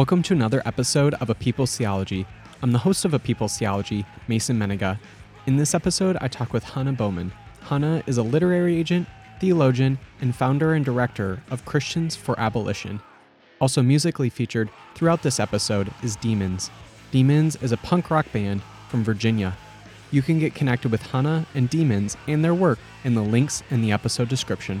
Welcome 0.00 0.22
to 0.22 0.32
another 0.32 0.62
episode 0.64 1.12
of 1.20 1.28
A 1.28 1.34
People's 1.34 1.76
Theology. 1.76 2.26
I'm 2.62 2.72
the 2.72 2.78
host 2.78 3.04
of 3.04 3.12
A 3.12 3.18
People's 3.18 3.58
Theology, 3.58 4.06
Mason 4.28 4.58
Mennenga. 4.58 4.98
In 5.44 5.58
this 5.58 5.74
episode, 5.74 6.16
I 6.22 6.26
talk 6.26 6.54
with 6.54 6.64
Hannah 6.64 6.94
Bowman. 6.94 7.30
Hannah 7.64 8.02
is 8.06 8.16
a 8.16 8.22
literary 8.22 8.76
agent, 8.76 9.06
theologian, 9.40 9.98
and 10.22 10.34
founder 10.34 10.72
and 10.72 10.86
director 10.86 11.42
of 11.50 11.66
Christians 11.66 12.16
for 12.16 12.40
Abolition. 12.40 13.02
Also 13.60 13.82
musically 13.82 14.30
featured 14.30 14.70
throughout 14.94 15.22
this 15.22 15.38
episode 15.38 15.92
is 16.02 16.16
Demons. 16.16 16.70
Demons 17.10 17.56
is 17.56 17.72
a 17.72 17.76
punk 17.76 18.10
rock 18.10 18.24
band 18.32 18.62
from 18.88 19.04
Virginia. 19.04 19.54
You 20.10 20.22
can 20.22 20.38
get 20.38 20.54
connected 20.54 20.90
with 20.90 21.02
Hannah 21.02 21.44
and 21.54 21.68
Demons 21.68 22.16
and 22.26 22.42
their 22.42 22.54
work 22.54 22.78
in 23.04 23.14
the 23.14 23.22
links 23.22 23.62
in 23.70 23.82
the 23.82 23.92
episode 23.92 24.30
description. 24.30 24.80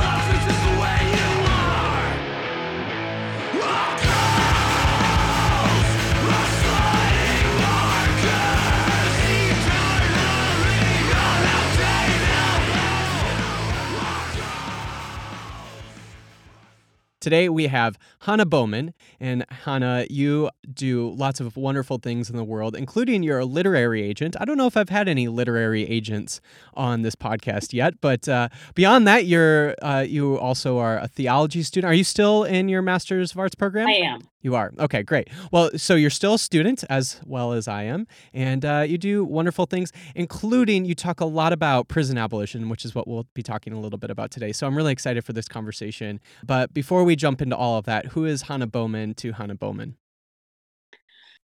Today 17.21 17.47
we 17.49 17.67
have 17.67 17.97
Hannah 18.21 18.45
Bowman. 18.45 18.93
And 19.19 19.45
Hannah, 19.49 20.05
you 20.09 20.49
do 20.73 21.11
lots 21.11 21.39
of 21.39 21.55
wonderful 21.55 21.99
things 21.99 22.29
in 22.29 22.35
the 22.35 22.43
world, 22.43 22.75
including 22.75 23.23
you're 23.23 23.39
a 23.39 23.45
literary 23.45 24.01
agent. 24.01 24.35
I 24.39 24.45
don't 24.45 24.57
know 24.57 24.65
if 24.65 24.75
I've 24.75 24.89
had 24.89 25.07
any 25.07 25.27
literary 25.27 25.83
agents 25.87 26.41
on 26.73 27.03
this 27.03 27.15
podcast 27.15 27.73
yet, 27.73 28.01
but 28.01 28.27
uh, 28.27 28.49
beyond 28.73 29.07
that, 29.07 29.25
you're 29.25 29.75
uh, 29.81 30.03
you 30.07 30.37
also 30.39 30.79
are 30.79 30.97
a 30.97 31.07
theology 31.07 31.61
student. 31.63 31.89
Are 31.89 31.93
you 31.93 32.03
still 32.03 32.43
in 32.43 32.67
your 32.67 32.81
Master's 32.81 33.31
of 33.31 33.39
Arts 33.39 33.55
program? 33.55 33.87
I 33.87 33.91
am. 33.91 34.27
You 34.41 34.55
are. 34.55 34.71
Okay, 34.79 35.03
great. 35.03 35.29
Well, 35.51 35.69
so 35.75 35.95
you're 35.95 36.09
still 36.09 36.33
a 36.33 36.39
student 36.39 36.83
as 36.89 37.21
well 37.25 37.53
as 37.53 37.67
I 37.67 37.83
am, 37.83 38.07
and 38.33 38.65
uh, 38.65 38.85
you 38.87 38.97
do 38.97 39.23
wonderful 39.23 39.65
things, 39.67 39.91
including 40.15 40.85
you 40.85 40.95
talk 40.95 41.19
a 41.19 41.25
lot 41.25 41.53
about 41.53 41.87
prison 41.87 42.17
abolition, 42.17 42.67
which 42.67 42.83
is 42.83 42.95
what 42.95 43.07
we'll 43.07 43.27
be 43.35 43.43
talking 43.43 43.71
a 43.73 43.79
little 43.79 43.99
bit 43.99 44.09
about 44.09 44.31
today. 44.31 44.51
So 44.51 44.65
I'm 44.65 44.75
really 44.75 44.91
excited 44.91 45.23
for 45.23 45.33
this 45.33 45.47
conversation. 45.47 46.19
But 46.43 46.73
before 46.73 47.03
we 47.03 47.15
jump 47.15 47.41
into 47.41 47.55
all 47.55 47.77
of 47.77 47.85
that, 47.85 48.07
who 48.07 48.25
is 48.25 48.43
Hannah 48.43 48.67
Bowman 48.67 49.13
to 49.15 49.33
Hannah 49.33 49.55
Bowman? 49.55 49.95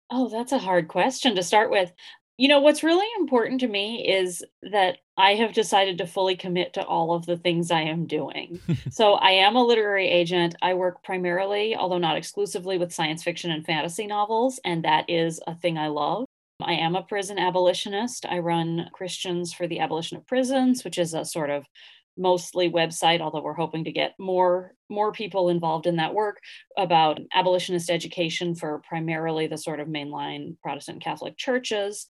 Oh, 0.09 0.29
that's 0.29 0.51
a 0.51 0.57
hard 0.57 0.87
question 0.87 1.35
to 1.35 1.43
start 1.43 1.69
with. 1.69 1.91
You 2.37 2.47
know, 2.47 2.59
what's 2.59 2.83
really 2.83 3.07
important 3.17 3.61
to 3.61 3.67
me 3.67 4.07
is 4.07 4.43
that 4.61 4.99
I 5.17 5.33
have 5.35 5.53
decided 5.53 5.97
to 5.97 6.05
fully 6.05 6.35
commit 6.35 6.73
to 6.73 6.85
all 6.85 7.13
of 7.13 7.25
the 7.25 7.37
things 7.37 7.71
I 7.71 7.81
am 7.81 8.05
doing. 8.05 8.59
so 8.91 9.13
I 9.13 9.31
am 9.31 9.55
a 9.55 9.65
literary 9.65 10.07
agent. 10.07 10.55
I 10.61 10.75
work 10.75 11.03
primarily, 11.03 11.75
although 11.75 11.97
not 11.97 12.15
exclusively, 12.15 12.77
with 12.77 12.93
science 12.93 13.23
fiction 13.23 13.49
and 13.49 13.65
fantasy 13.65 14.05
novels, 14.05 14.59
and 14.63 14.83
that 14.83 15.09
is 15.09 15.41
a 15.47 15.55
thing 15.55 15.79
I 15.79 15.87
love. 15.87 16.25
I 16.61 16.73
am 16.73 16.95
a 16.95 17.03
prison 17.03 17.39
abolitionist. 17.39 18.25
I 18.27 18.39
run 18.39 18.89
Christians 18.93 19.51
for 19.53 19.67
the 19.67 19.79
Abolition 19.79 20.17
of 20.17 20.27
Prisons, 20.27 20.83
which 20.83 20.99
is 20.99 21.15
a 21.15 21.25
sort 21.25 21.49
of 21.49 21.65
mostly 22.19 22.69
website 22.69 23.21
although 23.21 23.41
we're 23.43 23.53
hoping 23.53 23.83
to 23.83 23.91
get 23.91 24.15
more 24.17 24.73
more 24.89 25.11
people 25.11 25.49
involved 25.49 25.85
in 25.85 25.97
that 25.97 26.15
work 26.15 26.37
about 26.75 27.19
abolitionist 27.35 27.91
education 27.91 28.55
for 28.55 28.81
primarily 28.89 29.45
the 29.45 29.55
sort 29.55 29.79
of 29.79 29.87
mainline 29.87 30.57
protestant 30.63 30.99
catholic 30.99 31.37
churches 31.37 32.07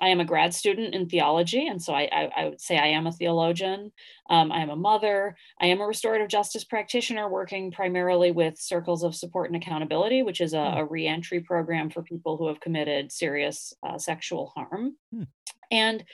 i 0.00 0.08
am 0.08 0.20
a 0.20 0.24
grad 0.24 0.52
student 0.54 0.94
in 0.94 1.08
theology 1.08 1.66
and 1.66 1.82
so 1.82 1.92
i, 1.94 2.08
I, 2.12 2.30
I 2.36 2.48
would 2.48 2.60
say 2.60 2.78
i 2.78 2.86
am 2.86 3.06
a 3.06 3.12
theologian 3.12 3.92
um, 4.30 4.52
i 4.52 4.58
am 4.60 4.70
a 4.70 4.76
mother 4.76 5.36
i 5.60 5.66
am 5.66 5.80
a 5.80 5.86
restorative 5.86 6.28
justice 6.28 6.64
practitioner 6.64 7.28
working 7.28 7.70
primarily 7.70 8.30
with 8.30 8.58
circles 8.58 9.02
of 9.02 9.14
support 9.14 9.50
and 9.50 9.56
accountability 9.62 10.22
which 10.22 10.40
is 10.40 10.52
a, 10.54 10.70
Hmm. 10.70 10.78
a 10.78 10.84
reentry 10.84 11.40
program 11.40 11.90
for 11.90 12.02
people 12.02 12.36
who 12.36 12.48
have 12.48 12.60
committed 12.60 13.12
serious 13.12 13.72
uh, 13.86 13.98
sexual 13.98 14.52
harm 14.54 14.96
Hmm. 15.12 15.22
and 15.70 16.04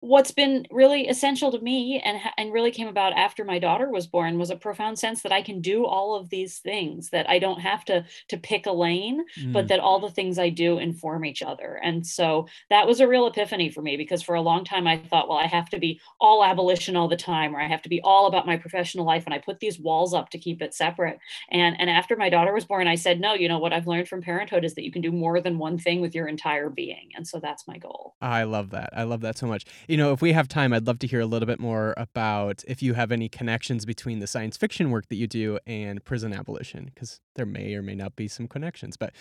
what's 0.00 0.30
been 0.30 0.66
really 0.70 1.08
essential 1.08 1.52
to 1.52 1.60
me 1.60 2.00
and 2.00 2.18
and 2.38 2.52
really 2.52 2.70
came 2.70 2.88
about 2.88 3.12
after 3.12 3.44
my 3.44 3.58
daughter 3.58 3.90
was 3.90 4.06
born 4.06 4.38
was 4.38 4.50
a 4.50 4.56
profound 4.56 4.98
sense 4.98 5.22
that 5.22 5.32
I 5.32 5.42
can 5.42 5.60
do 5.60 5.84
all 5.84 6.14
of 6.14 6.30
these 6.30 6.58
things 6.58 7.10
that 7.10 7.28
I 7.28 7.38
don't 7.38 7.60
have 7.60 7.84
to 7.86 8.06
to 8.28 8.38
pick 8.38 8.66
a 8.66 8.72
lane 8.72 9.24
but 9.52 9.68
Mm, 9.68 9.68
that 9.68 9.80
all 9.80 10.00
the 10.00 10.10
things 10.10 10.38
I 10.38 10.48
do 10.48 10.78
inform 10.78 11.24
each 11.24 11.42
other. 11.42 11.78
And 11.82 12.06
so 12.06 12.48
that 12.70 12.86
was 12.86 13.00
a 13.00 13.08
real 13.08 13.26
epiphany 13.26 13.70
for 13.70 13.82
me 13.82 13.96
because 13.96 14.22
for 14.22 14.34
a 14.34 14.40
long 14.40 14.64
time 14.64 14.86
I 14.86 14.96
thought 14.98 15.28
well 15.28 15.38
I 15.38 15.46
have 15.46 15.68
to 15.70 15.78
be 15.78 16.00
all 16.18 16.42
abolition 16.44 16.96
all 16.96 17.08
the 17.08 17.16
time 17.16 17.54
or 17.54 17.60
I 17.60 17.68
have 17.68 17.82
to 17.82 17.88
be 17.88 18.00
all 18.02 18.26
about 18.26 18.46
my 18.46 18.56
professional 18.56 19.04
life 19.04 19.24
and 19.26 19.34
I 19.34 19.38
put 19.38 19.60
these 19.60 19.78
walls 19.78 20.14
up 20.14 20.30
to 20.30 20.38
keep 20.38 20.62
it 20.62 20.74
separate. 20.74 21.18
And 21.50 21.78
and 21.80 21.90
after 21.90 22.16
my 22.16 22.30
daughter 22.30 22.52
was 22.54 22.64
born 22.64 22.86
I 22.88 22.94
said 22.94 23.20
no 23.20 23.34
you 23.34 23.48
know 23.48 23.58
what 23.58 23.72
I've 23.72 23.86
learned 23.86 24.08
from 24.08 24.22
parenthood 24.22 24.64
is 24.64 24.74
that 24.74 24.84
you 24.84 24.92
can 24.92 25.02
do 25.02 25.12
more 25.12 25.40
than 25.40 25.58
one 25.58 25.78
thing 25.78 26.00
with 26.00 26.14
your 26.14 26.26
entire 26.28 26.70
being. 26.70 27.10
And 27.14 27.26
so 27.26 27.38
that's 27.38 27.66
my 27.68 27.78
goal. 27.78 28.16
I 28.20 28.42
love 28.42 28.70
that. 28.70 28.90
I 28.92 29.04
love 29.04 29.22
that 29.22 29.38
so 29.38 29.46
much. 29.46 29.64
You 29.90 29.96
know, 29.96 30.12
if 30.12 30.22
we 30.22 30.32
have 30.34 30.46
time, 30.46 30.72
I'd 30.72 30.86
love 30.86 31.00
to 31.00 31.08
hear 31.08 31.18
a 31.18 31.26
little 31.26 31.48
bit 31.48 31.58
more 31.58 31.94
about 31.96 32.62
if 32.68 32.80
you 32.80 32.94
have 32.94 33.10
any 33.10 33.28
connections 33.28 33.84
between 33.84 34.20
the 34.20 34.28
science 34.28 34.56
fiction 34.56 34.92
work 34.92 35.08
that 35.08 35.16
you 35.16 35.26
do 35.26 35.58
and 35.66 36.04
prison 36.04 36.32
abolition, 36.32 36.92
because 36.94 37.20
there 37.34 37.44
may 37.44 37.74
or 37.74 37.82
may 37.82 37.96
not 37.96 38.14
be 38.14 38.28
some 38.28 38.46
connections. 38.46 38.96
But 38.96 39.12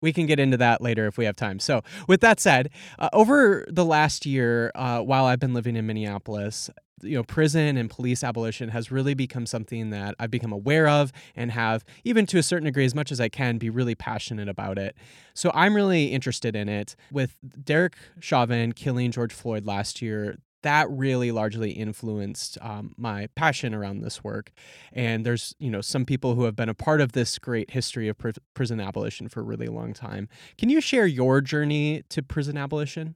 we 0.00 0.12
can 0.12 0.26
get 0.26 0.38
into 0.38 0.56
that 0.56 0.80
later 0.80 1.06
if 1.06 1.18
we 1.18 1.24
have 1.24 1.36
time. 1.36 1.58
So, 1.58 1.82
with 2.06 2.20
that 2.20 2.40
said, 2.40 2.70
uh, 2.98 3.08
over 3.12 3.66
the 3.68 3.84
last 3.84 4.26
year, 4.26 4.70
uh, 4.74 5.00
while 5.00 5.24
I've 5.24 5.40
been 5.40 5.54
living 5.54 5.76
in 5.76 5.86
Minneapolis, 5.86 6.70
you 7.02 7.16
know, 7.16 7.22
prison 7.22 7.76
and 7.76 7.88
police 7.88 8.24
abolition 8.24 8.70
has 8.70 8.90
really 8.90 9.14
become 9.14 9.46
something 9.46 9.90
that 9.90 10.14
I've 10.18 10.30
become 10.30 10.52
aware 10.52 10.88
of 10.88 11.12
and 11.36 11.52
have, 11.52 11.84
even 12.04 12.26
to 12.26 12.38
a 12.38 12.42
certain 12.42 12.66
degree, 12.66 12.84
as 12.84 12.94
much 12.94 13.12
as 13.12 13.20
I 13.20 13.28
can, 13.28 13.58
be 13.58 13.70
really 13.70 13.94
passionate 13.94 14.48
about 14.48 14.78
it. 14.78 14.96
So 15.34 15.50
I'm 15.54 15.74
really 15.74 16.06
interested 16.06 16.56
in 16.56 16.68
it. 16.68 16.96
With 17.12 17.36
Derek 17.64 17.96
Chauvin 18.20 18.72
killing 18.72 19.12
George 19.12 19.32
Floyd 19.32 19.66
last 19.66 20.02
year, 20.02 20.38
that 20.62 20.90
really 20.90 21.30
largely 21.32 21.70
influenced 21.70 22.58
um, 22.60 22.94
my 22.96 23.28
passion 23.34 23.74
around 23.74 24.00
this 24.00 24.24
work. 24.24 24.52
And 24.92 25.24
there's, 25.24 25.54
you 25.58 25.70
know, 25.70 25.80
some 25.80 26.04
people 26.04 26.34
who 26.34 26.44
have 26.44 26.56
been 26.56 26.68
a 26.68 26.74
part 26.74 27.00
of 27.00 27.12
this 27.12 27.38
great 27.38 27.70
history 27.70 28.08
of 28.08 28.18
pr- 28.18 28.30
prison 28.54 28.80
abolition 28.80 29.28
for 29.28 29.40
a 29.40 29.44
really 29.44 29.68
long 29.68 29.92
time. 29.92 30.28
Can 30.56 30.68
you 30.70 30.80
share 30.80 31.06
your 31.06 31.40
journey 31.40 32.02
to 32.08 32.22
prison 32.22 32.56
abolition? 32.56 33.14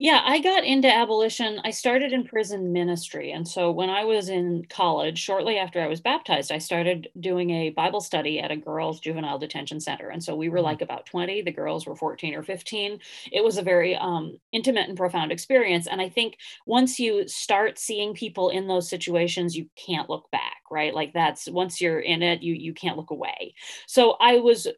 Yeah, 0.00 0.22
I 0.24 0.38
got 0.38 0.62
into 0.64 0.86
abolition. 0.88 1.60
I 1.64 1.70
started 1.72 2.12
in 2.12 2.22
prison 2.22 2.72
ministry. 2.72 3.32
And 3.32 3.48
so 3.48 3.72
when 3.72 3.90
I 3.90 4.04
was 4.04 4.28
in 4.28 4.64
college, 4.70 5.18
shortly 5.18 5.58
after 5.58 5.80
I 5.82 5.88
was 5.88 6.00
baptized, 6.00 6.52
I 6.52 6.58
started 6.58 7.08
doing 7.18 7.50
a 7.50 7.70
Bible 7.70 8.00
study 8.00 8.38
at 8.38 8.52
a 8.52 8.56
girls' 8.56 9.00
juvenile 9.00 9.40
detention 9.40 9.80
center. 9.80 10.08
And 10.08 10.22
so 10.22 10.36
we 10.36 10.48
were 10.50 10.58
Mhm. 10.60 10.62
like 10.62 10.82
about 10.82 11.04
20, 11.06 11.42
the 11.42 11.50
girls 11.50 11.84
were 11.84 11.96
14 11.96 12.32
or 12.36 12.44
15. 12.44 13.00
It 13.32 13.42
was 13.42 13.58
a 13.58 13.62
very 13.62 13.96
um, 13.96 14.38
intimate 14.52 14.88
and 14.88 14.96
profound 14.96 15.32
experience. 15.32 15.88
And 15.88 16.00
I 16.00 16.08
think 16.08 16.36
once 16.64 17.00
you 17.00 17.26
start 17.26 17.76
seeing 17.76 18.14
people 18.14 18.50
in 18.50 18.68
those 18.68 18.88
situations, 18.88 19.56
you 19.56 19.68
can't 19.74 20.08
look 20.08 20.30
back, 20.30 20.58
right? 20.70 20.94
Like 20.94 21.12
that's 21.12 21.48
once 21.50 21.80
you're 21.80 21.98
in 22.00 22.22
it, 22.22 22.40
you 22.40 22.54
you 22.54 22.72
can't 22.72 22.96
look 22.96 23.10
away. 23.10 23.52
So 23.88 24.12
I 24.20 24.36
was 24.36 24.68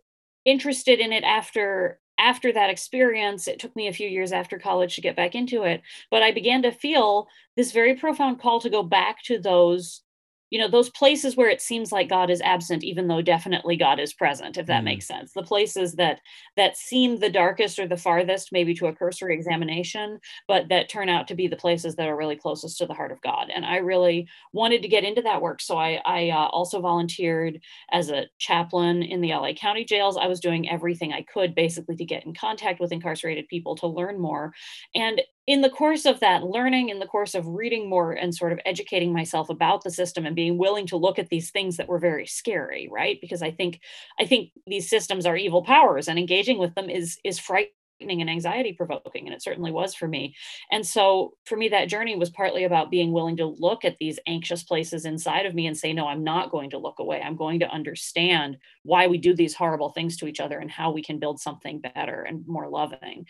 interested 0.47 0.99
in 1.01 1.13
it 1.13 1.25
after 1.25 2.00
after 2.21 2.53
that 2.53 2.71
experience 2.71 3.49
it 3.49 3.59
took 3.59 3.75
me 3.75 3.89
a 3.89 3.93
few 3.93 4.09
years 4.09 4.33
after 4.33 4.59
college 4.59 4.95
to 4.95 5.01
get 5.01 5.17
back 5.17 5.35
into 5.35 5.63
it 5.65 5.83
but 6.11 6.23
i 6.23 6.31
began 6.31 6.63
to 6.63 6.71
feel 6.71 7.27
this 7.57 7.73
very 7.73 7.95
profound 7.95 8.41
call 8.41 8.61
to 8.61 8.71
go 8.71 8.83
back 8.83 9.23
to 9.23 9.39
those 9.39 10.03
you 10.51 10.59
know 10.59 10.69
those 10.69 10.91
places 10.91 11.37
where 11.37 11.49
it 11.49 11.61
seems 11.61 11.93
like 11.93 12.09
god 12.09 12.31
is 12.31 12.41
absent 12.43 12.85
even 12.85 13.09
though 13.09 13.23
definitely 13.23 13.77
god 13.77 13.99
is 13.99 14.13
present 14.13 14.57
if 14.59 14.67
that 14.67 14.81
Mm. 14.81 14.85
makes 14.85 15.07
sense 15.07 15.33
the 15.33 15.43
places 15.43 15.95
that 15.95 16.21
that 16.57 16.77
seem 16.77 17.19
the 17.19 17.31
darkest 17.31 17.79
or 17.79 17.87
the 17.87 17.97
farthest 17.97 18.51
maybe 18.53 18.75
to 18.75 18.87
a 18.87 18.95
cursory 18.95 19.35
examination 19.35 20.19
but 20.49 20.69
that 20.69 20.89
turn 20.89 21.09
out 21.09 21.29
to 21.29 21.35
be 21.35 21.47
the 21.49 21.57
places 21.57 21.97
that 21.97 22.09
are 22.09 22.17
really 22.17 22.37
closest 22.37 22.79
to 22.79 22.87
the 22.87 22.95
heart 22.95 23.13
of 23.13 23.21
god 23.23 23.51
and 23.55 23.65
i 23.65 23.77
really 23.77 24.29
wanted 24.53 24.83
to 24.83 24.89
get 24.89 25.05
into 25.05 25.23
that 25.23 25.43
work 25.43 25.61
so 25.61 25.77
i 25.77 26.01
i 26.05 26.31
uh, 26.31 26.47
also 26.49 26.81
volunteered 26.81 27.61
as 27.93 28.11
a 28.11 28.27
chaplain 28.39 29.03
in 29.03 29.21
the 29.21 29.33
LA 29.33 29.53
County 29.55 29.85
jails. 29.85 30.17
I 30.17 30.27
was 30.27 30.41
doing 30.41 30.69
everything 30.69 31.13
I 31.13 31.23
could 31.23 31.55
basically 31.55 31.97
to 31.97 32.05
get 32.05 32.25
in 32.25 32.35
contact 32.35 32.81
with 32.81 32.93
incarcerated 32.93 33.49
people 33.49 33.77
to 33.77 33.87
learn 33.87 34.19
more. 34.21 34.53
And 34.95 35.21
in 35.51 35.63
the 35.63 35.69
course 35.69 36.07
of 36.07 36.21
that 36.21 36.45
learning, 36.45 36.91
in 36.91 37.01
the 37.01 37.07
course 37.07 37.35
of 37.35 37.45
reading 37.45 37.91
more 37.91 38.13
and 38.13 38.33
sort 38.33 38.53
of 38.53 38.61
educating 38.65 39.13
myself 39.13 39.51
about 39.51 39.83
the 39.83 39.91
system 39.91 40.25
and 40.25 40.37
being 40.37 40.57
willing 40.57 40.87
to 40.87 40.97
look 40.97 41.19
at 41.19 41.29
these 41.29 41.51
things 41.51 41.77
that 41.77 41.89
were 41.89 41.99
very 41.99 42.25
scary, 42.25 42.89
right? 42.89 43.19
Because 43.21 43.43
I 43.43 43.51
think 43.51 43.81
I 44.21 44.27
think 44.27 44.53
these 44.69 44.89
systems 44.89 45.27
are 45.27 45.37
evil 45.37 45.65
powers 45.65 46.07
and 46.07 46.21
engaging 46.21 46.59
with 46.59 46.77
them 46.77 46.89
is 46.89 47.19
is 47.25 47.41
frightening 47.41 47.73
and 48.01 48.31
anxiety 48.31 48.73
provoking. 48.73 49.27
And 49.27 49.35
it 49.35 49.43
certainly 49.43 49.73
was 49.73 49.93
for 49.93 50.07
me. 50.07 50.37
And 50.71 50.87
so 50.87 51.33
for 51.47 51.57
me, 51.57 51.69
that 51.71 51.89
journey 51.89 52.17
was 52.17 52.31
partly 52.31 52.63
about 52.63 52.93
being 52.93 53.11
willing 53.11 53.37
to 53.39 53.57
look 53.59 53.85
at 53.85 53.97
these 53.99 54.21
anxious 54.29 54.63
places 54.63 55.05
inside 55.05 55.47
of 55.47 55.55
me 55.57 55.67
and 55.67 55.77
say, 55.77 55.93
no, 55.93 56.07
I'm 56.07 56.23
not 56.23 56.53
going 56.53 56.71
to 56.71 56.79
look 56.79 57.01
away. 57.01 57.21
I'm 57.21 57.37
going 57.37 57.59
to 57.59 57.69
understand 57.69 58.57
why 58.85 59.09
we 59.09 59.19
do 59.19 59.35
these 59.35 59.55
horrible 59.55 59.91
things 59.91 60.17
to 60.19 60.29
each 60.29 60.39
other 60.39 60.61
and 60.61 60.71
how 60.71 60.93
we 60.93 61.03
can 61.03 61.19
build 61.19 61.41
something 61.41 61.81
better 61.81 62.23
and 62.23 62.47
more 62.47 62.69
loving. 62.69 63.27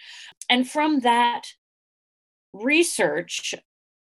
And 0.50 0.68
from 0.68 1.00
that 1.00 1.46
research, 2.52 3.54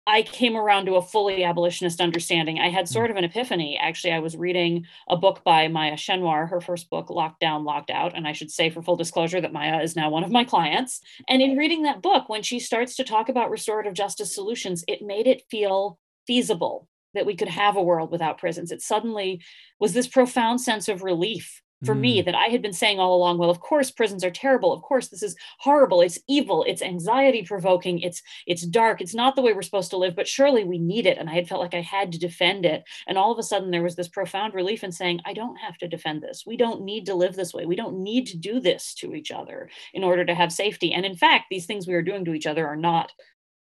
I 0.07 0.21
came 0.21 0.55
around 0.55 0.85
to 0.85 0.95
a 0.95 1.01
fully 1.01 1.43
abolitionist 1.43 1.99
understanding. 1.99 2.59
I 2.59 2.69
had 2.69 2.85
mm. 2.85 2.89
sort 2.89 3.09
of 3.09 3.17
an 3.17 3.23
epiphany. 3.23 3.77
Actually, 3.81 4.13
I 4.13 4.19
was 4.19 4.37
reading 4.37 4.85
a 5.09 5.17
book 5.17 5.43
by 5.43 5.67
Maya 5.67 5.93
Schenwar, 5.93 6.47
her 6.49 6.61
first 6.61 6.89
book, 6.91 7.09
Locked 7.09 7.39
Down, 7.39 7.63
Locked 7.63 7.89
Out. 7.89 8.15
And 8.15 8.27
I 8.27 8.33
should 8.33 8.51
say, 8.51 8.69
for 8.69 8.83
full 8.83 8.97
disclosure, 8.97 9.41
that 9.41 9.53
Maya 9.53 9.81
is 9.81 9.95
now 9.95 10.09
one 10.09 10.23
of 10.23 10.31
my 10.31 10.43
clients. 10.43 11.01
And 11.27 11.41
in 11.41 11.57
reading 11.57 11.83
that 11.83 12.03
book, 12.03 12.29
when 12.29 12.43
she 12.43 12.59
starts 12.59 12.95
to 12.97 13.03
talk 13.03 13.29
about 13.29 13.49
restorative 13.49 13.93
justice 13.93 14.33
solutions, 14.33 14.83
it 14.87 15.01
made 15.01 15.25
it 15.25 15.43
feel 15.49 15.97
feasible 16.27 16.87
that 17.15 17.25
we 17.25 17.35
could 17.35 17.47
have 17.47 17.75
a 17.75 17.83
world 17.83 18.11
without 18.11 18.37
prisons. 18.37 18.71
It 18.71 18.81
suddenly 18.81 19.41
was 19.79 19.93
this 19.93 20.07
profound 20.07 20.61
sense 20.61 20.87
of 20.87 21.01
relief 21.01 21.61
for 21.83 21.95
mm. 21.95 21.99
me 21.99 22.21
that 22.21 22.35
I 22.35 22.45
had 22.45 22.61
been 22.61 22.73
saying 22.73 22.99
all 22.99 23.15
along, 23.15 23.37
well, 23.37 23.49
of 23.49 23.59
course 23.59 23.91
prisons 23.91 24.23
are 24.23 24.31
terrible. 24.31 24.71
Of 24.71 24.81
course 24.81 25.09
this 25.09 25.23
is 25.23 25.35
horrible. 25.59 26.01
It's 26.01 26.19
evil. 26.27 26.63
It's 26.67 26.81
anxiety 26.81 27.43
provoking. 27.43 27.99
It's 27.99 28.21
it's 28.47 28.65
dark. 28.65 29.01
It's 29.01 29.15
not 29.15 29.35
the 29.35 29.41
way 29.41 29.53
we're 29.53 29.61
supposed 29.61 29.91
to 29.91 29.97
live, 29.97 30.15
but 30.15 30.27
surely 30.27 30.63
we 30.63 30.77
need 30.77 31.05
it 31.05 31.17
and 31.17 31.29
I 31.29 31.33
had 31.33 31.47
felt 31.47 31.61
like 31.61 31.73
I 31.73 31.81
had 31.81 32.11
to 32.13 32.19
defend 32.19 32.65
it. 32.65 32.83
And 33.07 33.17
all 33.17 33.31
of 33.31 33.39
a 33.39 33.43
sudden 33.43 33.71
there 33.71 33.83
was 33.83 33.95
this 33.95 34.07
profound 34.07 34.53
relief 34.53 34.83
in 34.83 34.91
saying, 34.91 35.19
I 35.25 35.33
don't 35.33 35.57
have 35.57 35.77
to 35.79 35.87
defend 35.87 36.21
this. 36.21 36.43
We 36.45 36.57
don't 36.57 36.83
need 36.83 37.05
to 37.07 37.15
live 37.15 37.35
this 37.35 37.53
way. 37.53 37.65
We 37.65 37.75
don't 37.75 38.01
need 38.01 38.27
to 38.27 38.37
do 38.37 38.59
this 38.59 38.93
to 38.95 39.13
each 39.13 39.31
other 39.31 39.69
in 39.93 40.03
order 40.03 40.25
to 40.25 40.35
have 40.35 40.51
safety. 40.51 40.93
And 40.93 41.05
in 41.05 41.15
fact, 41.15 41.45
these 41.49 41.65
things 41.65 41.87
we 41.87 41.93
are 41.93 42.01
doing 42.01 42.25
to 42.25 42.33
each 42.33 42.47
other 42.47 42.67
are 42.67 42.75
not 42.75 43.11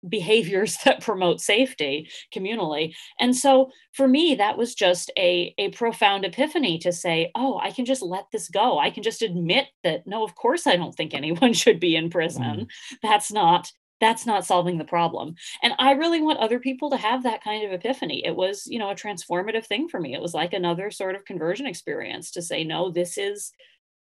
behaviors 0.08 0.78
that 0.86 1.02
promote 1.02 1.42
safety 1.42 2.10
communally. 2.34 2.94
And 3.20 3.36
so 3.36 3.72
for 3.94 4.08
me 4.08 4.36
that 4.36 4.58
was 4.58 4.76
just 4.76 5.12
a, 5.18 5.54
a 5.58 5.70
profound 5.70 6.26
epiphany 6.26 6.78
to 6.80 6.92
say 6.92 7.32
oh 7.36 7.60
i 7.62 7.72
can 7.72 7.86
just 7.86 8.02
let 8.02 8.26
this 8.32 8.50
go. 8.50 8.80
I 8.80 8.90
can 8.90 9.04
just 9.04 9.22
admit 9.22 9.68
that 9.84 10.06
no 10.08 10.24
of 10.24 10.36
course 10.36 10.68
i 10.68 10.76
don't 10.76 10.96
think 10.96 11.14
anyone 11.14 11.54
should 11.62 11.80
be 11.80 11.96
in 11.96 12.10
prison. 12.10 12.44
Mm. 12.44 12.68
that's 13.02 13.32
not 13.32 13.72
that's 14.02 14.26
not 14.26 14.46
solving 14.46 14.78
the 14.78 14.84
problem. 14.84 15.36
And 15.64 15.74
i 15.80 15.92
really 15.92 16.22
want 16.22 16.40
other 16.40 16.60
people 16.60 16.90
to 16.92 16.98
have 16.98 17.24
that 17.24 17.44
kind 17.44 17.66
of 17.66 17.72
epiphany. 17.72 18.26
It 18.26 18.36
was 18.36 18.68
you 18.68 18.80
know 18.80 18.90
a 18.90 18.96
transformative 18.96 19.66
thing 19.66 19.88
for 19.88 20.00
me. 20.00 20.14
It 20.14 20.22
was 20.22 20.34
like 20.34 20.54
another 20.54 20.92
sort 20.92 21.16
of 21.16 21.26
conversion 21.26 21.68
experience 21.68 22.32
to 22.32 22.42
say 22.42 22.64
no 22.64 22.92
this 22.92 23.18
is 23.18 23.52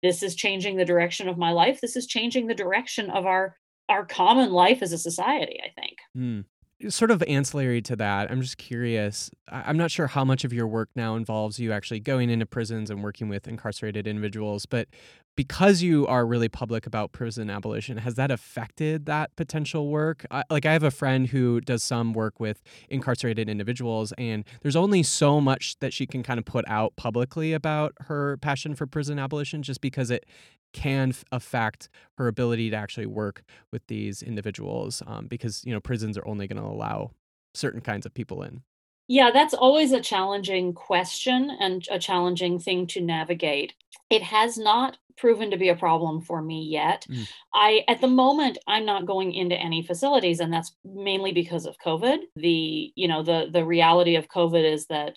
this 0.02 0.22
is 0.22 0.34
changing 0.34 0.76
the 0.76 0.84
direction 0.84 1.28
of 1.28 1.38
my 1.38 1.52
life. 1.52 1.80
This 1.80 1.96
is 1.96 2.06
changing 2.06 2.46
the 2.46 2.54
direction 2.54 3.10
of 3.10 3.26
our 3.26 3.56
our 3.88 4.04
common 4.04 4.52
life 4.52 4.82
as 4.82 4.92
a 4.92 4.98
society, 4.98 5.60
I 5.64 5.80
think. 5.80 5.98
Mm. 6.16 6.90
Sort 6.92 7.10
of 7.10 7.22
ancillary 7.22 7.80
to 7.82 7.96
that, 7.96 8.30
I'm 8.30 8.42
just 8.42 8.58
curious. 8.58 9.30
I'm 9.48 9.78
not 9.78 9.90
sure 9.90 10.08
how 10.08 10.24
much 10.24 10.44
of 10.44 10.52
your 10.52 10.66
work 10.66 10.90
now 10.94 11.16
involves 11.16 11.58
you 11.58 11.72
actually 11.72 12.00
going 12.00 12.28
into 12.28 12.44
prisons 12.44 12.90
and 12.90 13.02
working 13.02 13.28
with 13.28 13.48
incarcerated 13.48 14.06
individuals, 14.06 14.66
but 14.66 14.88
because 15.36 15.82
you 15.82 16.06
are 16.06 16.26
really 16.26 16.48
public 16.48 16.86
about 16.86 17.12
prison 17.12 17.50
abolition, 17.50 17.98
has 17.98 18.14
that 18.14 18.30
affected 18.30 19.06
that 19.06 19.34
potential 19.36 19.88
work? 19.88 20.26
I, 20.30 20.44
like, 20.50 20.64
I 20.64 20.72
have 20.72 20.82
a 20.82 20.90
friend 20.90 21.26
who 21.28 21.60
does 21.60 21.82
some 21.82 22.14
work 22.14 22.40
with 22.40 22.62
incarcerated 22.88 23.48
individuals, 23.48 24.12
and 24.16 24.44
there's 24.62 24.76
only 24.76 25.02
so 25.02 25.40
much 25.40 25.78
that 25.80 25.92
she 25.92 26.06
can 26.06 26.22
kind 26.22 26.38
of 26.38 26.46
put 26.46 26.64
out 26.68 26.96
publicly 26.96 27.52
about 27.52 27.92
her 28.00 28.38
passion 28.38 28.74
for 28.74 28.86
prison 28.86 29.18
abolition 29.18 29.62
just 29.62 29.82
because 29.82 30.10
it 30.10 30.24
can 30.72 31.12
affect 31.30 31.88
her 32.18 32.28
ability 32.28 32.70
to 32.70 32.76
actually 32.76 33.06
work 33.06 33.42
with 33.72 33.86
these 33.86 34.22
individuals 34.22 35.02
um, 35.06 35.26
because 35.26 35.64
you 35.64 35.72
know 35.72 35.80
prisons 35.80 36.18
are 36.18 36.26
only 36.26 36.46
going 36.46 36.60
to 36.60 36.68
allow 36.68 37.10
certain 37.54 37.80
kinds 37.80 38.04
of 38.04 38.12
people 38.12 38.42
in 38.42 38.62
yeah 39.08 39.30
that's 39.30 39.54
always 39.54 39.92
a 39.92 40.00
challenging 40.00 40.72
question 40.72 41.50
and 41.60 41.86
a 41.90 41.98
challenging 41.98 42.58
thing 42.58 42.86
to 42.86 43.00
navigate 43.00 43.74
it 44.10 44.22
has 44.22 44.58
not 44.58 44.98
proven 45.16 45.50
to 45.50 45.56
be 45.56 45.70
a 45.70 45.76
problem 45.76 46.20
for 46.20 46.42
me 46.42 46.62
yet 46.62 47.06
mm. 47.08 47.26
i 47.54 47.82
at 47.88 48.00
the 48.00 48.08
moment 48.08 48.58
i'm 48.66 48.84
not 48.84 49.06
going 49.06 49.32
into 49.32 49.56
any 49.56 49.82
facilities 49.82 50.40
and 50.40 50.52
that's 50.52 50.74
mainly 50.84 51.32
because 51.32 51.66
of 51.66 51.78
covid 51.84 52.18
the 52.36 52.92
you 52.94 53.08
know 53.08 53.22
the 53.22 53.48
the 53.50 53.64
reality 53.64 54.16
of 54.16 54.28
covid 54.28 54.70
is 54.70 54.86
that 54.86 55.16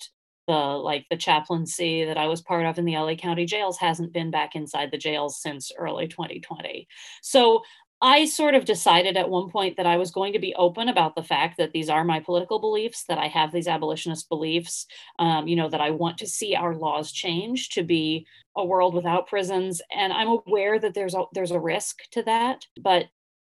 the 0.50 0.56
like 0.56 1.06
the 1.12 1.16
chaplaincy 1.16 2.04
that 2.06 2.18
I 2.18 2.26
was 2.26 2.42
part 2.42 2.66
of 2.66 2.80
in 2.80 2.86
the 2.86 2.98
LA 2.98 3.14
County 3.14 3.46
jails 3.46 3.78
hasn't 3.78 4.12
been 4.12 4.32
back 4.32 4.56
inside 4.56 4.90
the 4.90 4.98
jails 4.98 5.40
since 5.40 5.72
early 5.78 6.08
2020. 6.08 6.88
So 7.22 7.62
I 8.02 8.26
sort 8.26 8.56
of 8.56 8.64
decided 8.64 9.18
at 9.18 9.30
one 9.30 9.50
point 9.50 9.76
that 9.76 9.86
I 9.86 9.98
was 9.98 10.12
going 10.12 10.32
to 10.34 10.40
be 10.40 10.56
open 10.56 10.88
about 10.88 11.16
the 11.16 11.24
fact 11.24 11.58
that 11.58 11.74
these 11.74 11.90
are 11.90 12.06
my 12.06 12.22
political 12.22 12.60
beliefs, 12.60 13.04
that 13.06 13.18
I 13.18 13.28
have 13.28 13.52
these 13.52 13.68
abolitionist 13.68 14.30
beliefs, 14.30 14.86
um, 15.20 15.48
you 15.50 15.58
know, 15.58 15.68
that 15.68 15.82
I 15.82 15.92
want 15.92 16.18
to 16.20 16.28
see 16.28 16.56
our 16.56 16.76
laws 16.76 17.12
change 17.12 17.70
to 17.70 17.84
be 17.84 18.26
a 18.56 18.66
world 18.66 18.94
without 18.94 19.28
prisons. 19.28 19.82
And 19.94 20.14
I'm 20.14 20.30
aware 20.30 20.80
that 20.80 20.94
there's 20.94 21.14
a, 21.14 21.24
there's 21.34 21.52
a 21.52 21.60
risk 21.60 21.98
to 22.12 22.24
that, 22.24 22.66
but 22.80 23.08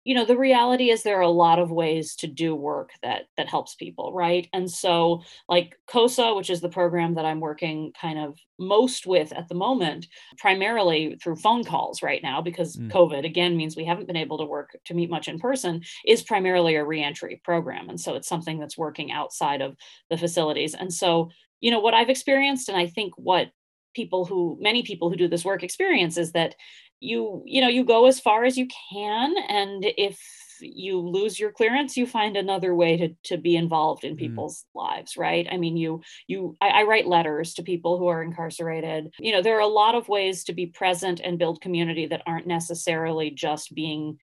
you 0.10 0.16
know 0.16 0.26
the 0.26 0.36
reality 0.36 0.90
is 0.90 1.04
there 1.04 1.20
are 1.20 1.22
a 1.22 1.30
lot 1.30 1.60
of 1.60 1.70
ways 1.70 2.16
to 2.16 2.26
do 2.26 2.56
work 2.56 2.90
that 3.04 3.26
that 3.38 3.48
helps 3.48 3.76
people 3.76 4.12
right? 4.12 4.48
And 4.54 4.70
so 4.70 5.22
like 5.48 5.76
cosa 5.86 6.34
which 6.34 6.50
is 6.50 6.62
the 6.62 6.70
program 6.70 7.14
that 7.14 7.26
i'm 7.26 7.40
working 7.40 7.94
kind 8.00 8.18
of 8.18 8.36
most 8.58 9.06
with 9.06 9.32
at 9.34 9.48
the 9.50 9.56
moment 9.56 10.08
primarily 10.40 11.16
through 11.22 11.36
phone 11.36 11.64
calls 11.64 12.02
right 12.02 12.24
now 12.24 12.42
because 12.42 12.76
mm. 12.76 12.92
covid 12.92 13.24
again 13.24 13.56
means 13.56 13.76
we 13.76 13.86
haven't 13.86 14.08
been 14.08 14.24
able 14.26 14.40
to 14.40 14.46
work 14.46 14.76
to 14.86 14.96
meet 14.96 15.12
much 15.12 15.28
in 15.28 15.38
person 15.38 15.84
is 16.08 16.24
primarily 16.24 16.76
a 16.76 16.84
reentry 16.84 17.40
program. 17.44 17.88
And 17.90 18.02
so 18.02 18.16
it's 18.16 18.28
something 18.28 18.60
that's 18.60 18.78
working 18.78 19.12
outside 19.12 19.62
of 19.62 19.76
the 20.10 20.18
facilities. 20.18 20.74
And 20.74 20.92
so 20.92 21.30
you 21.62 21.72
know 21.72 21.80
what 21.80 21.94
i've 21.94 22.10
experienced 22.10 22.70
and 22.70 22.78
i 22.78 22.88
think 22.88 23.14
what 23.18 23.52
people 23.96 24.26
who 24.26 24.58
many 24.62 24.84
people 24.84 25.10
who 25.10 25.16
do 25.16 25.28
this 25.28 25.46
work 25.46 25.64
experience 25.64 26.18
is 26.18 26.32
that 26.32 26.56
you 27.00 27.44
you 27.46 27.62
know 27.62 27.68
you 27.68 27.84
go 27.84 28.08
as 28.08 28.20
far 28.20 28.44
as 28.44 28.58
you 28.58 28.68
can 28.92 29.36
and 29.48 29.86
if 29.98 30.20
you 30.62 31.00
lose 31.00 31.40
your 31.40 31.52
clearance 31.52 31.96
you 31.96 32.06
find 32.06 32.36
another 32.36 32.76
way 32.76 32.98
to 32.98 33.10
to 33.24 33.38
be 33.38 33.56
involved 33.56 34.04
in 34.04 34.16
mm. 34.16 34.20
people's 34.20 34.66
mm. 34.76 34.82
lives 34.82 35.16
right 35.18 35.48
i 35.52 35.58
mean 35.58 35.78
you 35.78 36.02
you 36.28 36.58
I, 36.60 36.70
I, 36.70 36.84
write 36.84 37.08
letters 37.08 37.54
to 37.54 37.64
people 37.64 37.98
who 37.98 38.08
are 38.08 38.22
incarcerated 38.22 39.14
you 39.20 39.32
know 39.32 39.42
there 39.42 39.56
are 39.56 39.62
a 39.62 39.68
lot 39.68 39.96
of 39.96 40.10
ways 40.10 40.44
to 40.46 40.54
be 40.54 40.66
present 40.66 41.22
and 41.24 41.40
build 41.40 41.62
community 41.62 42.08
that 42.08 42.24
aren't 42.26 42.48
necessarily 42.48 43.32
just 43.32 43.74
being 43.74 44.20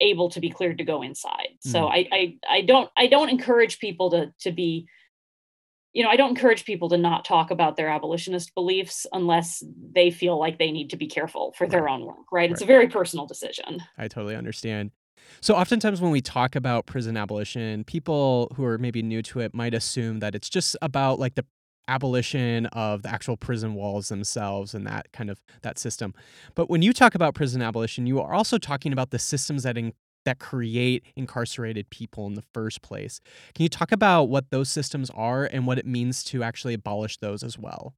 able 0.00 0.30
to 0.30 0.40
be 0.40 0.50
cleared 0.50 0.78
to 0.78 0.84
go 0.84 1.02
inside 1.02 1.48
mm. 1.66 1.70
so 1.70 1.88
I, 1.88 2.08
I 2.10 2.36
i 2.48 2.60
don't 2.62 2.90
i 2.96 3.06
don't 3.06 3.28
encourage 3.28 3.78
people 3.78 4.10
to 4.10 4.32
to 4.40 4.52
be 4.52 4.86
you 5.92 6.04
know, 6.04 6.10
I 6.10 6.16
don't 6.16 6.30
encourage 6.30 6.64
people 6.64 6.88
to 6.90 6.98
not 6.98 7.24
talk 7.24 7.50
about 7.50 7.76
their 7.76 7.88
abolitionist 7.88 8.54
beliefs 8.54 9.06
unless 9.12 9.62
they 9.92 10.10
feel 10.10 10.38
like 10.38 10.58
they 10.58 10.70
need 10.70 10.90
to 10.90 10.96
be 10.96 11.06
careful 11.06 11.54
for 11.56 11.66
their 11.66 11.88
own 11.88 12.04
work, 12.04 12.16
right? 12.30 12.42
right? 12.42 12.50
It's 12.50 12.62
a 12.62 12.66
very 12.66 12.88
personal 12.88 13.26
decision. 13.26 13.82
I 13.96 14.08
totally 14.08 14.36
understand. 14.36 14.90
So, 15.40 15.54
oftentimes 15.54 16.00
when 16.00 16.10
we 16.10 16.20
talk 16.20 16.54
about 16.54 16.86
prison 16.86 17.16
abolition, 17.16 17.84
people 17.84 18.52
who 18.56 18.64
are 18.64 18.78
maybe 18.78 19.02
new 19.02 19.22
to 19.22 19.40
it 19.40 19.54
might 19.54 19.74
assume 19.74 20.20
that 20.20 20.34
it's 20.34 20.48
just 20.48 20.76
about 20.82 21.18
like 21.18 21.34
the 21.34 21.44
abolition 21.88 22.66
of 22.66 23.02
the 23.02 23.08
actual 23.08 23.36
prison 23.36 23.74
walls 23.74 24.10
themselves 24.10 24.74
and 24.74 24.86
that 24.86 25.10
kind 25.12 25.30
of 25.30 25.40
that 25.62 25.78
system. 25.78 26.14
But 26.54 26.68
when 26.68 26.82
you 26.82 26.92
talk 26.92 27.14
about 27.14 27.34
prison 27.34 27.62
abolition, 27.62 28.06
you 28.06 28.20
are 28.20 28.34
also 28.34 28.58
talking 28.58 28.92
about 28.92 29.10
the 29.10 29.18
systems 29.18 29.62
that 29.62 29.78
in, 29.78 29.92
that 30.28 30.38
create 30.38 31.02
incarcerated 31.16 31.88
people 31.88 32.26
in 32.26 32.34
the 32.34 32.42
first 32.52 32.82
place. 32.82 33.18
Can 33.54 33.62
you 33.62 33.70
talk 33.70 33.92
about 33.92 34.24
what 34.24 34.50
those 34.50 34.68
systems 34.70 35.08
are 35.14 35.46
and 35.46 35.66
what 35.66 35.78
it 35.78 35.86
means 35.86 36.22
to 36.24 36.42
actually 36.42 36.74
abolish 36.74 37.16
those 37.16 37.42
as 37.42 37.58
well? 37.58 37.94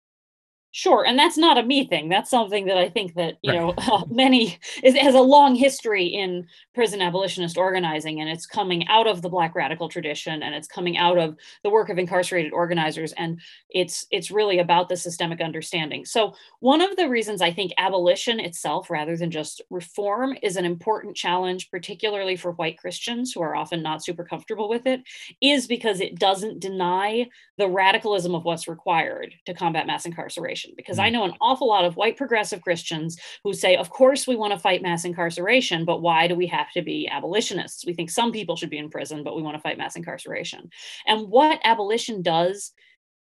Sure, 0.73 1.05
and 1.05 1.19
that's 1.19 1.37
not 1.37 1.59
a 1.59 1.65
me 1.65 1.85
thing. 1.85 2.09
That's 2.09 2.31
something 2.31 2.67
that 2.67 2.77
I 2.77 2.89
think 2.89 3.15
that 3.15 3.39
you 3.43 3.53
right. 3.53 3.77
know 3.77 4.07
many 4.11 4.57
is, 4.85 4.95
has 4.95 5.17
a 5.17 5.21
long 5.21 5.57
history 5.57 6.07
in 6.07 6.47
prison 6.75 7.03
abolitionist 7.03 7.59
organizing, 7.59 8.21
and 8.21 8.31
it's 8.31 8.47
coming 8.47 8.87
out 8.87 9.09
of 9.09 9.21
the 9.21 9.29
Black 9.29 9.57
radical 9.57 9.89
tradition, 9.89 10.45
and 10.45 10.55
it's 10.55 10.69
coming 10.69 10.97
out 10.97 11.19
of 11.19 11.37
the 11.65 11.71
work 11.71 11.89
of 11.89 11.99
incarcerated 11.99 12.53
organizers, 12.53 13.12
and 13.15 13.41
it's 13.71 14.07
it's 14.12 14.31
really 14.31 14.61
about 14.61 14.89
the 14.89 14.97
systemic 14.97 15.41
understanding. 15.41 16.05
So 16.05 16.35
one 16.61 16.81
of 16.81 16.95
the 16.97 17.09
reasons 17.09 17.43
I 17.43 17.53
think 17.53 17.73
abolition 17.77 18.39
itself, 18.39 18.91
rather 18.91 19.17
than 19.17 19.33
just 19.33 19.61
reform, 19.71 20.37
is 20.41 20.55
an 20.55 20.65
important 20.65 21.17
challenge, 21.17 21.69
particularly 21.69 22.37
for 22.37 22.53
white 22.53 22.79
Christians 22.79 23.33
who 23.33 23.43
are 23.43 23.57
often 23.57 23.83
not 23.83 24.05
super 24.05 24.25
comfortable 24.25 24.69
with 24.69 24.87
it, 24.87 25.00
is 25.41 25.67
because 25.67 26.00
it 26.00 26.21
doesn't 26.21 26.61
deny 26.61 27.27
the 27.59 27.69
radicalism 27.69 28.37
of 28.37 28.45
what's 28.45 28.69
required 28.69 29.35
to 29.47 29.53
combat 29.53 29.89
mass 29.89 30.07
incarceration 30.07 30.60
because 30.76 30.99
I 30.99 31.09
mm. 31.09 31.12
know 31.12 31.25
an 31.25 31.35
awful 31.40 31.69
lot 31.69 31.85
of 31.85 31.97
white 31.97 32.17
progressive 32.17 32.62
Christians 32.62 33.19
who 33.45 33.52
say, 33.52 33.76
of 33.76 33.90
course, 33.90 34.26
we 34.26 34.37
want 34.37 34.52
to 34.52 34.59
fight 34.59 34.83
mass 34.83 35.05
incarceration, 35.05 35.85
but 35.85 36.02
why 36.02 36.26
do 36.26 36.35
we 36.35 36.47
have 36.47 36.71
to 36.73 36.83
be 36.83 37.09
abolitionists? 37.09 37.85
We 37.85 37.95
think 37.95 38.11
some 38.11 38.33
people 38.33 38.57
should 38.57 38.71
be 38.71 38.79
in 38.79 38.90
prison, 38.90 39.23
but 39.25 39.37
we 39.37 39.43
want 39.43 39.57
to 39.57 39.62
fight 39.62 39.79
mass 39.79 39.97
incarceration. 39.97 40.71
And 41.07 41.29
what 41.29 41.61
abolition 41.64 42.23
does 42.23 42.73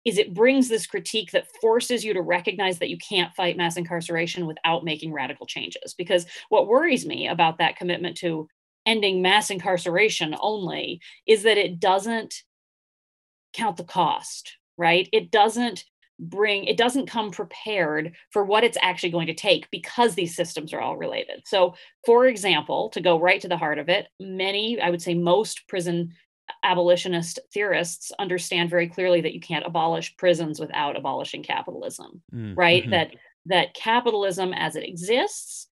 is 0.04 0.18
it 0.18 0.34
brings 0.34 0.68
this 0.68 0.86
critique 0.86 1.30
that 1.32 1.48
forces 1.60 2.04
you 2.04 2.14
to 2.14 2.22
recognize 2.22 2.78
that 2.78 2.88
you 2.88 2.96
can't 2.96 3.34
fight 3.34 3.56
mass 3.56 3.76
incarceration 3.76 4.46
without 4.46 4.84
making 4.84 5.12
radical 5.12 5.46
changes. 5.46 5.94
Because 5.94 6.26
what 6.48 6.68
worries 6.68 7.04
me 7.04 7.28
about 7.28 7.58
that 7.58 7.76
commitment 7.76 8.16
to 8.18 8.48
ending 8.86 9.20
mass 9.20 9.50
incarceration 9.50 10.34
only 10.40 11.00
is 11.26 11.42
that 11.42 11.58
it 11.58 11.80
doesn't 11.80 12.42
count 13.52 13.76
the 13.76 13.84
cost, 13.84 14.56
right? 14.78 15.08
It 15.12 15.30
doesn't 15.30 15.84
bring 16.20 16.64
it 16.64 16.76
doesn't 16.76 17.06
come 17.08 17.30
prepared 17.30 18.14
for 18.30 18.44
what 18.44 18.62
it's 18.64 18.76
actually 18.82 19.10
going 19.10 19.26
to 19.26 19.34
take 19.34 19.70
because 19.70 20.14
these 20.14 20.36
systems 20.36 20.72
are 20.72 20.80
all 20.80 20.96
related. 20.96 21.42
So, 21.46 21.74
for 22.04 22.26
example, 22.26 22.90
to 22.90 23.00
go 23.00 23.18
right 23.18 23.40
to 23.40 23.48
the 23.48 23.56
heart 23.56 23.78
of 23.78 23.88
it, 23.88 24.08
many, 24.20 24.80
I 24.80 24.90
would 24.90 25.02
say 25.02 25.14
most 25.14 25.66
prison 25.66 26.12
abolitionist 26.64 27.38
theorists 27.52 28.12
understand 28.18 28.70
very 28.70 28.88
clearly 28.88 29.20
that 29.20 29.34
you 29.34 29.40
can't 29.40 29.66
abolish 29.66 30.16
prisons 30.16 30.60
without 30.60 30.96
abolishing 30.96 31.42
capitalism, 31.42 32.22
Mm, 32.34 32.56
right? 32.56 32.84
mhm. 32.86 32.90
That 32.90 33.10
that 33.46 33.74
capitalism 33.74 34.52
as 34.52 34.76
it 34.76 34.84
exists 34.84 35.68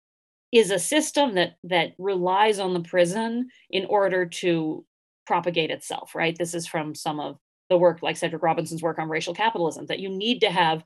is 0.52 0.70
a 0.70 0.78
system 0.78 1.34
that 1.34 1.56
that 1.64 1.94
relies 1.98 2.58
on 2.58 2.74
the 2.74 2.80
prison 2.80 3.48
in 3.70 3.86
order 3.86 4.26
to 4.26 4.84
propagate 5.26 5.70
itself, 5.70 6.14
right? 6.14 6.36
This 6.36 6.54
is 6.54 6.66
from 6.66 6.94
some 6.94 7.18
of 7.18 7.38
the 7.74 7.78
work 7.78 8.02
like 8.02 8.16
Cedric 8.16 8.42
Robinson's 8.42 8.82
work 8.82 9.00
on 9.00 9.08
racial 9.08 9.34
capitalism 9.34 9.86
that 9.86 9.98
you 9.98 10.08
need 10.08 10.38
to 10.40 10.50
have 10.50 10.84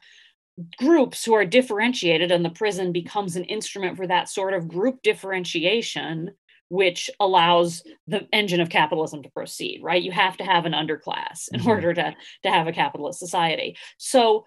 groups 0.79 1.25
who 1.25 1.35
are 1.35 1.45
differentiated 1.45 2.33
and 2.33 2.43
the 2.45 2.51
prison 2.51 2.93
becomes 2.93 3.37
an 3.37 3.45
instrument 3.45 3.97
for 3.97 4.07
that 4.07 4.29
sort 4.29 4.55
of 4.55 4.67
group 4.67 5.03
differentiation 5.03 6.31
which 6.71 7.11
allows 7.21 7.83
the 8.07 8.27
engine 8.33 8.61
of 8.61 8.71
capitalism 8.71 9.23
to 9.23 9.31
proceed 9.31 9.81
right? 9.83 10.03
You 10.03 10.13
have 10.13 10.37
to 10.39 10.45
have 10.45 10.65
an 10.65 10.73
underclass 10.73 11.49
in 11.53 11.61
Mhm. 11.61 11.67
order 11.67 11.95
to 11.95 12.17
to 12.45 12.51
have 12.51 12.67
a 12.67 12.73
capitalist 12.73 13.19
society. 13.19 13.77
So 13.99 14.47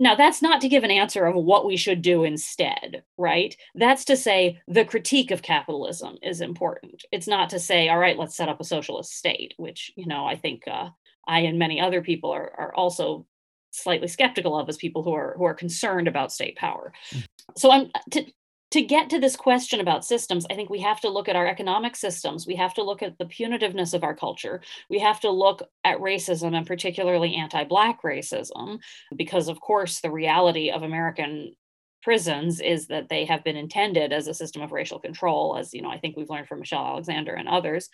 now 0.00 0.14
that's 0.16 0.42
not 0.42 0.60
to 0.62 0.68
give 0.68 0.84
an 0.84 0.90
answer 0.90 1.26
of 1.26 1.36
what 1.36 1.64
we 1.64 1.76
should 1.76 2.02
do 2.02 2.24
instead 2.24 3.04
right? 3.18 3.56
That's 3.74 4.04
to 4.06 4.16
say 4.16 4.58
the 4.66 4.84
critique 4.84 5.30
of 5.30 5.42
capitalism 5.42 6.16
is 6.22 6.40
important. 6.40 7.04
It's 7.12 7.28
not 7.28 7.50
to 7.50 7.58
say 7.60 7.88
all 7.88 7.98
right 7.98 8.18
let's 8.18 8.36
set 8.36 8.48
up 8.48 8.60
a 8.60 8.64
socialist 8.64 9.12
state 9.12 9.54
which 9.58 9.92
you 9.96 10.06
know 10.06 10.26
i 10.26 10.34
think 10.36 10.62
uh, 10.66 10.88
i 11.26 11.40
and 11.40 11.58
many 11.58 11.80
other 11.80 12.02
people 12.02 12.30
are, 12.30 12.52
are 12.58 12.74
also 12.74 13.26
slightly 13.72 14.08
skeptical 14.08 14.58
of 14.58 14.68
as 14.68 14.76
people 14.76 15.02
who 15.02 15.12
are 15.12 15.34
who 15.36 15.44
are 15.44 15.54
concerned 15.54 16.06
about 16.06 16.32
state 16.32 16.56
power. 16.56 16.92
Mm. 17.12 17.24
So 17.56 17.70
i'm 17.70 17.90
to 18.10 18.24
to 18.70 18.80
get 18.80 19.10
to 19.10 19.18
this 19.18 19.36
question 19.36 19.80
about 19.80 20.04
systems 20.04 20.46
i 20.50 20.54
think 20.54 20.70
we 20.70 20.80
have 20.80 21.00
to 21.00 21.08
look 21.08 21.28
at 21.28 21.36
our 21.36 21.46
economic 21.46 21.96
systems. 21.96 22.46
We 22.46 22.56
have 22.56 22.74
to 22.74 22.82
look 22.82 23.02
at 23.02 23.18
the 23.18 23.24
punitiveness 23.24 23.94
of 23.94 24.04
our 24.04 24.14
culture. 24.14 24.62
We 24.88 24.98
have 25.00 25.20
to 25.20 25.30
look 25.30 25.62
at 25.84 25.98
racism 25.98 26.56
and 26.56 26.66
particularly 26.66 27.34
anti-black 27.34 28.02
racism 28.02 28.78
because 29.16 29.48
of 29.48 29.60
course 29.60 30.00
the 30.00 30.10
reality 30.10 30.70
of 30.70 30.82
american 30.82 31.54
prisons 32.02 32.60
is 32.60 32.88
that 32.88 33.08
they 33.08 33.24
have 33.24 33.44
been 33.44 33.56
intended 33.56 34.12
as 34.12 34.26
a 34.26 34.34
system 34.34 34.60
of 34.60 34.72
racial 34.72 34.98
control 34.98 35.56
as 35.56 35.72
you 35.72 35.80
know 35.80 35.90
i 35.90 35.98
think 35.98 36.16
we've 36.16 36.30
learned 36.30 36.48
from 36.48 36.58
michelle 36.60 36.84
alexander 36.84 37.32
and 37.32 37.48
others. 37.48 37.88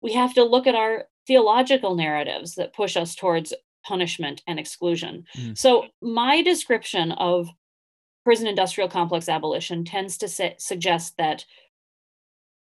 We 0.00 0.14
have 0.14 0.34
to 0.34 0.42
look 0.42 0.66
at 0.66 0.74
our 0.74 1.06
theological 1.26 1.94
narratives 1.94 2.54
that 2.56 2.74
push 2.74 2.96
us 2.96 3.14
towards 3.14 3.52
punishment 3.84 4.42
and 4.46 4.58
exclusion 4.60 5.24
Mm. 5.36 5.56
so 5.58 5.86
my 6.00 6.42
description 6.42 7.12
of 7.12 7.48
prison 8.24 8.46
industrial 8.46 8.88
complex 8.88 9.28
abolition 9.28 9.84
tends 9.84 10.16
to 10.18 10.28
suggest 10.58 11.16
that 11.16 11.44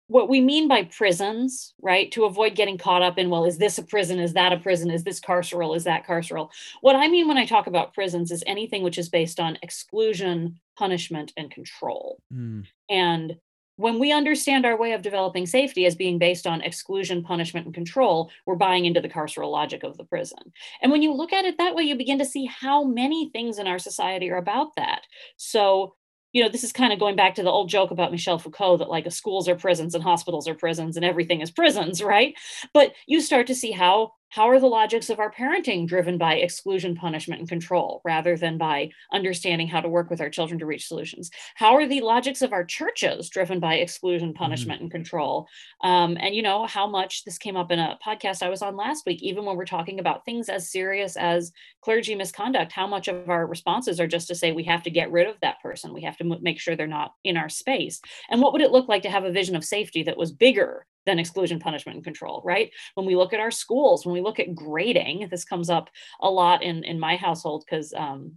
what 0.07 0.29
we 0.29 0.39
mean 0.39 0.67
by 0.67 0.83
prisons, 0.83 1.73
right, 1.81 2.11
to 2.11 2.25
avoid 2.25 2.53
getting 2.53 2.77
caught 2.77 3.01
up 3.01 3.17
in, 3.17 3.31
well, 3.31 3.45
is 3.45 3.57
this 3.57 3.79
a 3.79 3.83
prison? 3.83 4.19
Is 4.19 4.33
that 4.33 4.53
a 4.53 4.57
prison? 4.57 4.91
Is 4.91 5.03
this 5.03 5.19
carceral? 5.19 5.75
Is 5.75 5.83
that 5.85 6.05
carceral? 6.05 6.51
What 6.81 6.95
I 6.95 7.07
mean 7.07 7.27
when 7.27 7.37
I 7.39 7.45
talk 7.47 7.65
about 7.65 7.95
prisons 7.95 8.31
is 8.31 8.43
anything 8.45 8.83
which 8.83 8.99
is 8.99 9.09
based 9.09 9.39
on 9.39 9.57
exclusion, 9.63 10.59
punishment, 10.77 11.33
and 11.37 11.49
control. 11.49 12.21
Mm, 12.31 12.65
And 12.87 13.37
when 13.77 13.99
we 13.99 14.11
understand 14.11 14.65
our 14.65 14.77
way 14.77 14.93
of 14.93 15.01
developing 15.01 15.45
safety 15.45 15.85
as 15.85 15.95
being 15.95 16.17
based 16.17 16.47
on 16.47 16.61
exclusion, 16.61 17.23
punishment, 17.23 17.65
and 17.65 17.75
control, 17.75 18.31
we're 18.45 18.55
buying 18.55 18.85
into 18.85 19.01
the 19.01 19.09
carceral 19.09 19.51
logic 19.51 19.83
of 19.83 19.97
the 19.97 20.05
prison. 20.05 20.39
And 20.81 20.91
when 20.91 21.01
you 21.01 21.13
look 21.13 21.33
at 21.33 21.45
it 21.45 21.57
that 21.57 21.75
way, 21.75 21.83
you 21.83 21.95
begin 21.95 22.19
to 22.19 22.25
see 22.25 22.45
how 22.45 22.83
many 22.83 23.29
things 23.29 23.59
in 23.59 23.67
our 23.67 23.79
society 23.79 24.29
are 24.29 24.37
about 24.37 24.75
that. 24.77 25.01
So, 25.37 25.95
you 26.31 26.43
know, 26.43 26.49
this 26.49 26.63
is 26.63 26.73
kind 26.73 26.93
of 26.93 26.99
going 26.99 27.15
back 27.15 27.35
to 27.35 27.43
the 27.43 27.51
old 27.51 27.69
joke 27.69 27.91
about 27.91 28.11
Michel 28.11 28.39
Foucault 28.39 28.77
that 28.77 28.89
like 28.89 29.09
schools 29.11 29.47
are 29.47 29.55
prisons 29.55 29.95
and 29.95 30.03
hospitals 30.03 30.47
are 30.47 30.55
prisons 30.55 30.95
and 30.95 31.05
everything 31.05 31.41
is 31.41 31.51
prisons, 31.51 32.01
right? 32.03 32.33
But 32.73 32.93
you 33.07 33.21
start 33.21 33.47
to 33.47 33.55
see 33.55 33.71
how 33.71 34.13
how 34.35 34.49
are 34.49 34.59
the 34.59 34.67
logics 34.67 35.09
of 35.09 35.19
our 35.19 35.31
parenting 35.31 35.87
driven 35.87 36.17
by 36.17 36.33
exclusion, 36.33 36.93
punishment, 36.93 37.39
and 37.39 37.47
control 37.47 38.01
rather 38.03 38.35
than 38.35 38.57
by 38.57 38.89
understanding 39.13 39.65
how 39.65 39.79
to 39.79 39.87
work 39.87 40.09
with 40.09 40.19
our 40.19 40.29
children 40.29 40.59
to 40.59 40.65
reach 40.65 40.89
solutions? 40.89 41.31
How 41.55 41.75
are 41.75 41.87
the 41.87 42.01
logics 42.01 42.41
of 42.41 42.51
our 42.51 42.65
churches 42.65 43.29
driven 43.29 43.61
by 43.61 43.75
exclusion, 43.75 44.33
punishment, 44.33 44.81
and 44.81 44.91
control? 44.91 45.47
Um, 45.81 46.17
and 46.19 46.35
you 46.35 46.41
know 46.41 46.65
how 46.65 46.85
much 46.85 47.23
this 47.23 47.37
came 47.37 47.55
up 47.55 47.71
in 47.71 47.79
a 47.79 47.97
podcast 48.05 48.43
I 48.43 48.49
was 48.49 48.61
on 48.61 48.75
last 48.75 49.05
week, 49.05 49.23
even 49.23 49.45
when 49.45 49.55
we're 49.55 49.63
talking 49.63 50.01
about 50.01 50.25
things 50.25 50.49
as 50.49 50.69
serious 50.69 51.15
as 51.15 51.53
clergy 51.79 52.13
misconduct, 52.13 52.73
how 52.73 52.87
much 52.87 53.07
of 53.07 53.29
our 53.29 53.47
responses 53.47 54.01
are 54.01 54.07
just 54.07 54.27
to 54.27 54.35
say 54.35 54.51
we 54.51 54.65
have 54.65 54.83
to 54.83 54.89
get 54.89 55.13
rid 55.13 55.27
of 55.29 55.39
that 55.39 55.61
person, 55.61 55.93
we 55.93 56.01
have 56.01 56.17
to 56.17 56.25
m- 56.25 56.43
make 56.43 56.59
sure 56.59 56.75
they're 56.75 56.87
not 56.87 57.13
in 57.23 57.37
our 57.37 57.47
space. 57.47 58.01
And 58.29 58.41
what 58.41 58.51
would 58.51 58.61
it 58.61 58.71
look 58.71 58.89
like 58.89 59.03
to 59.03 59.09
have 59.09 59.23
a 59.23 59.31
vision 59.31 59.55
of 59.55 59.63
safety 59.63 60.03
that 60.03 60.17
was 60.17 60.33
bigger 60.33 60.85
than 61.05 61.19
exclusion, 61.19 61.59
punishment, 61.59 61.95
and 61.95 62.03
control, 62.03 62.41
right? 62.43 62.71
When 62.95 63.05
we 63.05 63.15
look 63.15 63.33
at 63.33 63.39
our 63.39 63.51
schools, 63.51 64.05
when 64.05 64.13
we 64.13 64.21
look 64.21 64.39
at 64.39 64.55
grading, 64.55 65.27
this 65.29 65.45
comes 65.45 65.69
up 65.69 65.89
a 66.21 66.29
lot 66.29 66.63
in 66.63 66.83
in 66.83 66.99
my 66.99 67.15
household 67.15 67.63
because 67.65 67.93
um, 67.93 68.35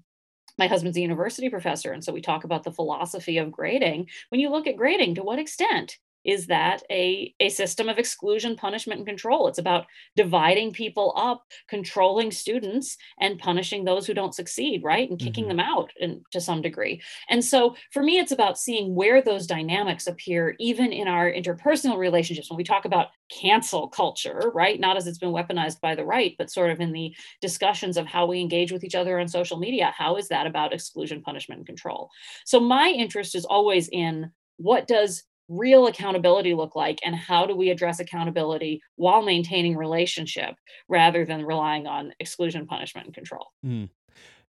my 0.58 0.66
husband's 0.66 0.98
a 0.98 1.00
university 1.00 1.48
professor, 1.48 1.92
and 1.92 2.02
so 2.02 2.12
we 2.12 2.20
talk 2.20 2.44
about 2.44 2.64
the 2.64 2.72
philosophy 2.72 3.38
of 3.38 3.52
grading. 3.52 4.08
When 4.30 4.40
you 4.40 4.50
look 4.50 4.66
at 4.66 4.76
grading, 4.76 5.14
to 5.16 5.22
what 5.22 5.38
extent 5.38 5.98
is 6.24 6.46
that 6.48 6.82
a, 6.90 7.34
a 7.40 7.48
system 7.48 7.88
of 7.88 7.98
exclusion, 7.98 8.56
punishment, 8.56 8.98
and 8.98 9.06
control? 9.06 9.48
It's 9.48 9.58
about 9.58 9.86
dividing 10.16 10.72
people 10.72 11.12
up, 11.16 11.44
controlling 11.68 12.30
students, 12.30 12.96
and 13.20 13.38
punishing 13.38 13.84
those 13.84 14.06
who 14.06 14.14
don't 14.14 14.34
succeed, 14.34 14.82
right? 14.82 15.08
And 15.08 15.18
kicking 15.18 15.44
Mhm. 15.44 15.48
them 15.48 15.60
out 15.60 15.92
in, 15.98 16.22
to 16.32 16.40
some 16.40 16.62
degree. 16.62 17.00
And 17.28 17.44
so 17.44 17.76
for 17.92 18.02
me, 18.02 18.18
it's 18.18 18.32
about 18.32 18.58
seeing 18.58 18.94
where 18.94 19.22
those 19.22 19.46
dynamics 19.46 20.06
appear, 20.06 20.56
even 20.58 20.92
in 20.92 21.08
our 21.08 21.30
interpersonal 21.32 21.96
relationships. 21.96 22.50
When 22.50 22.56
we 22.56 22.64
talk 22.64 22.84
about 22.84 23.08
cancel 23.30 23.88
culture, 23.88 24.50
right? 24.54 24.78
Not 24.80 24.96
as 24.96 25.06
it's 25.06 25.18
been 25.18 25.32
weaponized 25.32 25.80
by 25.80 25.94
the 25.94 26.04
right, 26.04 26.34
but 26.38 26.50
sort 26.50 26.70
of 26.70 26.80
in 26.80 26.92
the 26.92 27.14
discussions 27.40 27.96
of 27.96 28.06
how 28.06 28.26
we 28.26 28.40
engage 28.40 28.72
with 28.72 28.84
each 28.84 28.94
other 28.94 29.18
on 29.18 29.28
social 29.28 29.58
media. 29.58 29.92
How 29.96 30.16
is 30.16 30.28
that 30.28 30.46
about 30.46 30.72
exclusion, 30.72 31.22
punishment, 31.22 31.58
and 31.58 31.66
control? 31.66 32.10
So 32.44 32.60
my 32.60 32.88
interest 32.88 33.34
is 33.34 33.44
always 33.44 33.88
in 33.88 34.30
what 34.56 34.86
does 34.86 35.22
real 35.48 35.86
accountability 35.86 36.54
look 36.54 36.76
like 36.76 36.98
and 37.04 37.16
how 37.16 37.46
do 37.46 37.56
we 37.56 37.70
address 37.70 38.00
accountability 38.00 38.80
while 38.96 39.22
maintaining 39.22 39.76
relationship 39.76 40.54
rather 40.88 41.24
than 41.24 41.44
relying 41.44 41.86
on 41.86 42.12
exclusion 42.20 42.66
punishment 42.66 43.06
and 43.06 43.14
control 43.14 43.46
mm. 43.64 43.88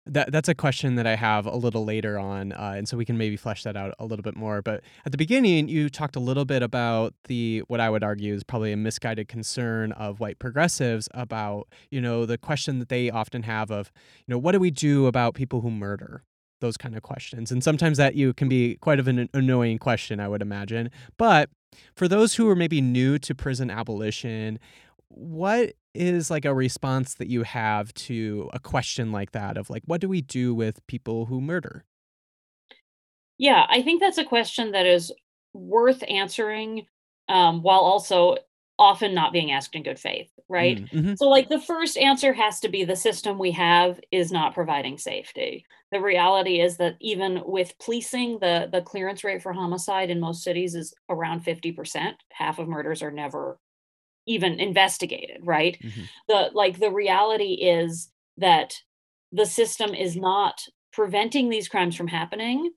That 0.10 0.32
that's 0.32 0.48
a 0.48 0.56
question 0.56 0.96
that 0.96 1.06
I 1.06 1.16
have 1.16 1.46
a 1.46 1.56
little 1.56 1.84
later 1.84 2.18
on, 2.18 2.54
uh, 2.54 2.76
and 2.78 2.88
so 2.88 2.96
we 2.96 3.04
can 3.04 3.18
maybe 3.18 3.36
flesh 3.36 3.64
that 3.64 3.76
out 3.76 3.94
a 4.00 4.06
little 4.06 4.24
bit 4.24 4.36
more. 4.36 4.62
But 4.62 4.82
at 5.06 5.12
the 5.12 5.18
beginning, 5.18 5.68
you 5.68 5.90
talked 5.90 6.16
a 6.16 6.22
little 6.22 6.46
bit 6.46 6.64
about 6.64 7.14
the 7.26 7.64
what 7.68 7.82
I 7.82 7.90
would 7.90 8.04
argue 8.04 8.34
is 8.34 8.44
probably 8.44 8.72
a 8.72 8.78
misguided 8.78 9.28
concern 9.28 9.92
of 9.92 10.20
white 10.20 10.40
progressives 10.40 11.10
about 11.14 11.68
you 11.92 12.00
know 12.00 12.26
the 12.26 12.38
question 12.38 12.80
that 12.80 12.90
they 12.90 13.10
often 13.10 13.44
have 13.44 13.70
of 13.70 13.92
you 14.26 14.32
know 14.32 14.38
what 14.38 14.54
do 14.54 14.60
we 14.60 14.72
do 14.72 15.08
about 15.08 15.36
people 15.36 15.62
who 15.62 15.70
murder 15.70 16.24
those 16.60 16.78
kind 16.78 16.96
of 16.96 17.04
questions, 17.04 17.52
and 17.52 17.64
sometimes 17.64 17.98
that 17.98 18.16
you 18.16 18.34
can 18.34 18.50
be 18.50 18.76
quite 18.78 19.00
of 19.00 19.08
an 19.08 19.30
annoying 19.34 19.78
question, 19.78 20.20
I 20.20 20.28
would 20.28 20.42
imagine. 20.42 20.90
But 21.18 21.50
for 21.96 22.08
those 22.08 22.36
who 22.36 22.50
are 22.50 22.56
maybe 22.56 22.82
new 22.82 23.20
to 23.20 23.36
prison 23.36 23.70
abolition, 23.70 24.60
what 25.10 25.74
is 25.94 26.30
like 26.30 26.46
a 26.46 26.54
response 26.54 27.16
that 27.16 27.28
you 27.28 27.44
have 27.44 27.94
to 27.94 28.50
a 28.54 28.60
question 28.60 29.12
like 29.12 29.32
that 29.32 29.58
of 29.58 29.70
like 29.70 29.82
what 29.86 30.00
do 30.00 30.08
we 30.08 30.22
do 30.22 30.54
with 30.54 30.86
people 30.88 31.26
who 31.26 31.42
murder 31.42 31.84
yeah 33.38 33.66
i 33.70 33.82
think 33.82 34.00
that's 34.00 34.20
a 34.20 34.24
question 34.24 34.72
that 34.72 34.86
is 34.86 35.12
worth 35.54 36.04
answering 36.08 36.86
um, 37.30 37.62
while 37.62 37.80
also 37.80 38.38
often 38.80 39.14
not 39.14 39.34
being 39.34 39.52
asked 39.52 39.76
in 39.76 39.84
good 39.84 40.00
faith 40.00 40.30
right 40.50 40.82
Mm, 40.82 40.90
mhm, 40.92 41.18
So, 41.18 41.28
like, 41.30 41.50
the 41.50 41.60
first 41.62 41.98
answer 41.98 42.34
has 42.34 42.60
to 42.62 42.70
be 42.70 42.84
the 42.86 42.96
system 42.96 43.38
we 43.40 43.52
have 43.52 44.00
is 44.12 44.32
not 44.32 44.54
providing 44.54 44.98
safety. 45.00 45.66
The 45.92 46.00
reality 46.02 46.60
is 46.62 46.78
that 46.78 46.96
even 47.02 47.42
with 47.46 47.74
policing, 47.80 48.40
the, 48.40 48.70
the 48.72 48.82
clearance 48.82 49.24
rate 49.24 49.42
for 49.42 49.52
homicide 49.54 50.10
in 50.12 50.20
most 50.20 50.44
cities 50.44 50.76
is 50.76 50.94
around 51.10 51.42
50%. 51.42 52.16
Half 52.32 52.60
of 52.60 52.68
murders 52.68 53.02
are 53.02 53.12
never 53.12 53.60
even 54.26 54.60
investigated, 54.60 55.42
right? 55.44 55.78
mhm, 55.82 56.10
The 56.28 56.52
like 56.54 56.80
the 56.80 56.92
reality 56.92 57.54
is 57.54 58.12
that 58.38 58.74
the 59.32 59.46
system 59.46 59.94
is 59.94 60.16
not 60.16 60.62
preventing 60.94 61.50
these 61.50 61.68
crimes 61.70 61.96
from 61.96 62.08
happening 62.08 62.72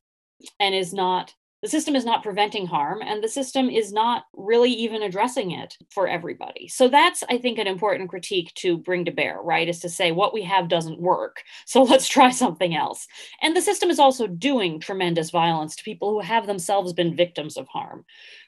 and 0.60 0.74
is 0.74 0.92
not 0.94 1.34
the 1.62 1.68
system 1.68 1.94
is 1.94 2.04
not 2.04 2.22
preventing 2.22 2.66
harm 2.66 3.02
and 3.02 3.22
the 3.22 3.28
system 3.28 3.68
is 3.68 3.92
not 3.92 4.24
really 4.34 4.70
even 4.70 5.02
addressing 5.02 5.50
it 5.50 5.76
for 5.90 6.08
everybody. 6.08 6.68
So 6.68 6.88
that's 6.88 7.22
i 7.28 7.38
think 7.38 7.58
an 7.58 7.66
important 7.66 8.10
critique 8.10 8.52
to 8.54 8.78
bring 8.78 9.04
to 9.04 9.10
bear 9.10 9.38
right 9.42 9.68
is 9.68 9.80
to 9.80 9.88
say 9.88 10.12
what 10.12 10.34
we 10.34 10.42
have 10.42 10.68
doesn't 10.68 11.00
work 11.00 11.42
so 11.66 11.82
let's 11.90 12.08
try 12.08 12.30
something 12.30 12.74
else. 12.74 13.06
And 13.42 13.56
the 13.56 13.62
system 13.62 13.90
is 13.90 13.98
also 13.98 14.26
doing 14.26 14.80
tremendous 14.80 15.30
violence 15.30 15.76
to 15.76 15.84
people 15.84 16.10
who 16.10 16.20
have 16.20 16.46
themselves 16.46 16.92
been 16.92 17.16
victims 17.16 17.56
of 17.56 17.68
harm 17.68 18.04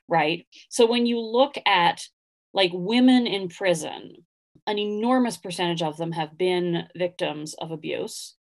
right? 0.08 0.46
So 0.68 0.86
when 0.86 1.06
you 1.06 1.18
look 1.20 1.54
at 1.66 2.06
like 2.52 2.70
women 2.74 3.26
in 3.26 3.48
prison 3.48 4.24
an 4.66 4.78
enormous 4.78 5.36
percentage 5.36 5.82
of 5.82 5.96
them 5.96 6.12
have 6.12 6.38
been 6.38 6.84
victims 6.94 7.54
of 7.54 7.72
abuse. 7.72 8.36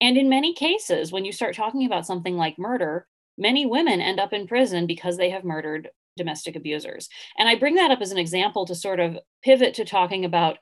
And 0.00 0.16
in 0.16 0.28
many 0.28 0.54
cases 0.54 1.12
when 1.12 1.24
you 1.24 1.32
start 1.32 1.54
talking 1.54 1.84
about 1.84 2.06
something 2.06 2.36
like 2.36 2.58
murder 2.58 3.06
many 3.38 3.66
women 3.66 4.00
end 4.00 4.20
up 4.20 4.32
in 4.32 4.46
prison 4.46 4.86
because 4.86 5.16
they 5.16 5.30
have 5.30 5.44
murdered 5.44 5.90
domestic 6.16 6.56
abusers. 6.56 7.08
And 7.38 7.48
I 7.48 7.56
bring 7.56 7.74
that 7.74 7.90
up 7.90 8.00
as 8.00 8.10
an 8.10 8.18
example 8.18 8.66
to 8.66 8.74
sort 8.74 9.00
of 9.00 9.18
pivot 9.42 9.74
to 9.74 9.84
talking 9.84 10.24
about 10.24 10.58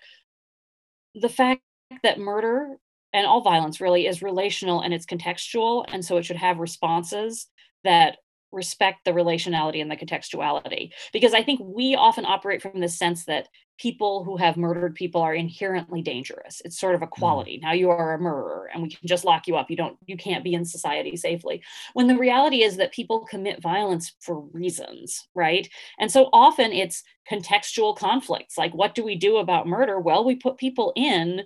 the 1.15 1.29
fact 1.29 1.63
that 2.03 2.19
murder 2.19 2.77
and 3.13 3.27
all 3.27 3.41
violence 3.41 3.81
really 3.81 4.07
is 4.07 4.23
relational 4.23 4.81
and 4.81 4.93
it's 4.93 5.07
contextual. 5.07 5.85
And 5.89 6.05
so 6.05 6.17
it 6.17 6.25
should 6.25 6.37
have 6.37 6.59
responses 6.59 7.47
that 7.85 8.17
respect 8.55 9.05
the 9.05 9.11
relationality 9.11 9.83
and 9.83 9.91
the 9.91 9.97
contextuality. 9.97 10.93
Because 11.13 11.35
I 11.35 11.43
think 11.43 11.61
we 11.63 11.95
often 11.95 12.25
operate 12.25 12.63
from 12.63 12.81
the 12.81 12.89
sense 12.89 13.25
that 13.27 13.49
people 13.79 14.23
who 14.23 14.37
have 14.37 14.57
murdered 14.57 14.95
people 14.95 15.21
are 15.21 15.35
inherently 15.35 16.01
dangerous. 16.01 16.63
It's 16.65 16.79
sort 16.79 16.95
of 16.95 17.03
a 17.03 17.07
mm. 17.07 17.11
quality. 17.11 17.59
Now 17.61 17.73
you 17.73 17.91
are 17.91 18.15
a 18.15 18.19
murderer 18.19 18.71
and 18.73 18.83
we 18.83 18.91
can 18.91 19.07
just 19.07 19.25
lock 19.25 19.47
you 19.47 19.57
up. 19.57 19.71
You 19.71 19.77
don't 19.77 19.99
you 20.07 20.17
can't 20.17 20.45
be 20.45 20.55
in 20.55 20.65
society 20.65 21.17
safely. 21.17 21.63
When 21.93 22.07
the 22.07 22.17
reality 22.17 22.63
is 22.63 22.77
that 22.77 22.93
people 22.93 23.27
commit 23.27 23.63
violence 23.63 24.13
for 24.21 24.41
reasons 24.53 25.27
right? 25.35 25.69
And 25.99 26.11
so 26.11 26.29
often 26.33 26.73
it's 26.73 27.03
contextual 27.31 27.97
conflicts 27.97 28.57
like 28.57 28.75
what 28.75 28.95
do 28.95 29.05
we 29.05 29.17
do 29.17 29.39
about 29.39 29.67
murder? 29.67 29.99
Well 29.99 30.25
we 30.25 30.37
put 30.37 30.57
people 30.57 30.93
in 30.95 31.43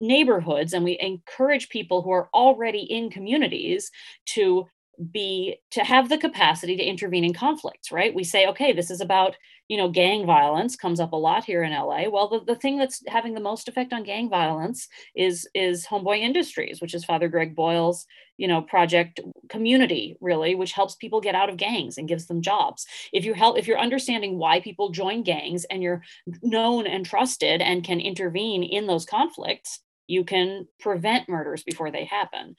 neighborhoods 0.00 0.72
and 0.72 0.84
we 0.84 0.98
encourage 1.00 1.68
people 1.68 2.02
who 2.02 2.10
are 2.10 2.30
already 2.32 2.80
in 2.80 3.10
communities 3.10 3.90
to 4.26 4.66
be 5.12 5.56
to 5.70 5.82
have 5.84 6.08
the 6.08 6.18
capacity 6.18 6.76
to 6.76 6.82
intervene 6.82 7.24
in 7.24 7.32
conflicts 7.34 7.92
right? 7.92 8.14
We 8.14 8.24
say 8.24 8.46
okay 8.48 8.72
this 8.72 8.90
is 8.90 9.00
about 9.00 9.36
you 9.68 9.76
know 9.76 9.88
gang 9.88 10.26
violence 10.26 10.76
comes 10.76 10.98
up 11.00 11.12
a 11.12 11.16
lot 11.16 11.44
here 11.44 11.62
in 11.62 11.72
la 11.72 12.08
well 12.08 12.28
the, 12.28 12.40
the 12.44 12.56
thing 12.56 12.76
that's 12.76 13.02
having 13.06 13.34
the 13.34 13.40
most 13.40 13.68
effect 13.68 13.92
on 13.92 14.02
gang 14.02 14.28
violence 14.28 14.88
is 15.14 15.48
is 15.54 15.86
homeboy 15.86 16.18
industries 16.18 16.80
which 16.80 16.92
is 16.92 17.04
father 17.04 17.28
greg 17.28 17.54
boyle's 17.54 18.04
you 18.36 18.48
know 18.48 18.62
project 18.62 19.20
community 19.48 20.16
really 20.20 20.54
which 20.54 20.72
helps 20.72 20.96
people 20.96 21.20
get 21.20 21.34
out 21.34 21.48
of 21.48 21.56
gangs 21.56 21.98
and 21.98 22.08
gives 22.08 22.26
them 22.26 22.42
jobs. 22.42 22.86
If 23.12 23.24
you 23.24 23.34
help 23.34 23.58
if 23.58 23.66
you're 23.66 23.78
understanding 23.78 24.38
why 24.38 24.60
people 24.60 24.90
join 24.90 25.22
gangs 25.22 25.64
and 25.70 25.82
you're 25.82 26.02
known 26.42 26.86
and 26.86 27.04
trusted 27.06 27.60
and 27.60 27.84
can 27.84 28.00
intervene 28.00 28.62
in 28.62 28.86
those 28.86 29.04
conflicts 29.04 29.80
you 30.06 30.24
can 30.24 30.66
prevent 30.80 31.28
murders 31.28 31.62
before 31.62 31.90
they 31.90 32.04
happen 32.04 32.56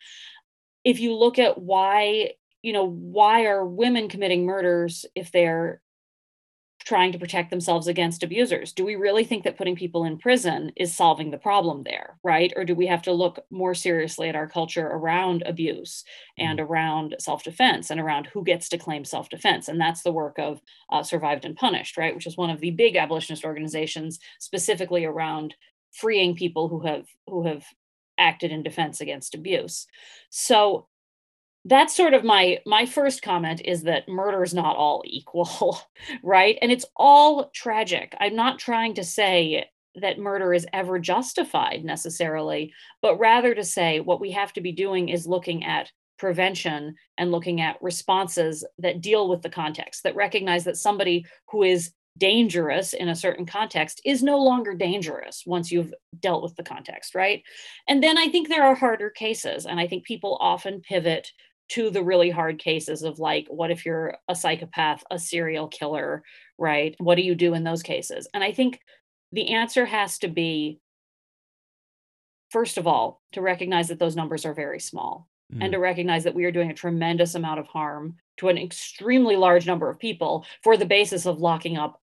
if 0.84 1.00
you 1.00 1.16
look 1.16 1.40
at 1.40 1.58
why 1.58 2.32
you 2.62 2.74
know 2.74 2.86
why 2.86 3.46
are 3.46 3.66
women 3.66 4.10
committing 4.10 4.46
murders 4.46 5.06
if 5.16 5.32
they're 5.32 5.82
trying 6.84 7.12
to 7.12 7.20
protect 7.20 7.50
themselves 7.50 7.88
against 7.88 8.24
abusers? 8.24 8.74
Do 8.74 8.84
we 8.84 8.96
really 8.96 9.24
think 9.24 9.44
that 9.44 9.58
putting 9.58 9.76
people 9.76 10.04
in 10.04 10.18
prison 10.18 10.72
is 10.76 10.96
solving 10.96 11.32
the 11.32 11.38
problem 11.38 11.84
there 11.84 12.18
right? 12.24 12.52
Or 12.56 12.66
do 12.66 12.76
we 12.76 12.88
have 12.88 13.02
to 13.04 13.12
look 13.14 13.40
more 13.50 13.74
seriously 13.74 14.30
at 14.30 14.36
our 14.36 14.48
culture 14.48 14.88
around 14.88 15.44
abuse 15.46 16.04
and 16.38 16.60
mm-hmm. 16.60 16.72
around 16.72 17.16
self-defense 17.20 17.90
and 17.90 18.00
around 18.00 18.28
who 18.28 18.44
gets 18.44 18.70
to 18.70 18.78
claim 18.78 19.06
self-defense? 19.06 19.68
And 19.68 19.80
that's 19.80 20.02
the 20.02 20.12
work 20.12 20.38
of 20.40 20.62
uh, 20.92 21.04
survived 21.04 21.46
and 21.46 21.56
punished 21.56 21.98
right? 21.98 22.16
Which 22.16 22.28
is 22.28 22.38
one 22.38 22.50
of 22.50 22.60
the 22.60 22.72
big 22.72 22.96
abolitionist 22.96 23.46
organizations 23.46 24.20
specifically 24.40 25.06
around 25.06 25.56
freeing 25.92 26.36
people 26.36 26.68
who 26.70 26.82
have 26.82 27.06
who 27.28 27.46
have 27.46 27.64
acted 28.22 28.52
in 28.52 28.64
defense 28.64 29.02
against 29.02 29.36
abuse. 29.36 29.88
So 30.30 30.88
that's 31.66 31.96
sort 31.96 32.14
of 32.14 32.24
my 32.24 32.60
my 32.66 32.86
first 32.86 33.22
comment 33.22 33.62
is 33.66 33.84
that 33.84 34.08
murder 34.08 34.44
is 34.44 34.54
not 34.54 34.76
all 34.76 35.04
equal, 35.06 35.80
right? 36.24 36.58
And 36.62 36.72
it's 36.72 36.86
all 36.96 37.50
tragic. 37.54 38.16
I'm 38.20 38.36
not 38.36 38.60
trying 38.60 38.96
to 38.96 39.04
say 39.04 39.66
that 39.96 40.20
murder 40.20 40.54
is 40.54 40.66
ever 40.72 41.00
justified 41.00 41.84
necessarily, 41.84 42.74
but 43.02 43.20
rather 43.20 43.54
to 43.54 43.64
say 43.64 44.00
what 44.00 44.22
we 44.22 44.32
have 44.32 44.54
to 44.54 44.62
be 44.62 44.72
doing 44.72 45.10
is 45.10 45.28
looking 45.28 45.66
at 45.66 45.92
prevention 46.18 46.96
and 47.18 47.32
looking 47.32 47.60
at 47.62 47.82
responses 47.82 48.64
that 48.78 49.02
deal 49.02 49.28
with 49.28 49.42
the 49.42 49.50
context, 49.50 50.04
that 50.04 50.16
recognize 50.16 50.64
that 50.64 50.78
somebody 50.78 51.26
who 51.50 51.64
is 51.64 51.92
dangerous 52.22 52.94
in 52.94 53.10
a 53.10 53.16
certain 53.16 53.48
context 53.48 54.00
is 54.06 54.22
no 54.22 54.38
longer 54.38 54.76
dangerous 54.76 55.42
once 55.48 55.72
you've 55.72 55.92
dealt 56.20 56.44
with 56.44 56.56
the 56.56 56.64
context, 56.64 57.16
right? 57.16 57.42
And 57.90 58.04
then 58.04 58.16
I 58.16 58.28
think 58.28 58.48
there 58.48 58.64
are 58.64 58.76
harder 58.76 59.10
cases. 59.10 59.66
And 59.66 59.80
I 59.80 59.88
think 59.88 60.06
people 60.06 60.38
often 60.40 60.82
pivot 60.82 61.32
to 61.70 61.90
the 61.90 62.04
really 62.04 62.30
hard 62.30 62.60
cases 62.60 63.02
of 63.02 63.18
like, 63.18 63.48
what 63.50 63.72
if 63.72 63.88
you're 63.88 64.18
a 64.28 64.36
psychopath, 64.36 65.04
a 65.10 65.18
serial 65.18 65.68
killer, 65.68 66.22
right? 66.60 66.96
What 67.00 67.16
do 67.16 67.24
you 67.24 67.34
do 67.34 67.56
in 67.56 67.64
those 67.64 67.82
cases? 67.82 68.28
And 68.36 68.44
I 68.44 68.52
think 68.52 68.80
the 69.32 69.56
answer 69.56 69.86
has 69.88 70.20
to 70.20 70.28
be 70.28 70.80
first 72.52 72.78
of 72.78 72.86
all, 72.86 73.22
to 73.32 73.42
recognize 73.42 73.88
that 73.88 73.98
those 73.98 74.18
numbers 74.18 74.46
are 74.46 74.54
very 74.54 74.80
small 74.80 75.30
mm. 75.54 75.64
and 75.64 75.72
to 75.72 75.80
recognize 75.80 76.26
that 76.26 76.36
we 76.36 76.44
are 76.44 76.52
doing 76.52 76.70
a 76.70 76.74
tremendous 76.74 77.34
amount 77.34 77.62
of 77.62 77.68
harm 77.68 78.18
to 78.38 78.50
an 78.50 78.58
extremely 78.58 79.38
large 79.38 79.66
number 79.66 79.90
of 79.90 79.98
people 79.98 80.46
for 80.62 80.76
the 80.76 80.86
basis 80.86 81.26
of 81.26 81.40
locking 81.40 81.78
up 81.78 82.02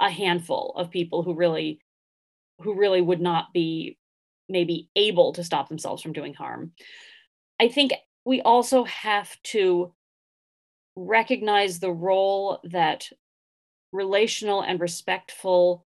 a 0.00 0.10
handful 0.10 0.72
of 0.76 0.90
people 0.90 1.22
who 1.22 1.34
really 1.34 1.80
who 2.62 2.74
really 2.74 3.00
would 3.00 3.20
not 3.20 3.52
be 3.52 3.96
maybe 4.48 4.88
able 4.96 5.32
to 5.32 5.44
stop 5.44 5.68
themselves 5.68 6.02
from 6.02 6.12
doing 6.12 6.34
harm. 6.34 6.72
I 7.60 7.68
think 7.68 7.92
we 8.24 8.42
also 8.42 8.84
have 8.84 9.34
to 9.44 9.94
recognize 10.96 11.78
the 11.78 11.92
role 11.92 12.60
that 12.64 13.08
relational 13.92 14.62
and 14.62 14.80
respectful 14.80 15.86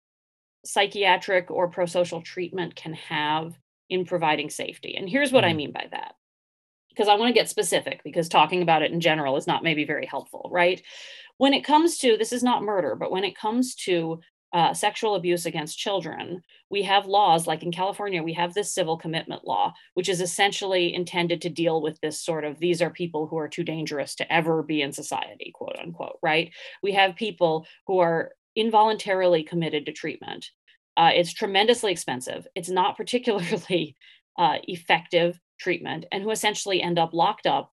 psychiatric 0.66 1.50
or 1.50 1.72
prosocial 1.72 2.24
treatment 2.24 2.76
can 2.76 2.94
have 2.94 3.58
in 3.90 4.06
providing 4.06 4.50
safety. 4.50 4.96
And 4.98 5.08
here's 5.08 5.32
what 5.32 5.46
mm. 5.46 5.50
I 5.50 5.54
mean 5.54 5.72
by 5.72 5.88
that. 5.92 6.16
Because 6.98 7.10
I 7.10 7.16
want 7.16 7.30
to 7.30 7.40
get 7.40 7.48
specific, 7.48 8.02
because 8.04 8.28
talking 8.28 8.64
about 8.64 8.82
it 8.82 8.92
in 8.92 9.00
general 9.00 9.38
is 9.38 9.46
not 9.46 9.62
maybe 9.62 9.86
very 9.86 10.08
helpful, 10.08 10.50
right? 10.52 10.82
when 11.38 11.54
it 11.54 11.64
comes 11.64 11.98
to 12.00 12.18
this 12.18 12.34
is 12.34 12.44
not 12.44 12.64
murder, 12.64 12.96
but 12.96 13.12
when 13.12 13.24
it 13.24 13.38
comes 13.38 13.76
to 13.76 14.20
uh, 14.54 14.74
sexual 14.74 15.16
abuse 15.16 15.46
against 15.46 15.78
children, 15.78 16.42
we 16.70 16.82
have 16.82 17.06
laws 17.06 17.48
like 17.48 17.64
in 17.64 17.72
California, 17.72 18.24
we 18.24 18.34
have 18.34 18.54
this 18.54 18.74
civil 18.74 18.98
commitment 18.98 19.46
law, 19.46 19.74
which 19.94 20.10
is 20.10 20.22
essentially 20.22 20.94
intended 20.94 21.42
to 21.42 21.50
deal 21.50 21.82
with 21.82 22.00
this 22.02 22.22
sort 22.24 22.46
of 22.46 22.60
these 22.60 22.82
are 22.82 22.90
people 22.90 23.28
who 23.28 23.38
are 23.38 23.50
too 23.50 23.64
dangerous 23.64 24.16
to 24.16 24.34
ever 24.34 24.64
be 24.64 24.82
in 24.82 24.94
society, 24.94 25.52
quote 25.54 25.78
unquote, 25.80 26.18
right? 26.24 26.52
We 26.82 26.94
have 26.94 27.16
people 27.16 27.68
who 27.88 28.00
are 28.00 28.32
involuntarily 28.56 29.44
committed 29.44 29.86
to 29.86 29.92
treatment. 29.92 30.50
Uh, 30.96 31.12
it's 31.14 31.34
tremendously 31.34 31.92
expensive. 31.92 32.48
It's 32.56 32.70
not 32.70 32.98
particularly 32.98 33.96
uh, 34.38 34.58
effective 34.68 35.40
treatment, 35.60 36.06
and 36.12 36.24
who 36.24 36.32
essentially 36.32 36.82
end 36.82 37.00
up 37.00 37.14
locked 37.14 37.48
up 37.48 37.74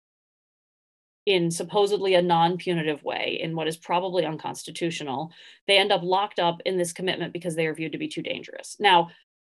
in 1.25 1.49
supposedly 1.49 2.15
a 2.15 2.21
non 2.21 2.57
punitive 2.57 3.03
way, 3.03 3.39
in 3.41 3.55
what 3.55 3.67
is 3.67 3.77
probably 3.77 4.25
unconstitutional, 4.25 5.31
they 5.67 5.77
end 5.77 5.91
up 5.91 6.03
locked 6.03 6.39
up 6.39 6.59
in 6.65 6.77
this 6.77 6.91
commitment 6.91 7.31
because 7.33 7.55
they 7.55 7.65
are 7.65 7.73
viewed 7.73 7.93
to 7.93 7.97
be 7.97 8.09
too 8.09 8.21
dangerous. 8.21 8.75
Now, 8.79 9.09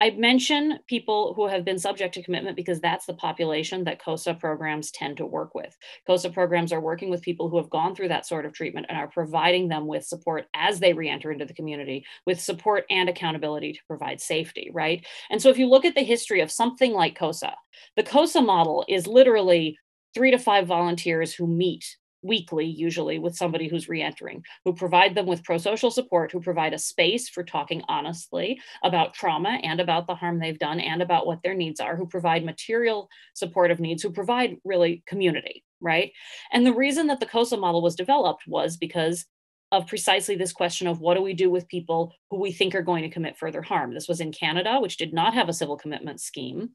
I 0.02 0.10
mention 0.12 0.80
people 0.88 1.34
who 1.36 1.48
have 1.48 1.64
been 1.64 1.80
subject 1.80 2.14
to 2.16 2.24
commitment 2.24 2.58
because 2.58 2.82
that's 2.82 3.06
the 3.06 3.14
population 3.14 3.86
that 3.86 4.04
COSA 4.04 4.34
programs 4.36 4.92
tend 4.92 5.16
to 5.18 5.26
work 5.26 5.56
with. 5.56 5.76
COSA 6.06 6.32
programs 6.32 6.74
are 6.74 6.82
working 6.82 7.10
with 7.10 7.22
people 7.22 7.50
who 7.50 7.56
have 7.58 7.70
gone 7.70 7.96
through 7.96 8.10
that 8.10 8.26
sort 8.26 8.46
of 8.46 8.52
treatment 8.52 8.88
and 8.90 8.98
are 8.98 9.08
providing 9.08 9.70
them 9.70 9.88
with 9.88 10.06
support 10.06 10.48
as 10.54 10.80
they 10.82 10.92
reenter 10.92 11.32
into 11.32 11.46
the 11.46 11.54
community, 11.54 12.06
with 12.26 12.42
support 12.42 12.84
and 12.90 13.08
accountability 13.08 13.72
to 13.72 13.80
provide 13.88 14.20
safety, 14.20 14.70
right? 14.74 15.06
And 15.30 15.42
so 15.42 15.50
if 15.50 15.58
you 15.58 15.68
look 15.68 15.86
at 15.86 15.96
the 15.96 16.04
history 16.04 16.42
of 16.42 16.52
something 16.52 16.92
like 16.92 17.18
COSA, 17.18 17.56
the 17.96 18.04
COSA 18.04 18.42
model 18.42 18.84
is 18.90 19.08
literally 19.08 19.78
three 20.14 20.32
to 20.32 20.38
five 20.38 20.68
volunteers 20.68 21.34
who 21.34 21.48
meet 21.48 21.98
weekly, 22.26 22.66
usually 22.66 23.20
with 23.20 23.36
somebody 23.36 23.68
who's 23.68 23.88
reentering, 23.88 24.44
who 24.66 24.74
provide 24.74 25.16
them 25.16 25.26
with 25.26 25.44
pro 25.44 25.58
social 25.58 25.92
support, 25.92 26.32
who 26.32 26.42
provide 26.42 26.74
a 26.74 26.80
space 26.80 27.30
for 27.30 27.44
talking 27.44 27.84
honestly 27.88 28.60
about 28.84 29.14
trauma 29.14 29.60
and 29.64 29.80
about 29.80 30.08
the 30.08 30.16
harm 30.16 30.40
they've 30.40 30.60
done 30.60 30.80
and 30.80 31.02
about 31.02 31.28
what 31.28 31.42
their 31.44 31.54
needs 31.54 31.80
are, 31.80 31.96
who 31.96 32.08
provide 32.08 32.44
material 32.44 33.10
supportive 33.34 33.80
needs, 33.80 34.02
who 34.02 34.12
provide 34.12 34.58
really 34.64 35.04
community, 35.06 35.64
right? 35.80 36.12
And 36.52 36.66
the 36.66 36.74
reason 36.74 37.08
that 37.08 37.20
the 37.20 37.26
COSA 37.26 37.58
model 37.58 37.82
was 37.82 37.96
developed 37.96 38.44
was 38.48 38.78
because 38.78 39.26
of 39.72 39.88
precisely 39.88 40.36
this 40.36 40.54
question 40.54 40.88
of 40.88 41.02
what 41.02 41.16
do 41.16 41.22
we 41.22 41.34
do 41.34 41.50
with 41.50 41.68
people 41.68 42.14
who 42.30 42.40
we 42.40 42.52
think 42.52 42.76
are 42.76 42.82
going 42.82 43.04
to 43.04 43.10
commit 43.10 43.38
further 43.38 43.62
harm. 43.62 43.94
This 43.94 44.08
was 44.08 44.22
in 44.22 44.32
Canada, 44.32 44.80
which 44.80 44.98
did 44.98 45.14
not 45.14 45.34
have 45.34 45.50
a 45.50 45.54
civil 45.54 45.76
commitment 45.76 46.22
scheme, 46.22 46.70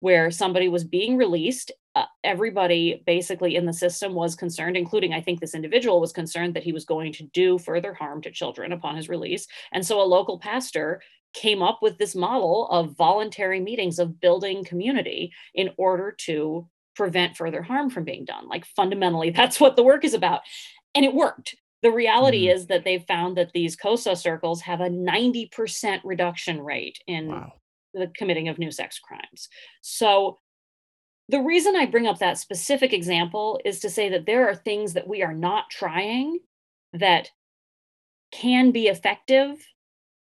where 0.00 0.30
somebody 0.30 0.68
was 0.68 0.84
being 0.84 1.16
released 1.16 1.72
uh, 1.94 2.06
everybody 2.24 3.02
basically 3.06 3.56
in 3.56 3.66
the 3.66 3.72
system 3.72 4.14
was 4.14 4.34
concerned, 4.34 4.76
including 4.76 5.12
I 5.12 5.20
think 5.20 5.40
this 5.40 5.54
individual 5.54 6.00
was 6.00 6.12
concerned 6.12 6.54
that 6.54 6.62
he 6.62 6.72
was 6.72 6.84
going 6.86 7.12
to 7.14 7.24
do 7.34 7.58
further 7.58 7.92
harm 7.92 8.22
to 8.22 8.30
children 8.30 8.72
upon 8.72 8.96
his 8.96 9.08
release. 9.08 9.46
And 9.72 9.84
so 9.84 10.00
a 10.00 10.04
local 10.04 10.38
pastor 10.38 11.02
came 11.34 11.62
up 11.62 11.80
with 11.82 11.98
this 11.98 12.14
model 12.14 12.66
of 12.68 12.96
voluntary 12.96 13.60
meetings 13.60 13.98
of 13.98 14.20
building 14.20 14.64
community 14.64 15.32
in 15.54 15.70
order 15.76 16.12
to 16.26 16.66
prevent 16.94 17.36
further 17.36 17.62
harm 17.62 17.88
from 17.90 18.04
being 18.04 18.24
done. 18.24 18.48
Like 18.48 18.64
fundamentally, 18.66 19.30
that's 19.36 19.60
what 19.60 19.76
the 19.76 19.82
work 19.82 20.04
is 20.04 20.14
about. 20.14 20.40
And 20.94 21.04
it 21.04 21.14
worked. 21.14 21.56
The 21.82 21.90
reality 21.90 22.46
Mhm. 22.46 22.54
is 22.54 22.66
that 22.68 22.84
they've 22.84 23.04
found 23.06 23.36
that 23.36 23.52
these 23.52 23.76
COSA 23.76 24.16
circles 24.16 24.60
have 24.62 24.80
a 24.80 24.88
90% 24.88 26.00
reduction 26.04 26.60
rate 26.62 26.98
in 27.06 27.28
Wow. 27.28 27.52
the 27.92 28.06
committing 28.16 28.48
of 28.48 28.58
new 28.58 28.70
sex 28.70 28.98
crimes. 28.98 29.48
So 29.80 30.38
the 31.32 31.40
reason 31.40 31.74
I 31.74 31.86
bring 31.86 32.06
up 32.06 32.18
that 32.18 32.38
specific 32.38 32.92
example 32.92 33.58
is 33.64 33.80
to 33.80 33.90
say 33.90 34.10
that 34.10 34.26
there 34.26 34.48
are 34.48 34.54
things 34.54 34.92
that 34.92 35.08
we 35.08 35.22
are 35.22 35.32
not 35.34 35.70
trying 35.70 36.38
that 36.92 37.30
can 38.30 38.70
be 38.70 38.86
effective 38.86 39.66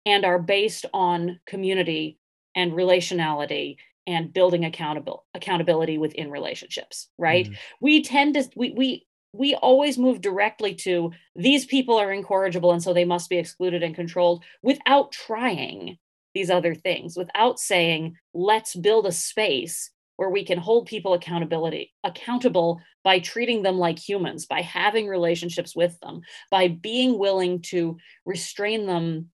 and 0.06 0.24
are 0.24 0.38
based 0.38 0.86
on 0.94 1.40
community 1.46 2.18
and 2.56 2.72
relationality 2.72 3.76
and 4.06 4.32
building 4.32 4.64
accountable 4.64 5.24
accountability 5.34 5.98
within 5.98 6.30
relationships 6.30 7.08
right 7.18 7.48
Mhm. 7.48 7.56
we 7.80 8.02
tend 8.02 8.34
to 8.34 8.50
we 8.56 8.70
we 8.72 9.06
we 9.32 9.54
always 9.56 9.98
move 9.98 10.20
directly 10.20 10.74
to 10.74 11.10
these 11.36 11.66
people 11.66 11.96
are 11.96 12.12
incorrigible 12.12 12.72
and 12.72 12.82
so 12.82 12.92
they 12.92 13.04
must 13.06 13.30
be 13.30 13.38
excluded 13.38 13.82
and 13.82 13.94
controlled 13.94 14.44
without 14.62 15.10
trying 15.12 15.98
these 16.34 16.50
other 16.50 16.74
things 16.74 17.16
without 17.16 17.58
saying 17.58 18.16
let's 18.34 18.74
build 18.74 19.06
a 19.06 19.12
space 19.12 19.90
where 20.16 20.30
we 20.30 20.44
can 20.44 20.58
hold 20.58 20.86
people 20.86 21.14
accountability 21.14 21.92
accountable 22.04 22.80
by 23.02 23.18
treating 23.18 23.62
them 23.62 23.78
like 23.78 23.98
humans 23.98 24.46
by 24.46 24.60
having 24.62 25.06
relationships 25.06 25.74
with 25.74 25.98
them 26.00 26.20
by 26.50 26.68
being 26.68 27.18
willing 27.18 27.60
to 27.60 27.96
restrain 28.24 28.86
them 28.86 29.30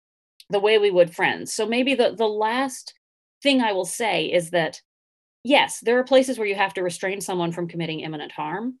the 0.50 0.60
way 0.60 0.78
we 0.78 0.90
would 0.90 1.14
friends. 1.14 1.52
So 1.52 1.66
maybe 1.66 1.94
the 1.94 2.14
the 2.16 2.28
last 2.28 2.94
thing 3.42 3.60
i 3.60 3.72
will 3.72 3.84
say 3.84 4.26
is 4.26 4.50
that 4.50 4.80
yes 5.44 5.80
there 5.80 5.98
are 5.98 6.04
places 6.04 6.38
where 6.38 6.48
you 6.48 6.54
have 6.54 6.74
to 6.74 6.82
restrain 6.82 7.20
someone 7.20 7.52
from 7.52 7.68
committing 7.68 8.00
imminent 8.00 8.32
harm 8.32 8.78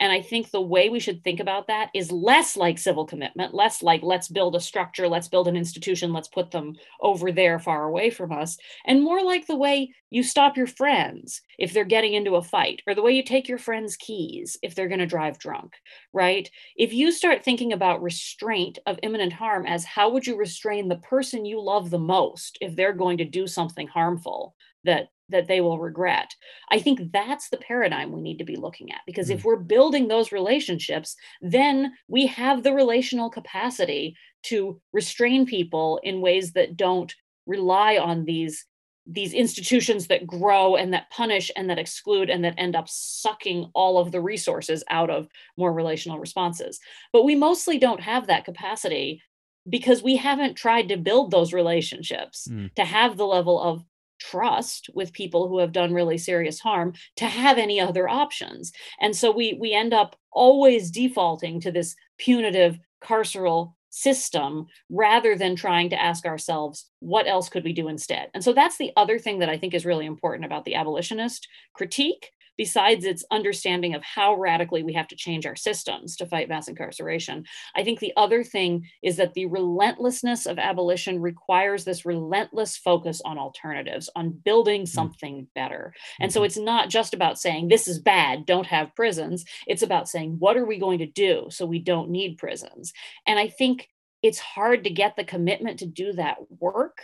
and 0.00 0.10
I 0.10 0.22
think 0.22 0.50
the 0.50 0.60
way 0.60 0.88
we 0.88 0.98
should 0.98 1.22
think 1.22 1.40
about 1.40 1.66
that 1.68 1.90
is 1.94 2.10
less 2.10 2.56
like 2.56 2.78
civil 2.78 3.04
commitment, 3.04 3.54
less 3.54 3.82
like 3.82 4.02
let's 4.02 4.28
build 4.28 4.56
a 4.56 4.60
structure, 4.60 5.06
let's 5.06 5.28
build 5.28 5.46
an 5.46 5.56
institution, 5.56 6.12
let's 6.12 6.28
put 6.28 6.50
them 6.50 6.74
over 7.00 7.30
there 7.30 7.58
far 7.58 7.84
away 7.84 8.08
from 8.08 8.32
us, 8.32 8.56
and 8.86 9.02
more 9.02 9.22
like 9.22 9.46
the 9.46 9.56
way 9.56 9.94
you 10.08 10.22
stop 10.22 10.56
your 10.56 10.66
friends 10.66 11.42
if 11.58 11.72
they're 11.72 11.84
getting 11.84 12.14
into 12.14 12.36
a 12.36 12.42
fight, 12.42 12.82
or 12.86 12.94
the 12.94 13.02
way 13.02 13.12
you 13.12 13.22
take 13.22 13.48
your 13.48 13.58
friends' 13.58 13.96
keys 13.96 14.56
if 14.62 14.74
they're 14.74 14.88
going 14.88 14.98
to 14.98 15.06
drive 15.06 15.38
drunk, 15.38 15.74
right? 16.12 16.50
If 16.76 16.92
you 16.92 17.12
start 17.12 17.44
thinking 17.44 17.72
about 17.72 18.02
restraint 18.02 18.78
of 18.86 18.98
imminent 19.02 19.34
harm 19.34 19.66
as 19.66 19.84
how 19.84 20.10
would 20.10 20.26
you 20.26 20.36
restrain 20.36 20.88
the 20.88 20.96
person 20.96 21.44
you 21.44 21.60
love 21.60 21.90
the 21.90 21.98
most 21.98 22.56
if 22.60 22.74
they're 22.74 22.94
going 22.94 23.18
to 23.18 23.24
do 23.24 23.46
something 23.46 23.86
harmful 23.86 24.54
that 24.84 25.08
that 25.28 25.46
they 25.46 25.60
will 25.60 25.78
regret 25.78 26.34
I 26.70 26.80
think 26.80 27.12
that's 27.12 27.50
the 27.50 27.56
paradigm 27.58 28.10
we 28.12 28.20
need 28.20 28.38
to 28.38 28.44
be 28.44 28.56
looking 28.56 28.90
at 28.92 29.00
because 29.06 29.30
if 29.30 29.44
we're 29.44 29.56
building 29.56 30.08
those 30.08 30.32
relationships, 30.32 31.14
then 31.40 31.92
we 32.08 32.26
have 32.26 32.62
the 32.62 32.72
relational 32.74 33.30
capacity 33.30 34.16
to 34.44 34.80
restrain 34.92 35.46
people 35.46 36.00
in 36.02 36.20
ways 36.20 36.52
that 36.52 36.76
don't 36.76 37.14
rely 37.46 37.96
on 37.98 38.24
these 38.24 38.66
these 39.06 39.32
institutions 39.32 40.06
that 40.08 40.26
grow 40.26 40.76
and 40.76 40.92
that 40.92 41.10
punish 41.10 41.50
and 41.56 41.68
that 41.68 41.78
exclude 41.78 42.30
and 42.30 42.44
that 42.44 42.54
end 42.58 42.76
up 42.76 42.88
sucking 42.88 43.70
all 43.74 43.98
of 43.98 44.12
the 44.12 44.20
resources 44.20 44.84
out 44.90 45.10
of 45.10 45.26
more 45.56 45.72
relational 45.72 46.18
responses. 46.20 46.78
But 47.12 47.24
we 47.24 47.34
mostly 47.34 47.78
don't 47.78 48.00
have 48.00 48.26
that 48.28 48.44
capacity 48.44 49.20
because 49.68 50.02
we 50.02 50.16
haven't 50.16 50.54
tried 50.54 50.88
to 50.88 50.96
build 50.96 51.30
those 51.30 51.52
relationships 51.52 52.46
Mm. 52.48 52.72
to 52.74 52.84
have 52.84 53.16
the 53.16 53.26
level 53.26 53.60
of 53.60 53.84
trust 54.20 54.88
with 54.94 55.12
people 55.12 55.48
who 55.48 55.58
have 55.58 55.72
done 55.72 55.92
really 55.92 56.18
serious 56.18 56.60
harm 56.60 56.92
to 57.16 57.26
have 57.26 57.58
any 57.58 57.80
other 57.80 58.08
options. 58.08 58.72
And 59.00 59.16
so 59.16 59.30
we 59.30 59.56
we 59.60 59.72
end 59.72 59.92
up 59.92 60.16
always 60.32 60.90
defaulting 60.90 61.60
to 61.60 61.72
this 61.72 61.96
punitive 62.18 62.78
carceral 63.02 63.72
system 63.90 64.66
rather 64.88 65.36
than 65.36 65.56
trying 65.56 65.90
to 65.90 66.00
ask 66.00 66.24
ourselves 66.24 66.88
what 67.00 67.26
else 67.26 67.48
could 67.48 67.64
we 67.64 67.72
do 67.72 67.88
instead? 67.88 68.28
And 68.34 68.44
so 68.44 68.52
that's 68.52 68.78
the 68.78 68.92
other 68.96 69.18
thing 69.18 69.40
that 69.40 69.48
i 69.48 69.58
think 69.58 69.74
is 69.74 69.86
really 69.86 70.06
important 70.06 70.44
about 70.44 70.64
the 70.64 70.76
abolitionist 70.76 71.48
critique 71.74 72.30
besides 72.60 73.06
its 73.06 73.24
understanding 73.30 73.94
of 73.94 74.02
how 74.02 74.34
radically 74.34 74.82
we 74.82 74.92
have 74.92 75.08
to 75.08 75.16
change 75.16 75.46
our 75.46 75.56
systems 75.56 76.14
to 76.14 76.26
fight 76.26 76.46
mass 76.50 76.68
incarceration 76.68 77.42
I 77.74 77.84
think 77.84 78.00
the 78.00 78.12
other 78.18 78.44
thing 78.44 78.86
is 79.02 79.16
that 79.16 79.32
the 79.32 79.46
relentlessness 79.46 80.44
of 80.44 80.58
abolition 80.58 81.20
requires 81.20 81.84
this 81.84 82.04
relentless 82.04 82.76
focus 82.76 83.22
on 83.24 83.38
alternatives, 83.38 84.10
on 84.14 84.30
building 84.30 84.84
something 84.86 85.46
better. 85.54 85.94
And 86.20 86.30
so 86.32 86.40
Mhm. 86.42 86.46
it's 86.46 86.56
not 86.58 86.90
just 86.90 87.14
about 87.14 87.38
saying, 87.38 87.68
this 87.68 87.88
is 87.88 87.98
bad, 87.98 88.44
don't 88.44 88.66
have 88.66 88.94
prisons. 88.94 89.44
It's 89.66 89.82
about 89.82 90.08
saying, 90.08 90.36
what 90.38 90.56
are 90.56 90.66
we 90.66 90.78
going 90.78 90.98
to 90.98 91.06
do 91.06 91.46
so 91.50 91.64
we 91.64 91.78
don't 91.78 92.10
need 92.10 92.38
prisons? 92.38 92.92
And 93.26 93.38
I 93.38 93.48
think 93.48 93.88
it's 94.22 94.38
hard 94.38 94.84
to 94.84 94.90
get 94.90 95.16
the 95.16 95.24
commitment 95.24 95.78
to 95.78 95.86
do 95.86 96.12
that 96.14 96.36
work 96.58 96.98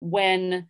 when 0.00 0.68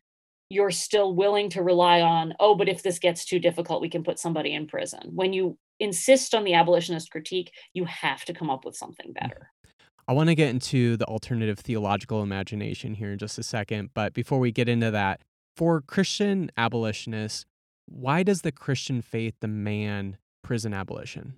you're 0.50 0.70
still 0.70 1.14
willing 1.14 1.50
to 1.50 1.62
rely 1.62 2.00
on, 2.00 2.34
oh, 2.40 2.54
but 2.54 2.68
if 2.68 2.82
this 2.82 2.98
gets 2.98 3.24
too 3.24 3.38
difficult, 3.38 3.82
we 3.82 3.90
can 3.90 4.02
put 4.02 4.18
somebody 4.18 4.54
in 4.54 4.66
prison. 4.66 5.00
When 5.14 5.32
you 5.32 5.58
insist 5.78 6.34
on 6.34 6.44
the 6.44 6.54
abolitionist 6.54 7.10
critique, 7.10 7.52
you 7.74 7.84
have 7.84 8.24
to 8.24 8.32
come 8.32 8.50
up 8.50 8.64
with 8.64 8.76
something 8.76 9.10
mm. 9.10 9.20
better. 9.20 9.50
I 10.06 10.12
want 10.14 10.30
to 10.30 10.34
get 10.34 10.48
into 10.48 10.96
the 10.96 11.04
alternative 11.04 11.58
theological 11.58 12.22
imagination 12.22 12.94
here 12.94 13.12
in 13.12 13.18
just 13.18 13.38
a 13.38 13.42
second, 13.42 13.90
but 13.92 14.14
before 14.14 14.38
we 14.38 14.50
get 14.50 14.68
into 14.68 14.90
that, 14.90 15.20
for 15.54 15.82
Christian 15.82 16.50
abolitionists, 16.56 17.44
why 17.86 18.22
does 18.22 18.40
the 18.40 18.52
Christian 18.52 19.02
faith 19.02 19.34
demand 19.40 20.16
prison 20.42 20.72
abolition? 20.72 21.34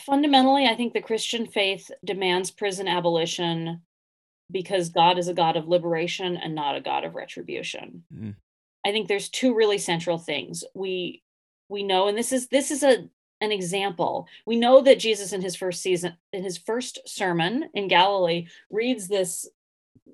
Fundamentally, 0.00 0.66
I 0.66 0.74
think 0.74 0.94
the 0.94 1.02
Christian 1.02 1.46
faith 1.46 1.90
demands 2.04 2.50
prison 2.50 2.88
abolition 2.88 3.82
because 4.52 4.90
God 4.90 5.18
is 5.18 5.28
a 5.28 5.34
God 5.34 5.56
of 5.56 5.68
liberation 5.68 6.36
and 6.36 6.54
not 6.54 6.76
a 6.76 6.80
God 6.80 7.04
of 7.04 7.14
retribution. 7.14 8.04
Mm. 8.14 8.34
I 8.84 8.92
think 8.92 9.08
there's 9.08 9.28
two 9.28 9.54
really 9.54 9.78
central 9.78 10.18
things. 10.18 10.64
We 10.74 11.22
we 11.68 11.82
know 11.82 12.08
and 12.08 12.18
this 12.18 12.32
is 12.32 12.48
this 12.48 12.70
is 12.70 12.82
a 12.82 13.08
an 13.40 13.50
example. 13.50 14.28
We 14.46 14.56
know 14.56 14.82
that 14.82 15.00
Jesus 15.00 15.32
in 15.32 15.42
his 15.42 15.56
first 15.56 15.82
season 15.82 16.16
in 16.32 16.44
his 16.44 16.58
first 16.58 17.00
sermon 17.06 17.68
in 17.74 17.88
Galilee 17.88 18.46
reads 18.70 19.08
this 19.08 19.48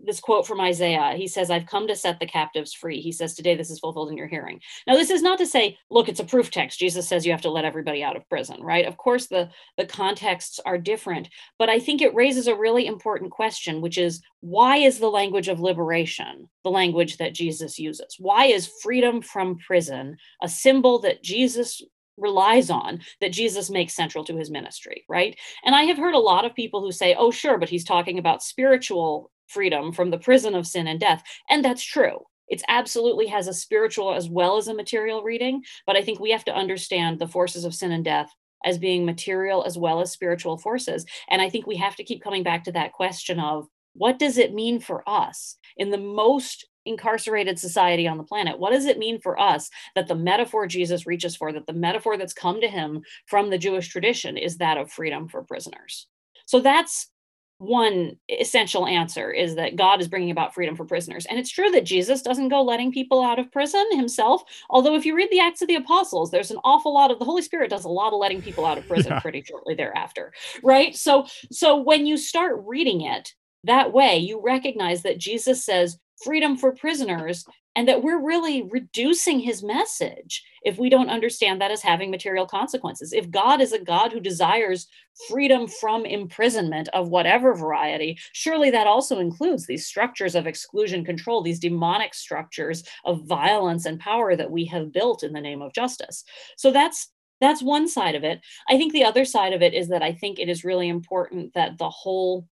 this 0.05 0.21
quote 0.21 0.47
from 0.47 0.61
Isaiah. 0.61 1.15
He 1.17 1.27
says, 1.27 1.51
I've 1.51 1.67
come 1.67 1.87
to 1.89 1.97
set 1.97 2.21
the 2.21 2.27
captives 2.27 2.73
free. 2.73 3.01
He 3.01 3.13
says, 3.13 3.35
Today 3.35 3.57
this 3.57 3.71
is 3.71 3.79
fulfilled 3.79 4.11
in 4.11 4.17
your 4.17 4.27
hearing. 4.27 4.61
Now, 4.87 4.95
this 4.95 5.11
is 5.11 5.23
not 5.23 5.39
to 5.39 5.47
say, 5.47 5.79
look, 5.91 6.09
it's 6.09 6.21
a 6.21 6.25
proof 6.25 6.51
text. 6.51 6.79
Jesus 6.79 7.09
says 7.09 7.27
you 7.27 7.33
have 7.33 7.43
to 7.43 7.51
let 7.51 7.65
everybody 7.65 8.03
out 8.03 8.17
of 8.17 8.29
prison, 8.29 8.63
right? 8.63 8.87
Of 8.87 8.97
course, 8.97 9.27
the, 9.27 9.51
the 9.77 9.87
contexts 9.87 10.61
are 10.65 10.79
different, 10.79 11.29
but 11.59 11.69
I 11.69 11.79
think 11.79 12.01
it 12.01 12.15
raises 12.15 12.47
a 12.47 12.55
really 12.55 12.87
important 12.87 13.31
question, 13.31 13.81
which 13.81 13.99
is 13.99 14.21
why 14.41 14.77
is 14.77 14.99
the 14.99 15.11
language 15.11 15.49
of 15.49 15.61
liberation 15.61 16.49
the 16.65 16.71
language 16.71 17.17
that 17.17 17.35
Jesus 17.35 17.79
uses? 17.79 18.17
Why 18.19 18.47
is 18.47 18.71
freedom 18.83 19.23
from 19.23 19.59
prison 19.59 20.17
a 20.43 20.49
symbol 20.49 20.99
that 21.01 21.23
Jesus 21.23 21.83
relies 22.19 22.71
on 22.71 23.01
that 23.21 23.33
Jesus 23.33 23.71
makes 23.71 23.95
central 23.95 24.25
to 24.25 24.37
his 24.37 24.51
ministry, 24.51 25.05
right? 25.09 25.39
And 25.65 25.75
I 25.75 25.85
have 25.85 25.99
heard 25.99 26.15
a 26.15 26.19
lot 26.19 26.45
of 26.45 26.55
people 26.55 26.81
who 26.81 26.93
say, 26.93 27.15
oh, 27.19 27.31
sure, 27.31 27.59
but 27.59 27.69
he's 27.69 27.85
talking 27.85 28.19
about 28.19 28.43
spiritual 28.43 29.31
freedom 29.49 29.93
from 29.93 30.11
the 30.11 30.19
prison 30.19 30.55
of 30.55 30.67
sin 30.67 30.87
and 30.87 31.01
death. 31.01 31.23
And 31.49 31.65
that's 31.65 31.83
true. 31.83 32.21
It 32.49 32.63
absolutely 32.69 33.27
has 33.27 33.47
a 33.47 33.53
spiritual 33.53 34.15
as 34.15 34.29
well 34.29 34.57
as 34.57 34.69
a 34.69 34.75
material 34.75 35.23
reading. 35.23 35.63
But 35.87 35.97
I 35.97 36.03
think 36.03 36.19
we 36.19 36.31
have 36.31 36.45
to 36.45 36.55
understand 36.55 37.19
the 37.19 37.29
forces 37.29 37.65
of 37.65 37.75
sin 37.75 37.93
and 37.93 38.05
death 38.05 38.33
as 38.65 38.79
being 38.79 39.05
material 39.05 39.65
as 39.65 39.79
well 39.79 40.01
as 40.01 40.11
spiritual 40.11 40.59
forces. 40.59 41.05
And 41.29 41.41
I 41.41 41.49
think 41.49 41.67
we 41.67 41.77
have 41.77 41.97
to 41.97 42.05
keep 42.05 42.23
coming 42.23 42.43
back 42.43 42.65
to 42.65 42.73
that 42.73 42.93
question 42.93 43.39
of 43.39 43.67
what 43.95 44.19
does 44.19 44.39
it 44.39 44.55
mean 44.55 44.81
for 44.81 45.09
us 45.09 45.57
in 45.77 45.91
the 45.91 45.99
most 45.99 46.67
incarcerated 46.87 47.59
society 47.59 48.09
on 48.09 48.17
the 48.17 48.25
planet? 48.25 48.59
What 48.59 48.73
does 48.73 48.87
it 48.87 48.99
mean 48.99 49.21
for 49.21 49.39
us 49.39 49.69
that 49.95 50.09
the 50.09 50.15
metaphor 50.15 50.67
Jesus 50.67 51.07
reaches 51.07 51.37
for, 51.37 51.53
that 51.53 51.67
the 51.67 51.73
metaphor 51.73 52.17
that's 52.17 52.33
come 52.33 52.61
to 52.61 52.69
him 52.69 53.03
from 53.27 53.51
the 53.51 53.59
Jewish 53.59 53.89
tradition 53.89 54.37
is 54.37 54.57
that 54.57 54.79
of 54.79 54.91
freedom 54.91 55.29
for 55.29 55.43
prisoners? 55.43 56.07
So 56.47 56.61
that's 56.61 57.11
one 57.59 58.17
essential 58.29 58.87
answer 58.87 59.31
is 59.31 59.57
that 59.57 59.77
God 59.77 60.01
is 60.01 60.09
bringing 60.09 60.31
about 60.31 60.55
freedom 60.55 60.77
for 60.77 60.85
prisoners. 60.85 61.27
And 61.27 61.39
it's 61.39 61.51
true 61.51 61.71
that 61.71 61.85
Jesus 61.85 62.23
doesn't 62.23 62.49
go 62.49 62.63
letting 62.63 62.93
people 62.93 63.23
out 63.23 63.39
of 63.39 63.51
prison 63.51 63.85
himself. 63.93 64.43
Although, 64.71 64.95
if 64.95 65.05
you 65.05 65.15
read 65.17 65.29
the 65.31 65.41
Acts 65.41 65.61
of 65.63 65.69
the 65.69 65.75
Apostles, 65.75 66.31
there's 66.31 66.51
an 66.53 66.61
awful 66.65 66.95
lot 66.95 67.11
of 67.11 67.19
the 67.19 67.25
Holy 67.25 67.43
Spirit 67.43 67.71
does 67.71 67.85
a 67.85 67.89
lot 67.89 68.13
of 68.13 68.19
letting 68.21 68.43
people 68.43 68.65
out 68.65 68.79
of 68.79 68.87
prison 68.87 69.13
Yeah. 69.15 69.21
pretty 69.21 69.43
shortly 69.43 69.75
thereafter. 69.75 70.33
Right. 70.63 70.97
So, 70.97 71.27
so 71.51 71.77
when 71.77 72.07
you 72.07 72.17
start 72.17 72.63
reading 72.65 73.01
it 73.03 73.33
that 73.65 73.93
way, 73.93 74.19
you 74.19 74.41
recognize 74.41 75.03
that 75.03 75.19
Jesus 75.19 75.65
says 75.65 75.99
freedom 76.23 76.57
for 76.57 76.73
prisoners. 76.73 77.45
And 77.79 77.87
that 77.87 78.03
we're 78.03 78.21
really 78.21 78.65
reducing 78.73 79.39
his 79.39 79.63
message 79.63 80.43
if 80.65 80.79
we 80.79 80.91
don't 80.91 81.11
understand 81.11 81.61
that 81.61 81.71
as 81.71 81.81
having 81.81 82.11
material 82.11 82.45
consequences. 82.45 83.13
If 83.13 83.31
God 83.31 83.61
is 83.61 83.73
a 83.73 83.79
God 83.79 84.13
who 84.13 84.19
desires 84.19 84.89
freedom 85.29 85.69
from 85.69 86.05
imprisonment 86.05 86.89
of 86.89 87.11
whatever 87.11 87.55
variety, 87.55 88.19
surely 88.33 88.73
that 88.73 88.89
also 88.89 89.21
includes 89.21 89.65
these 89.65 89.87
structures 89.87 90.35
of 90.35 90.49
exclusion 90.49 91.05
control, 91.05 91.41
these 91.41 91.61
demonic 91.61 92.15
structures 92.15 92.83
of 93.05 93.29
violence 93.29 93.87
and 93.87 94.01
power 94.01 94.35
that 94.35 94.51
we 94.51 94.65
have 94.65 94.93
built 94.93 95.23
in 95.23 95.33
the 95.33 95.41
name 95.41 95.63
of 95.63 95.73
justice. 95.73 96.25
So 96.57 96.73
that's 96.73 97.13
that's 97.41 97.63
one 97.63 97.87
side 97.87 98.17
of 98.17 98.25
it. 98.25 98.41
I 98.69 98.77
think 98.77 98.93
the 98.93 99.05
other 99.05 99.25
side 99.25 99.53
of 99.53 99.63
it 99.63 99.73
is 99.73 99.87
that 99.91 100.03
I 100.03 100.13
think 100.15 100.41
it 100.41 100.49
is 100.49 100.65
really 100.65 100.89
important 100.89 101.55
that 101.55 101.79
the 101.79 101.89
whole 101.89 102.49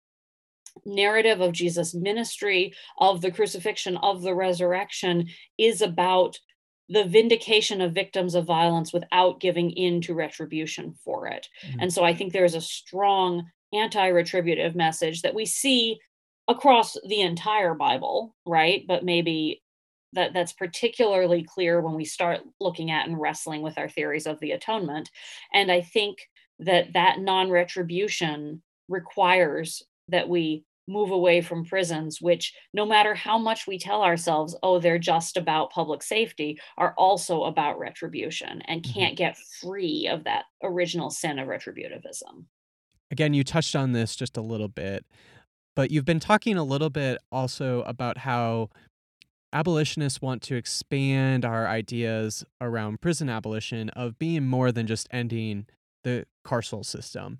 narrative 0.86 1.42
of 1.42 1.52
Jesus' 1.52 1.94
ministry, 1.94 2.74
of 2.98 3.22
the 3.22 3.32
crucifixion, 3.32 3.98
of 3.98 4.22
the 4.22 4.36
resurrection, 4.36 5.30
is 5.58 5.82
about 5.82 6.40
the 6.90 7.06
vindication 7.06 7.82
of 7.82 7.94
victims 7.94 8.36
of 8.36 8.46
violence 8.46 8.92
without 8.92 9.40
giving 9.40 9.72
in 9.72 10.02
to 10.02 10.14
retribution 10.14 10.94
for 11.04 11.28
it. 11.28 11.48
Mhm. 11.66 11.78
And 11.82 11.94
so 11.94 12.04
I 12.04 12.14
think 12.14 12.34
there 12.34 12.46
is 12.46 12.56
a 12.56 12.62
strong 12.62 13.50
anti 13.72 14.08
retributive 14.08 14.76
message 14.76 15.22
that 15.22 15.34
we 15.34 15.46
see 15.46 16.00
across 16.48 16.98
the 17.08 17.22
entire 17.22 17.74
Bible, 17.74 18.36
right? 18.46 18.86
But 18.86 19.06
maybe 19.06 19.64
that 20.14 20.34
that's 20.34 20.54
particularly 20.54 21.44
clear 21.44 21.82
when 21.82 21.96
we 21.96 22.06
start 22.06 22.42
looking 22.60 22.92
at 22.92 23.08
and 23.08 23.20
wrestling 23.20 23.62
with 23.62 23.78
our 23.78 23.90
theories 23.90 24.28
of 24.28 24.40
the 24.40 24.52
atonement 24.52 25.10
and 25.54 25.72
i 25.72 25.82
think 25.82 26.30
that 26.60 26.94
that 26.94 27.20
non-retribution 27.20 28.62
requires 28.88 29.82
that 30.08 30.30
we 30.30 30.66
move 30.88 31.12
away 31.12 31.40
from 31.42 31.64
prisons 31.64 32.22
which 32.22 32.54
no 32.74 32.86
matter 32.86 33.16
how 33.16 33.38
much 33.38 33.68
we 33.68 33.80
tell 33.80 34.04
ourselves 34.04 34.54
oh 34.64 34.80
they're 34.80 35.00
just 35.00 35.38
about 35.38 35.72
public 35.72 36.04
safety 36.04 36.60
are 36.78 36.94
also 36.98 37.44
about 37.44 37.80
retribution 37.80 38.62
and 38.64 38.84
Mhm. 38.84 38.94
can't 38.94 39.18
get 39.18 39.38
free 39.62 40.08
of 40.12 40.26
that 40.26 40.46
original 40.62 41.10
sin 41.10 41.40
of 41.40 41.48
retributivism 41.48 42.46
Again, 43.12 43.34
you 43.34 43.44
touched 43.44 43.76
on 43.76 43.92
this 43.92 44.16
just 44.16 44.38
a 44.38 44.42
little 44.42 44.68
bit, 44.68 45.06
but 45.76 45.92
you've 45.92 46.06
been 46.06 46.20
talking 46.20 46.58
a 46.58 46.64
little 46.64 46.90
bit 46.90 47.20
also 47.32 47.84
about 47.84 48.20
how 48.20 48.70
abolitionists 49.52 50.22
want 50.22 50.42
to 50.44 50.56
expand 50.56 51.46
our 51.46 51.68
ideas 51.68 52.44
around 52.60 53.02
prison 53.02 53.30
abolition 53.30 53.90
of 53.90 54.18
being 54.18 54.48
more 54.48 54.72
than 54.72 54.88
just 54.88 55.08
ending 55.12 55.68
the 56.04 56.26
carceral 56.46 56.86
system. 56.86 57.40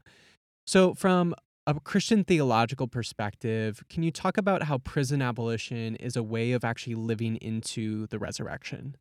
So, 0.68 0.94
from 0.94 1.36
a 1.66 1.80
Christian 1.80 2.24
theological 2.24 2.88
perspective, 2.88 3.84
can 3.90 4.04
you 4.04 4.12
talk 4.12 4.38
about 4.38 4.64
how 4.64 4.80
prison 4.80 5.22
abolition 5.22 5.96
is 5.96 6.16
a 6.16 6.24
way 6.24 6.52
of 6.52 6.64
actually 6.64 6.96
living 6.96 7.38
into 7.38 8.08
the 8.08 8.20
resurrection? 8.20 8.98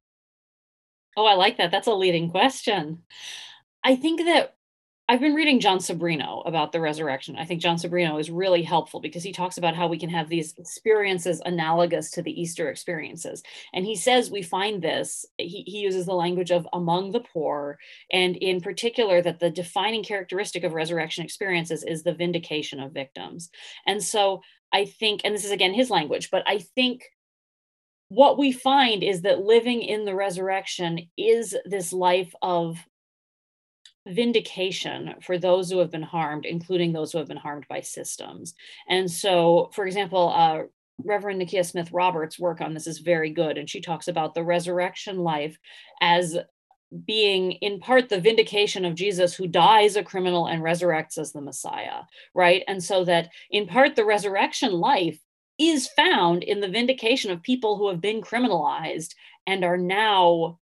oh 1.17 1.27
i 1.27 1.35
like 1.35 1.57
that 1.59 1.71
that's 1.71 1.87
a 1.87 1.95
leading 1.95 2.31
question 2.31 3.03
i 3.85 3.97
think 3.97 4.21
that 4.21 4.57
I've 5.13 5.21
been 5.21 5.35
reading 5.35 5.61
Jon 5.61 5.77
Sobrino 5.77 6.41
about 6.47 6.73
the 6.73 6.81
resurrection. 6.81 7.37
I 7.37 7.45
think 7.45 7.61
Jon 7.61 7.77
Sobrino 7.77 8.19
is 8.19 8.31
really 8.31 8.63
helpful 8.63 8.99
because 8.99 9.23
he 9.23 9.31
talks 9.31 9.59
about 9.59 9.77
how 9.77 9.87
we 9.87 9.99
can 9.99 10.09
have 10.09 10.31
these 10.31 10.55
experiences 10.57 11.43
analogous 11.45 12.11
to 12.13 12.23
the 12.23 12.33
Easter 12.41 12.71
experiences. 12.71 13.43
And 13.75 13.85
he 13.85 13.95
says 13.95 14.31
we 14.31 14.41
find 14.41 14.81
this, 14.81 15.27
he, 15.37 15.65
he 15.67 15.81
uses 15.81 16.07
the 16.07 16.15
language 16.15 16.51
of 16.51 16.67
among 16.73 17.13
the 17.13 17.21
poor, 17.21 17.79
and 18.11 18.37
in 18.37 18.63
particular, 18.63 19.21
that 19.21 19.39
the 19.39 19.51
defining 19.51 20.03
characteristic 20.03 20.65
of 20.65 20.73
resurrection 20.73 21.27
experiences 21.27 21.85
is 21.85 22.03
the 22.03 22.15
vindication 22.15 22.81
of 22.81 22.95
victims. 22.95 23.51
And 23.87 24.03
so 24.03 24.41
I 24.73 24.87
think, 24.87 25.21
and 25.25 25.35
this 25.35 25.45
is 25.45 25.51
again 25.51 25.75
his 25.75 25.91
language, 25.91 26.31
but 26.31 26.43
I 26.47 26.61
think 26.75 27.03
what 28.09 28.39
we 28.39 28.51
find 28.51 29.03
is 29.03 29.21
that 29.23 29.41
living 29.41 29.83
in 29.83 30.07
the 30.07 30.15
resurrection 30.15 31.11
is 31.19 31.55
this 31.67 31.93
life 31.93 32.35
of 32.41 32.79
vindication 34.07 35.15
for 35.23 35.39
those 35.39 35.71
who 35.71 35.79
have 35.79 35.91
been 35.91 36.03
harmed, 36.03 36.45
including 36.45 36.93
those 36.93 37.13
who 37.13 37.19
have 37.19 37.29
been 37.29 37.37
harmed 37.37 37.67
by 37.69 37.81
systems. 37.81 38.55
And 38.89 39.11
so, 39.11 39.71
for 39.75 39.87
example, 39.87 40.33
uh, 40.35 40.63
Reverend 41.05 41.41
Nikia 41.41 41.65
Smith 41.65 41.91
Roberts' 41.93 42.39
work 42.39 42.61
on 42.61 42.75
this 42.75 42.87
is 42.87 42.99
very 42.99 43.31
good. 43.31 43.59
And 43.59 43.69
she 43.69 43.81
talks 43.81 44.09
about 44.09 44.35
the 44.35 44.45
resurrection 44.45 45.19
life 45.19 45.57
as 46.01 46.37
being 47.07 47.53
in 47.53 47.81
part 47.81 48.09
the 48.09 48.21
vindication 48.21 48.85
of 48.85 48.95
Jesus 48.95 49.35
who 49.35 49.47
dies 49.47 49.97
a 49.97 50.03
criminal 50.03 50.47
and 50.47 50.63
resurrects 50.63 51.17
as 51.17 51.33
the 51.33 51.41
Messiah, 51.41 52.03
right? 52.35 52.63
And 52.69 52.83
so 52.83 53.05
that 53.05 53.31
in 53.51 53.67
part 53.67 53.97
the 53.97 54.05
resurrection 54.05 54.73
life 54.73 55.19
is 55.59 55.89
found 55.89 56.43
in 56.43 56.61
the 56.61 56.69
vindication 56.69 57.31
of 57.31 57.43
people 57.43 57.77
who 57.79 57.89
have 57.89 58.01
been 58.01 58.21
criminalized 58.21 59.15
and 59.47 59.65
are 59.65 59.79
now 59.79 60.59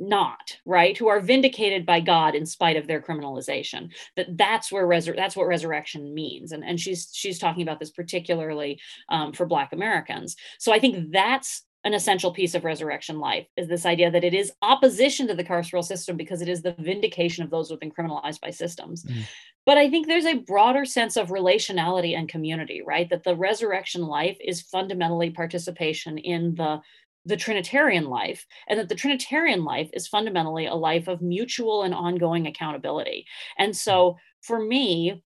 not 0.00 0.56
right? 0.64 0.96
Who 0.96 1.08
are 1.08 1.20
vindicated 1.20 1.84
by 1.84 2.00
god 2.00 2.34
in 2.34 2.46
spite 2.46 2.76
of 2.76 2.86
their 2.86 3.00
criminalization. 3.00 3.90
That 4.16 4.36
that's 4.36 4.70
where 4.70 4.86
resur- 4.86 5.16
that's 5.16 5.36
what 5.36 5.46
resurrection 5.48 6.14
means. 6.14 6.52
And 6.52 6.64
and 6.64 6.78
she's 6.78 7.10
she's 7.12 7.38
talking 7.38 7.62
about 7.62 7.80
this 7.80 7.90
particularly 7.90 8.80
um, 9.08 9.32
for 9.32 9.46
black 9.46 9.72
americans. 9.72 10.36
So 10.58 10.72
i 10.72 10.78
think 10.78 11.12
that's 11.12 11.62
an 11.84 11.94
essential 11.94 12.32
piece 12.32 12.54
of 12.56 12.64
resurrection 12.64 13.20
life 13.20 13.46
is 13.56 13.68
this 13.68 13.86
idea 13.86 14.10
that 14.10 14.24
it 14.24 14.34
is 14.34 14.52
opposition 14.62 15.28
to 15.28 15.34
the 15.34 15.44
carceral 15.44 15.84
system 15.84 16.16
because 16.16 16.42
it 16.42 16.48
is 16.48 16.60
the 16.60 16.74
vindication 16.80 17.44
of 17.44 17.50
those 17.50 17.68
who 17.68 17.74
have 17.74 17.80
been 17.80 17.92
criminalized 17.92 18.40
by 18.40 18.50
systems. 18.50 19.04
Mhm. 19.04 19.22
but 19.64 19.78
i 19.78 19.88
think 19.88 20.06
there's 20.06 20.26
a 20.26 20.34
broader 20.34 20.84
sense 20.84 21.16
of 21.16 21.28
relationality 21.28 22.16
and 22.18 22.28
community 22.28 22.82
right? 22.82 23.08
That 23.10 23.24
the 23.24 23.36
resurrection 23.36 24.02
life 24.06 24.36
is 24.40 24.60
fundamentally 24.60 25.30
participation 25.30 26.18
in 26.18 26.54
the 26.56 26.80
the 27.28 27.36
Trinitarian 27.36 28.06
life, 28.06 28.46
and 28.68 28.78
that 28.78 28.88
the 28.88 28.94
Trinitarian 28.94 29.62
life 29.62 29.90
is 29.92 30.08
fundamentally 30.08 30.66
a 30.66 30.74
life 30.74 31.08
of 31.08 31.20
mutual 31.20 31.82
and 31.82 31.94
ongoing 31.94 32.46
accountability. 32.46 33.26
And 33.58 33.76
so 33.76 34.12
mm. 34.12 34.16
for 34.40 34.58
me, 34.58 35.22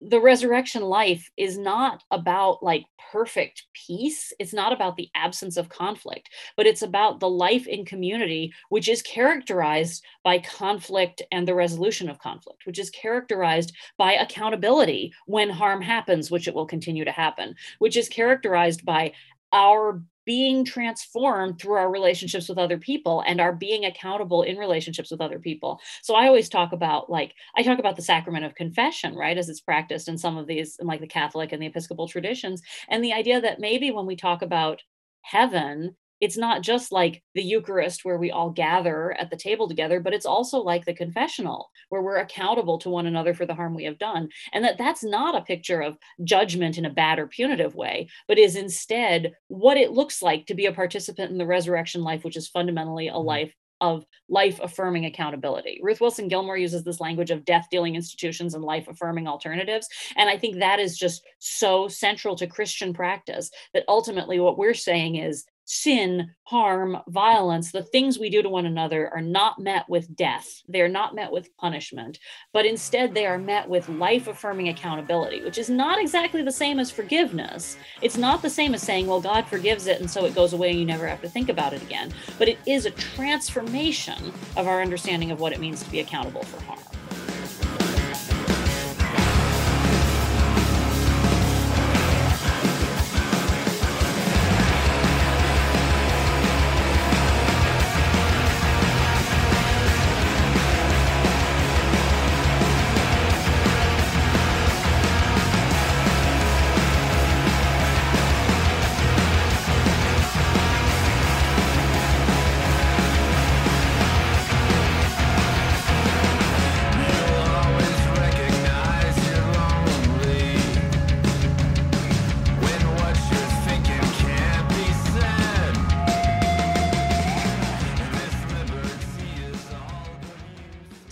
the 0.00 0.20
resurrection 0.20 0.82
life 0.82 1.30
is 1.38 1.56
not 1.56 2.02
about 2.10 2.62
like 2.62 2.84
perfect 3.10 3.64
peace. 3.72 4.32
It's 4.38 4.52
not 4.52 4.72
about 4.72 4.96
the 4.96 5.08
absence 5.14 5.56
of 5.56 5.70
conflict, 5.70 6.28
but 6.56 6.66
it's 6.66 6.82
about 6.82 7.18
the 7.18 7.30
life 7.30 7.66
in 7.66 7.86
community, 7.86 8.52
which 8.68 8.88
is 8.88 9.00
characterized 9.00 10.04
by 10.22 10.40
conflict 10.40 11.22
and 11.32 11.48
the 11.48 11.54
resolution 11.54 12.10
of 12.10 12.18
conflict, 12.18 12.66
which 12.66 12.78
is 12.78 12.90
characterized 12.90 13.72
by 13.96 14.14
accountability 14.14 15.12
when 15.26 15.48
harm 15.48 15.80
happens, 15.80 16.30
which 16.30 16.46
it 16.46 16.54
will 16.54 16.66
continue 16.66 17.04
to 17.04 17.12
happen, 17.12 17.54
which 17.78 17.96
is 17.96 18.08
characterized 18.08 18.84
by 18.84 19.12
our 19.52 20.02
being 20.26 20.64
transformed 20.64 21.58
through 21.58 21.74
our 21.74 21.90
relationships 21.90 22.48
with 22.48 22.58
other 22.58 22.76
people 22.78 23.22
and 23.26 23.40
our 23.40 23.52
being 23.52 23.84
accountable 23.84 24.42
in 24.42 24.56
relationships 24.58 25.10
with 25.10 25.20
other 25.20 25.38
people. 25.38 25.80
So 26.02 26.14
I 26.14 26.26
always 26.26 26.48
talk 26.48 26.72
about 26.72 27.08
like 27.08 27.32
I 27.56 27.62
talk 27.62 27.78
about 27.78 27.96
the 27.96 28.02
sacrament 28.02 28.44
of 28.44 28.54
confession, 28.54 29.14
right, 29.14 29.38
as 29.38 29.48
it's 29.48 29.60
practiced 29.60 30.08
in 30.08 30.18
some 30.18 30.36
of 30.36 30.46
these 30.46 30.76
in 30.80 30.86
like 30.86 31.00
the 31.00 31.06
Catholic 31.06 31.52
and 31.52 31.62
the 31.62 31.66
Episcopal 31.66 32.08
traditions 32.08 32.60
and 32.88 33.02
the 33.02 33.12
idea 33.12 33.40
that 33.40 33.60
maybe 33.60 33.90
when 33.90 34.06
we 34.06 34.16
talk 34.16 34.42
about 34.42 34.82
heaven 35.22 35.96
it's 36.20 36.36
not 36.36 36.62
just 36.62 36.92
like 36.92 37.22
the 37.34 37.42
Eucharist 37.42 38.04
where 38.04 38.18
we 38.18 38.30
all 38.30 38.50
gather 38.50 39.12
at 39.18 39.30
the 39.30 39.36
table 39.36 39.68
together, 39.68 40.00
but 40.00 40.14
it's 40.14 40.26
also 40.26 40.58
like 40.58 40.84
the 40.84 40.94
confessional 40.94 41.70
where 41.88 42.02
we're 42.02 42.16
accountable 42.16 42.78
to 42.78 42.90
one 42.90 43.06
another 43.06 43.34
for 43.34 43.46
the 43.46 43.54
harm 43.54 43.74
we 43.74 43.84
have 43.84 43.98
done. 43.98 44.28
And 44.52 44.64
that 44.64 44.78
that's 44.78 45.04
not 45.04 45.36
a 45.36 45.42
picture 45.42 45.80
of 45.80 45.98
judgment 46.24 46.78
in 46.78 46.84
a 46.84 46.90
bad 46.90 47.18
or 47.18 47.26
punitive 47.26 47.74
way, 47.74 48.08
but 48.28 48.38
is 48.38 48.56
instead 48.56 49.32
what 49.48 49.76
it 49.76 49.92
looks 49.92 50.22
like 50.22 50.46
to 50.46 50.54
be 50.54 50.66
a 50.66 50.72
participant 50.72 51.30
in 51.30 51.38
the 51.38 51.46
resurrection 51.46 52.02
life, 52.02 52.24
which 52.24 52.36
is 52.36 52.48
fundamentally 52.48 53.08
a 53.08 53.12
Mhm. 53.12 53.24
life 53.24 53.54
of 53.82 54.06
life 54.30 54.58
affirming 54.62 55.04
accountability. 55.04 55.78
Ruth 55.82 56.00
Wilson 56.00 56.28
Gilmore 56.28 56.56
uses 56.56 56.82
this 56.82 56.98
language 56.98 57.30
of 57.30 57.44
death 57.44 57.66
dealing 57.70 57.94
institutions 57.94 58.54
and 58.54 58.64
life 58.64 58.88
affirming 58.88 59.28
alternatives. 59.28 59.86
And 60.16 60.30
I 60.30 60.38
think 60.38 60.56
that 60.56 60.80
is 60.80 60.96
just 60.96 61.22
so 61.40 61.86
central 61.86 62.36
to 62.36 62.46
Christian 62.46 62.94
practice 62.94 63.50
that 63.74 63.84
ultimately 63.86 64.40
what 64.40 64.56
we're 64.56 64.72
saying 64.72 65.16
is 65.16 65.44
sin, 65.66 66.30
harm, 66.44 66.96
violence, 67.08 67.72
the 67.72 67.82
things 67.82 68.18
we 68.18 68.30
do 68.30 68.40
to 68.40 68.48
one 68.48 68.66
another 68.66 69.12
are 69.12 69.20
not 69.20 69.58
met 69.58 69.84
with 69.88 70.14
death. 70.16 70.62
They're 70.68 70.88
not 70.88 71.14
met 71.14 71.32
with 71.32 71.54
punishment, 71.56 72.20
but 72.52 72.64
instead 72.64 73.12
they 73.12 73.26
are 73.26 73.36
met 73.36 73.68
with 73.68 73.88
life 73.88 74.28
affirming 74.28 74.68
accountability, 74.68 75.42
which 75.42 75.58
is 75.58 75.68
not 75.68 76.00
exactly 76.00 76.42
the 76.42 76.52
same 76.52 76.78
as 76.78 76.90
forgiveness. 76.90 77.76
It's 78.00 78.16
not 78.16 78.42
the 78.42 78.50
same 78.50 78.74
as 78.74 78.82
saying, 78.82 79.08
well, 79.08 79.20
God 79.20 79.46
forgives 79.46 79.88
it 79.88 80.00
and 80.00 80.10
so 80.10 80.24
it 80.24 80.36
goes 80.36 80.52
away 80.52 80.70
and 80.70 80.78
you 80.78 80.86
never 80.86 81.06
have 81.06 81.22
to 81.22 81.28
think 81.28 81.48
about 81.48 81.74
it 81.74 81.82
again. 81.82 82.14
But 82.38 82.48
it 82.48 82.58
is 82.64 82.86
a 82.86 82.90
transformation 82.92 84.32
of 84.56 84.68
our 84.68 84.80
understanding 84.80 85.32
of 85.32 85.40
what 85.40 85.52
it 85.52 85.60
means 85.60 85.82
to 85.82 85.90
be 85.90 86.00
accountable 86.00 86.44
for 86.44 86.62
harm. 86.64 86.95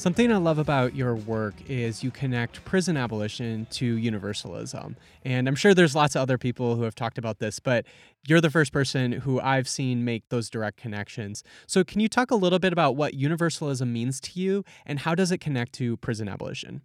Something 0.05 0.31
I 0.31 0.37
love 0.37 0.59
about 0.59 0.95
your 0.95 1.15
work 1.15 1.55
is 1.67 2.05
you 2.05 2.11
connect 2.11 2.63
prison 2.67 2.95
abolition 2.95 3.67
to 3.71 3.87
universalism. 3.87 4.97
And 5.25 5.49
I'm 5.49 5.55
sure 5.55 5.73
there's 5.73 5.95
lots 5.95 6.15
of 6.15 6.21
other 6.21 6.37
people 6.37 6.77
who 6.77 6.83
have 6.83 6.95
talked 6.95 7.17
about 7.17 7.39
this, 7.39 7.59
but 7.59 7.87
you're 8.29 8.43
the 8.43 8.51
first 8.51 8.71
person 8.71 9.13
who 9.13 9.41
I've 9.41 9.67
seen 9.67 10.05
make 10.05 10.29
those 10.29 10.51
direct 10.51 10.77
connections. 10.77 11.43
So, 11.67 11.85
can 11.85 12.01
you 12.01 12.09
talk 12.11 12.31
a 12.31 12.35
little 12.35 12.59
bit 12.59 12.71
about 12.71 12.97
what 12.97 13.15
universalism 13.15 13.95
means 13.95 14.21
to 14.21 14.39
you 14.39 14.63
and 14.85 14.99
how 14.99 15.15
does 15.15 15.33
it 15.33 15.39
connect 15.39 15.73
to 15.77 15.97
prison 15.97 16.29
abolition? 16.29 16.83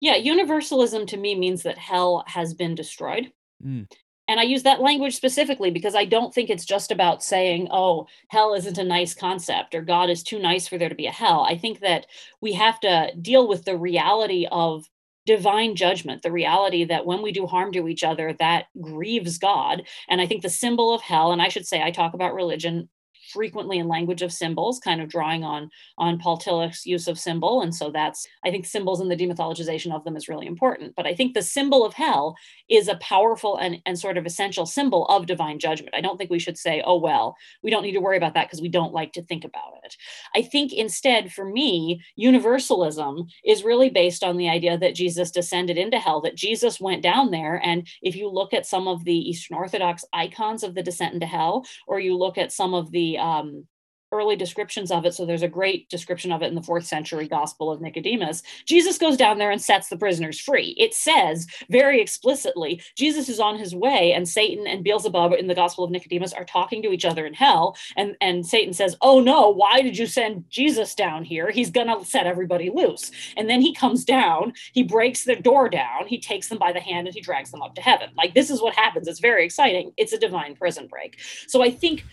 Yeah, 0.00 0.16
universalism 0.16 1.06
to 1.06 1.16
me 1.16 1.36
means 1.36 1.62
that 1.62 1.78
hell 1.78 2.24
has 2.26 2.54
been 2.54 2.74
destroyed. 2.74 3.30
Mm, 3.64 3.88
And 4.32 4.40
I 4.40 4.44
use 4.44 4.62
that 4.62 4.80
language 4.80 5.14
specifically 5.14 5.70
because 5.70 5.94
I 5.94 6.06
don't 6.06 6.32
think 6.32 6.48
it's 6.48 6.64
just 6.64 6.90
about 6.90 7.22
saying, 7.22 7.68
oh, 7.70 8.06
hell 8.28 8.54
isn't 8.54 8.78
a 8.78 8.82
nice 8.82 9.12
concept 9.12 9.74
or 9.74 9.82
God 9.82 10.08
is 10.08 10.22
too 10.22 10.38
nice 10.38 10.66
for 10.66 10.78
there 10.78 10.88
to 10.88 10.94
be 10.94 11.06
a 11.06 11.12
hell. 11.12 11.44
I 11.46 11.58
think 11.58 11.80
that 11.80 12.06
we 12.40 12.54
have 12.54 12.80
to 12.80 13.12
deal 13.20 13.46
with 13.46 13.66
the 13.66 13.76
reality 13.76 14.46
of 14.50 14.88
divine 15.26 15.76
judgment, 15.76 16.22
the 16.22 16.32
reality 16.32 16.82
that 16.86 17.04
when 17.04 17.20
we 17.20 17.30
do 17.30 17.46
harm 17.46 17.72
to 17.72 17.86
each 17.88 18.02
other, 18.02 18.34
that 18.38 18.68
grieves 18.80 19.36
God. 19.36 19.82
And 20.08 20.18
I 20.22 20.26
think 20.26 20.40
the 20.40 20.48
symbol 20.48 20.94
of 20.94 21.02
hell, 21.02 21.30
and 21.30 21.42
I 21.42 21.48
should 21.48 21.66
say, 21.66 21.82
I 21.82 21.90
talk 21.90 22.14
about 22.14 22.32
religion 22.32 22.88
frequently 23.32 23.78
in 23.78 23.88
language 23.88 24.22
of 24.22 24.32
symbols 24.32 24.78
kind 24.78 25.00
of 25.00 25.08
drawing 25.08 25.44
on 25.44 25.70
on 25.98 26.18
paul 26.18 26.36
tillich's 26.36 26.86
use 26.86 27.08
of 27.08 27.18
symbol. 27.18 27.62
And 27.62 27.74
so 27.74 27.90
that's 27.90 28.26
i 28.44 28.50
think 28.50 28.66
symbols 28.66 29.00
and 29.00 29.10
the 29.10 29.16
demythologization 29.16 29.94
of 29.94 30.04
them 30.04 30.16
is 30.16 30.28
really 30.28 30.46
important. 30.46 30.94
But 30.96 31.06
i 31.06 31.14
think 31.14 31.34
the 31.34 31.42
symbol 31.42 31.84
of 31.84 31.94
hell 31.94 32.36
is 32.68 32.88
a 32.88 32.96
powerful 32.96 33.56
and, 33.56 33.80
and 33.86 33.98
sort 33.98 34.16
of 34.16 34.26
essential 34.26 34.66
symbol 34.66 35.06
of 35.06 35.26
divine 35.26 35.58
judgment. 35.58 35.94
I 35.94 36.00
don't 36.00 36.16
think 36.16 36.30
we 36.30 36.38
should 36.38 36.58
say 36.58 36.82
oh 36.84 36.98
well 36.98 37.36
we 37.62 37.70
don't 37.70 37.82
need 37.82 37.92
to 37.92 38.00
worry 38.00 38.16
about 38.16 38.34
that 38.34 38.48
because 38.48 38.60
we 38.60 38.68
don't 38.68 38.92
like 38.92 39.12
to 39.12 39.22
think 39.22 39.44
about 39.44 39.74
it. 39.84 39.96
I 40.34 40.42
think 40.42 40.72
instead 40.72 41.32
for 41.32 41.44
me 41.44 42.02
universalism 42.16 43.26
is 43.44 43.64
really 43.64 43.90
based 43.90 44.22
on 44.22 44.36
the 44.36 44.48
idea 44.48 44.78
that 44.78 44.94
jesus 44.94 45.30
descended 45.30 45.78
into 45.78 45.98
hell 45.98 46.20
that 46.20 46.36
jesus 46.36 46.80
went 46.80 47.02
down 47.02 47.30
there. 47.30 47.60
And 47.64 47.86
if 48.02 48.16
you 48.16 48.28
look 48.28 48.52
at 48.52 48.66
some 48.66 48.88
of 48.88 49.04
the 49.04 49.16
eastern 49.30 49.56
orthodox 49.56 50.04
icons 50.12 50.62
of 50.62 50.74
the 50.74 50.82
descent 50.82 51.14
into 51.14 51.26
hell 51.26 51.64
or 51.86 52.00
you 52.00 52.16
look 52.16 52.38
at 52.38 52.52
some 52.52 52.74
of 52.74 52.90
the 52.90 53.18
um, 53.22 53.66
early 54.12 54.36
descriptions 54.36 54.90
of 54.90 55.04
it. 55.04 55.14
So 55.14 55.24
there's 55.24 55.42
a 55.42 55.48
great 55.48 55.88
description 55.88 56.30
of 56.30 56.42
it 56.42 56.48
in 56.48 56.54
the 56.54 56.62
fourth 56.62 56.84
century 56.84 57.26
Gospel 57.26 57.70
of 57.70 57.80
Nicodemus. 57.80 58.42
Jesus 58.66 58.98
goes 58.98 59.16
down 59.16 59.38
there 59.38 59.50
and 59.50 59.60
sets 59.60 59.88
the 59.88 59.96
prisoners 59.96 60.38
free. 60.38 60.76
It 60.78 60.94
says 60.94 61.46
very 61.70 62.00
explicitly 62.00 62.82
Jesus 62.96 63.28
is 63.28 63.40
on 63.40 63.58
his 63.58 63.74
way, 63.74 64.12
and 64.12 64.28
Satan 64.28 64.66
and 64.66 64.84
Beelzebub 64.84 65.32
in 65.32 65.46
the 65.46 65.54
Gospel 65.54 65.84
of 65.84 65.90
Nicodemus 65.90 66.34
are 66.34 66.44
talking 66.44 66.82
to 66.82 66.92
each 66.92 67.04
other 67.04 67.26
in 67.26 67.34
hell. 67.34 67.76
And, 67.96 68.16
and 68.20 68.46
Satan 68.46 68.74
says, 68.74 68.96
Oh 69.00 69.20
no, 69.20 69.48
why 69.48 69.80
did 69.80 69.96
you 69.96 70.06
send 70.06 70.44
Jesus 70.50 70.94
down 70.94 71.24
here? 71.24 71.50
He's 71.50 71.70
going 71.70 71.86
to 71.88 72.04
set 72.04 72.26
everybody 72.26 72.70
loose. 72.70 73.10
And 73.36 73.48
then 73.48 73.62
he 73.62 73.74
comes 73.74 74.04
down, 74.04 74.52
he 74.72 74.82
breaks 74.82 75.24
the 75.24 75.36
door 75.36 75.68
down, 75.70 76.06
he 76.06 76.20
takes 76.20 76.48
them 76.48 76.58
by 76.58 76.72
the 76.72 76.80
hand, 76.80 77.06
and 77.06 77.14
he 77.14 77.22
drags 77.22 77.50
them 77.50 77.62
up 77.62 77.74
to 77.76 77.80
heaven. 77.80 78.10
Like 78.16 78.34
this 78.34 78.50
is 78.50 78.60
what 78.60 78.74
happens. 78.74 79.08
It's 79.08 79.20
very 79.20 79.44
exciting. 79.44 79.92
It's 79.96 80.12
a 80.12 80.18
divine 80.18 80.54
prison 80.54 80.86
break. 80.86 81.18
So 81.46 81.62
I 81.62 81.70
think 81.70 82.04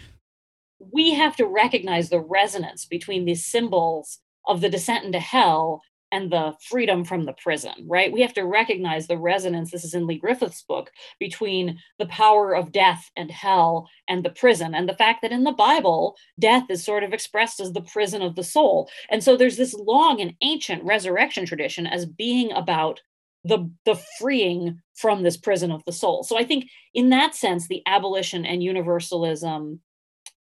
we 0.80 1.14
have 1.14 1.36
to 1.38 1.46
recognize 1.46 2.10
the 2.10 2.20
resonance 2.22 2.86
between 2.86 3.26
these 3.26 3.46
symbols 3.46 4.20
of 4.48 4.62
the 4.62 4.70
descent 4.70 5.06
into 5.06 5.20
hell 5.20 5.82
and 6.12 6.32
the 6.32 6.54
freedom 6.68 7.04
from 7.04 7.26
the 7.26 7.34
prison, 7.34 7.74
right? 7.86 8.12
We 8.12 8.22
have 8.22 8.34
to 8.34 8.46
recognize 8.46 9.08
the 9.08 9.18
resonance. 9.18 9.70
This 9.70 9.84
is 9.84 9.94
in 9.94 10.08
Lee 10.08 10.18
Griffith's 10.18 10.64
book 10.64 10.92
between 11.20 11.80
the 12.00 12.08
power 12.08 12.56
of 12.56 12.72
death 12.72 13.12
and 13.16 13.30
hell 13.30 13.88
and 14.08 14.24
the 14.24 14.32
prison, 14.32 14.74
and 14.74 14.90
the 14.90 14.96
fact 14.96 15.22
that 15.22 15.32
in 15.32 15.44
the 15.44 15.52
Bible, 15.52 16.16
death 16.40 16.66
is 16.70 16.84
sort 16.84 17.04
of 17.04 17.14
expressed 17.14 17.60
as 17.60 17.74
the 17.74 17.82
prison 17.82 18.22
of 18.22 18.36
the 18.36 18.44
soul. 18.44 18.90
And 19.10 19.24
so 19.24 19.38
there's 19.38 19.58
this 19.58 19.76
long 19.76 20.20
and 20.20 20.34
ancient 20.42 20.84
resurrection 20.84 21.46
tradition 21.46 21.86
as 21.86 22.06
being 22.06 22.52
about 22.54 23.02
the 23.44 23.72
the 23.86 23.96
freeing 24.20 24.82
from 24.96 25.24
this 25.24 25.38
prison 25.38 25.72
of 25.72 25.84
the 25.86 25.94
soul. 25.94 26.24
So 26.24 26.38
I 26.38 26.44
think 26.44 26.66
in 26.94 27.10
that 27.10 27.36
sense, 27.36 27.68
the 27.68 27.84
abolition 27.86 28.46
and 28.46 28.64
universalism 28.64 29.80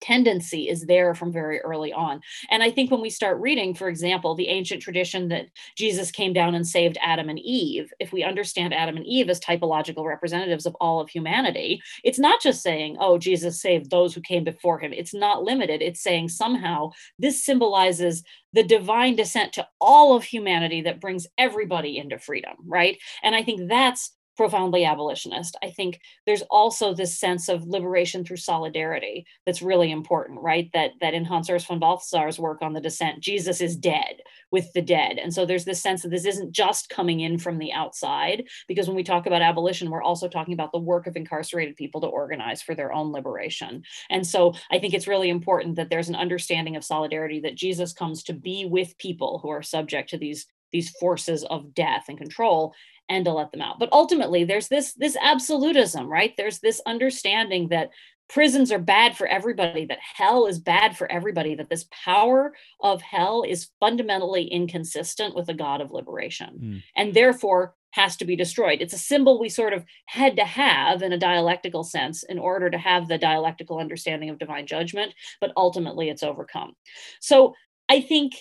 tendency 0.01 0.69
is 0.69 0.83
there 0.87 1.15
from 1.15 1.33
very 1.33 1.61
early 1.61 1.93
on. 1.93 2.21
And 2.51 2.63
I 2.63 2.71
think 2.71 2.91
when 2.91 3.01
we 3.01 3.11
start 3.11 3.41
reading, 3.41 3.75
for 3.75 3.89
example, 3.89 4.35
the 4.35 4.49
ancient 4.49 4.83
tradition 4.83 5.29
that 5.29 5.47
Jesus 5.77 6.11
came 6.11 6.33
down 6.33 6.55
and 6.55 6.67
saved 6.67 6.99
Adam 7.01 7.29
and 7.29 7.39
Eve, 7.39 7.93
if 7.99 8.13
we 8.13 8.23
understand 8.23 8.75
Adam 8.75 8.97
and 8.97 9.07
Eve 9.07 9.29
as 9.29 9.41
typological 9.41 10.05
representatives 10.05 10.67
of 10.67 10.77
all 10.81 11.01
of 11.01 11.09
humanity, 11.09 11.81
it's 12.05 12.19
not 12.19 12.43
just 12.43 12.63
saying, 12.63 12.97
oh, 13.01 13.19
Jesus 13.19 13.61
saved 13.61 13.91
those 13.91 14.15
who 14.15 14.21
came 14.21 14.45
before 14.45 14.79
him. 14.79 14.93
It's 14.93 15.15
not 15.15 15.45
limited. 15.45 15.83
It's 15.83 16.03
saying 16.03 16.29
somehow 16.29 16.91
this 17.19 17.45
symbolizes 17.45 18.23
the 18.53 18.63
divine 18.63 19.17
descent 19.17 19.53
to 19.55 19.67
all 19.81 20.17
of 20.17 20.25
humanity 20.25 20.83
that 20.83 21.01
brings 21.01 21.27
everybody 21.39 21.99
into 21.99 22.19
freedom, 22.19 22.55
right? 22.67 22.99
And 23.23 23.35
I 23.35 23.43
think 23.43 23.69
that's 23.69 24.13
profoundly 24.37 24.85
abolitionist. 24.85 25.57
I 25.63 25.71
think 25.71 26.01
there's 26.27 26.43
also 26.43 26.95
this 26.95 27.19
sense 27.19 27.49
of 27.49 27.67
liberation 27.67 28.25
through 28.25 28.37
solidarity 28.37 29.27
that's 29.45 29.63
really 29.63 29.91
important, 29.91 30.41
right? 30.41 30.71
That 30.73 30.93
that 31.01 31.15
in 31.15 31.25
Hans 31.25 31.49
Urs 31.49 31.67
von 31.67 31.79
Balthasar's 31.79 32.39
work 32.39 32.63
on 32.63 32.73
the 32.73 32.81
descent, 32.81 33.21
Jesus 33.21 33.61
is 33.61 33.77
dead 33.77 34.21
with 34.51 34.73
the 34.75 34.83
dead. 34.83 35.19
And 35.19 35.33
so 35.33 35.45
there's 35.45 35.65
this 35.65 35.83
sense 35.83 36.03
that 36.03 36.11
this 36.11 36.27
isn't 36.27 36.53
just 36.53 36.89
coming 36.89 37.21
in 37.21 37.39
from 37.39 37.59
the 37.59 37.73
outside, 37.73 38.45
because 38.69 38.87
when 38.87 38.97
we 38.97 39.03
talk 39.03 39.27
about 39.27 39.43
abolition, 39.43 39.91
we're 39.91 40.03
also 40.03 40.29
talking 40.29 40.55
about 40.55 40.73
the 40.73 40.79
work 40.79 41.07
of 41.07 41.17
incarcerated 41.17 41.77
people 41.77 42.01
to 42.01 42.07
organize 42.07 42.63
for 42.63 42.75
their 42.75 42.93
own 42.93 43.13
liberation. 43.13 43.83
And 44.11 44.27
so 44.27 44.55
I 44.71 44.79
think 44.79 44.95
it's 44.95 45.09
really 45.09 45.31
important 45.31 45.77
that 45.77 45.91
there's 45.91 46.09
an 46.09 46.15
understanding 46.15 46.77
of 46.77 46.85
solidarity 46.85 47.41
that 47.41 47.55
Jesus 47.55 47.93
comes 47.93 48.23
to 48.25 48.33
be 48.33 48.67
with 48.67 48.99
people 48.99 49.41
who 49.43 49.49
are 49.49 49.63
subject 49.63 50.11
to 50.11 50.19
these 50.19 50.47
these 50.73 50.91
forces 50.91 51.45
of 51.45 51.73
death 51.75 52.07
and 52.09 52.19
control 52.19 52.75
and 53.09 53.25
to 53.25 53.33
let 53.33 53.53
them 53.53 53.61
out. 53.61 53.79
But 53.79 53.93
ultimately 53.93 54.45
there's 54.45 54.69
this 54.69 54.93
this 54.95 55.17
absolutism 55.21 56.09
right? 56.09 56.35
There's 56.37 56.61
this 56.61 56.81
understanding 56.87 57.69
that 57.69 57.91
prisons 58.29 58.73
are 58.73 58.79
bad 58.79 59.17
for 59.17 59.27
everybody 59.27 59.87
that 59.87 59.99
hell 60.01 60.47
is 60.47 60.59
bad 60.59 60.97
for 60.97 61.11
everybody 61.11 61.55
that 61.55 61.71
this 61.71 61.87
power 62.05 62.55
of 62.81 63.01
hell 63.01 63.45
is 63.47 63.71
fundamentally 63.79 64.45
inconsistent 64.45 65.35
with 65.35 65.47
the 65.47 65.55
god 65.55 65.81
of 65.81 65.93
liberation 65.93 66.59
mm, 66.61 66.83
and 66.97 67.15
therefore 67.15 67.75
has 67.93 68.17
to 68.17 68.27
be 68.27 68.37
destroyed. 68.37 68.83
It's 68.83 68.93
a 68.93 68.99
symbol 68.99 69.41
we 69.41 69.49
sort 69.49 69.73
of 69.73 69.83
had 70.05 70.37
to 70.37 70.45
have 70.45 71.03
in 71.03 71.15
a 71.15 71.19
dialectical 71.19 71.83
sense 71.83 72.25
in 72.25 72.39
order 72.39 72.69
to 72.69 72.77
have 72.77 73.09
the 73.09 73.17
dialectical 73.17 73.79
understanding 73.79 74.29
of 74.29 74.39
divine 74.39 74.67
judgment 74.67 75.15
but 75.41 75.53
ultimately 75.57 76.09
it's 76.09 76.23
overcome. 76.23 76.75
So 77.21 77.55
i 77.89 78.01
think 78.01 78.35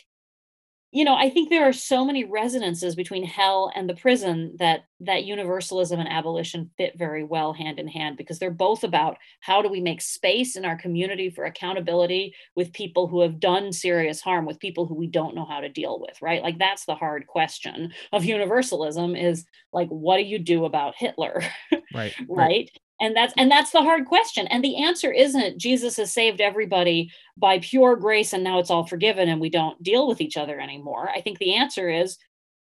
you 0.96 1.04
know 1.04 1.14
i 1.14 1.30
think 1.30 1.50
there 1.50 1.68
are 1.68 1.74
so 1.74 2.06
many 2.06 2.24
resonances 2.24 2.96
between 2.96 3.26
hell 3.26 3.70
and 3.76 3.90
the 3.90 3.96
prison 3.96 4.56
that 4.58 4.86
that 5.02 5.26
universalism 5.26 6.00
and 6.00 6.10
abolition 6.10 6.72
fit 6.78 6.98
very 6.98 7.24
well 7.24 7.52
hand 7.54 7.80
in 7.80 7.88
hand 7.88 8.16
because 8.16 8.40
they're 8.40 8.50
both 8.50 8.84
about 8.84 9.18
how 9.42 9.62
do 9.62 9.68
we 9.68 9.82
make 9.82 10.02
space 10.02 10.56
in 10.56 10.64
our 10.64 10.78
community 10.78 11.30
for 11.30 11.44
accountability 11.44 12.34
with 12.56 12.72
people 12.72 13.08
who 13.08 13.20
have 13.20 13.42
done 13.42 13.74
serious 13.74 14.22
harm 14.22 14.46
with 14.46 14.58
people 14.60 14.86
who 14.86 14.96
we 14.96 15.06
don't 15.06 15.36
know 15.36 15.46
how 15.46 15.60
to 15.60 15.68
deal 15.68 16.00
with 16.00 16.20
right 16.22 16.42
like 16.42 16.58
that's 16.58 16.86
the 16.86 16.96
hard 16.96 17.28
question 17.28 17.92
of 18.14 18.24
universalism 18.24 19.18
is 19.18 19.46
like 19.74 19.90
what 19.90 20.16
do 20.16 20.24
you 20.24 20.40
do 20.40 20.64
about 20.64 20.96
hitler 20.96 21.44
right. 21.94 22.14
Right. 22.20 22.30
right 22.30 22.72
and 23.02 23.16
that's 23.16 23.34
and 23.38 23.52
that's 23.52 23.72
the 23.72 23.82
hard 23.82 24.06
question. 24.06 24.48
And 24.48 24.64
the 24.64 24.78
answer 24.84 25.12
isn't 25.12 25.58
jesus 25.58 25.98
has 25.98 26.14
saved 26.14 26.42
everybody 26.42 27.12
by 27.38 27.60
pure 27.60 27.96
grace 27.96 28.34
and 28.34 28.44
now 28.44 28.60
it's 28.60 28.70
all 28.70 28.86
forgiven 28.86 29.28
and 29.30 29.42
we 29.42 29.50
don't 29.50 29.82
deal 29.84 30.08
with 30.08 30.22
each 30.22 30.38
other 30.38 30.60
anymore. 30.60 31.10
I 31.10 31.22
think 31.22 31.40
the 31.40 31.56
answer 31.56 31.90
is 31.90 32.18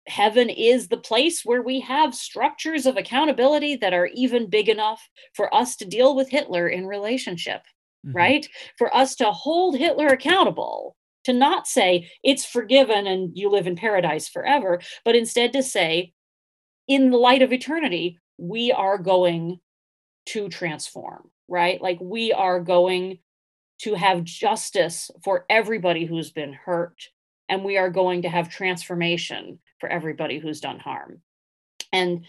heaven 0.07 0.51
is 0.51 0.89
the 0.89 0.99
place 0.99 1.45
where 1.45 1.63
we 1.63 1.81
have 1.81 2.15
structures 2.15 2.85
of 2.87 2.97
accountability 2.97 3.77
that 3.77 3.95
are 3.95 4.11
even 4.15 4.51
big 4.51 4.69
enough 4.69 5.01
for 5.35 5.55
us 5.55 5.77
to 5.77 5.87
deal 5.87 6.15
with 6.15 6.29
hitler 6.29 6.69
in 6.69 6.87
relationship 6.87 7.63
Mhm. 8.07 8.15
right? 8.15 8.49
For 8.77 8.95
us 8.95 9.15
to 9.17 9.31
hold 9.33 9.79
hitler 9.79 10.09
accountable 10.09 10.95
to 11.25 11.33
not 11.33 11.67
say 11.67 12.11
it's 12.23 12.45
forgiven 12.45 13.07
and 13.07 13.31
you 13.35 13.49
live 13.49 13.67
in 13.67 13.77
paradise 13.77 14.29
forever 14.29 14.81
but 15.07 15.17
instead 15.17 15.53
to 15.55 15.63
say 15.63 16.13
in 16.87 17.11
the 17.11 17.17
light 17.17 17.41
of 17.41 17.53
eternity 17.53 18.19
we 18.37 18.73
are 18.73 18.99
going 18.99 19.59
to 20.27 20.49
transform, 20.49 21.31
right? 21.49 21.81
Like 21.81 21.99
we 22.01 22.33
are 22.33 22.61
going 22.61 23.19
to 23.81 23.95
have 23.95 24.25
justice 24.25 25.11
for 25.23 25.45
everybody 25.51 26.07
who's 26.07 26.31
been 26.31 26.53
hurt, 26.53 27.09
and 27.49 27.65
we 27.65 27.77
are 27.77 27.91
going 27.91 28.23
to 28.23 28.29
have 28.29 28.49
transformation 28.49 29.59
for 29.79 29.89
everybody 29.89 30.39
who's 30.39 30.61
done 30.61 30.79
harm. 30.79 31.21
And 31.93 32.25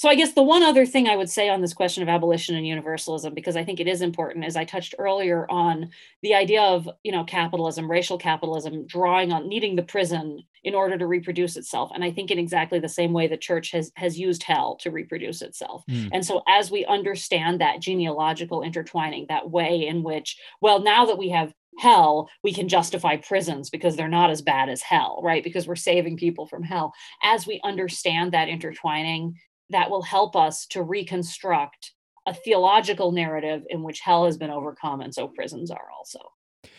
so 0.00 0.08
I 0.08 0.14
guess 0.14 0.32
the 0.32 0.42
one 0.42 0.62
other 0.62 0.86
thing 0.86 1.08
I 1.08 1.16
would 1.16 1.28
say 1.28 1.50
on 1.50 1.60
this 1.60 1.74
question 1.74 2.02
of 2.02 2.08
abolition 2.08 2.56
and 2.56 2.66
universalism, 2.66 3.34
because 3.34 3.54
I 3.54 3.64
think 3.64 3.80
it 3.80 3.86
is 3.86 4.00
important, 4.00 4.46
as 4.46 4.56
I 4.56 4.64
touched 4.64 4.94
earlier 4.98 5.46
on 5.50 5.90
the 6.22 6.34
idea 6.34 6.62
of 6.62 6.88
you 7.04 7.12
know 7.12 7.22
capitalism, 7.24 7.90
racial 7.90 8.16
capitalism, 8.16 8.86
drawing 8.86 9.30
on 9.30 9.46
needing 9.46 9.76
the 9.76 9.82
prison 9.82 10.42
in 10.64 10.74
order 10.74 10.96
to 10.96 11.06
reproduce 11.06 11.54
itself. 11.54 11.90
And 11.94 12.02
I 12.02 12.12
think 12.12 12.30
in 12.30 12.38
exactly 12.38 12.78
the 12.78 12.88
same 12.88 13.12
way 13.12 13.26
the 13.26 13.36
church 13.36 13.72
has 13.72 13.92
has 13.96 14.18
used 14.18 14.42
hell 14.42 14.76
to 14.76 14.90
reproduce 14.90 15.42
itself. 15.42 15.84
Mm, 15.90 16.08
And 16.12 16.24
so 16.24 16.42
as 16.48 16.70
we 16.70 16.86
understand 16.86 17.60
that 17.60 17.80
genealogical 17.80 18.62
intertwining, 18.62 19.26
that 19.28 19.50
way 19.50 19.86
in 19.86 20.02
which, 20.02 20.38
well, 20.62 20.80
now 20.80 21.04
that 21.04 21.18
we 21.18 21.28
have 21.28 21.52
hell, 21.78 22.30
we 22.42 22.54
can 22.54 22.68
justify 22.68 23.16
prisons 23.16 23.68
because 23.68 23.96
they're 23.96 24.08
not 24.08 24.30
as 24.30 24.40
bad 24.42 24.70
as 24.70 24.80
hell, 24.80 25.20
right? 25.22 25.44
Because 25.44 25.66
we're 25.66 25.76
saving 25.76 26.16
people 26.16 26.46
from 26.46 26.62
hell. 26.62 26.94
As 27.22 27.46
we 27.46 27.60
understand 27.62 28.32
that 28.32 28.48
intertwining, 28.48 29.34
that 29.70 29.90
will 29.90 30.02
help 30.02 30.36
us 30.36 30.66
to 30.66 30.82
reconstruct 30.82 31.92
a 32.26 32.34
theological 32.34 33.12
narrative 33.12 33.62
in 33.70 33.82
which 33.82 34.00
hell 34.00 34.26
has 34.26 34.36
been 34.36 34.50
overcome 34.50 35.00
and 35.00 35.14
so 35.14 35.28
prisons 35.28 35.70
are 35.70 35.88
also. 35.96 36.18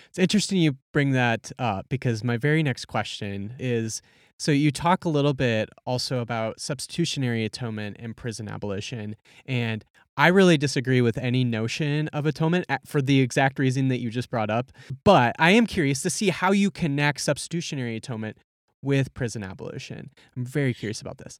It's 0.10 0.20
interesting 0.20 0.60
you 0.60 0.78
bring 0.92 1.12
that 1.12 1.52
up 1.58 1.88
because 1.90 2.24
my 2.24 2.38
very 2.38 2.64
next 2.64 2.86
question 2.86 3.56
is 3.58 4.02
so 4.38 4.52
you 4.52 4.72
talk 4.72 5.06
a 5.06 5.10
little 5.10 5.34
bit 5.34 5.70
also 5.86 6.20
about 6.20 6.60
substitutionary 6.60 7.46
atonement 7.46 7.98
and 8.00 8.16
prison 8.16 8.50
abolition 8.50 9.16
and 9.46 9.86
I 10.18 10.28
really 10.28 10.58
disagree 10.58 11.02
with 11.02 11.18
any 11.18 11.44
notion 11.44 12.08
of 12.10 12.26
atonement 12.26 12.66
for 12.86 13.02
the 13.02 13.22
exact 13.22 13.58
reason 13.58 13.88
that 13.88 14.00
you 14.00 14.10
just 14.10 14.30
brought 14.30 14.50
up. 14.50 14.72
But 15.04 15.36
I 15.40 15.52
am 15.52 15.66
curious 15.66 16.02
to 16.04 16.10
see 16.10 16.30
how 16.30 16.52
you 16.52 16.70
connect 16.70 17.22
substitutionary 17.22 17.96
atonement 17.96 18.38
with 18.82 19.14
prison 19.14 19.44
abolition. 19.44 20.12
I'm 20.36 20.46
very 20.46 20.74
curious 20.74 21.02
about 21.02 21.18
this. 21.18 21.40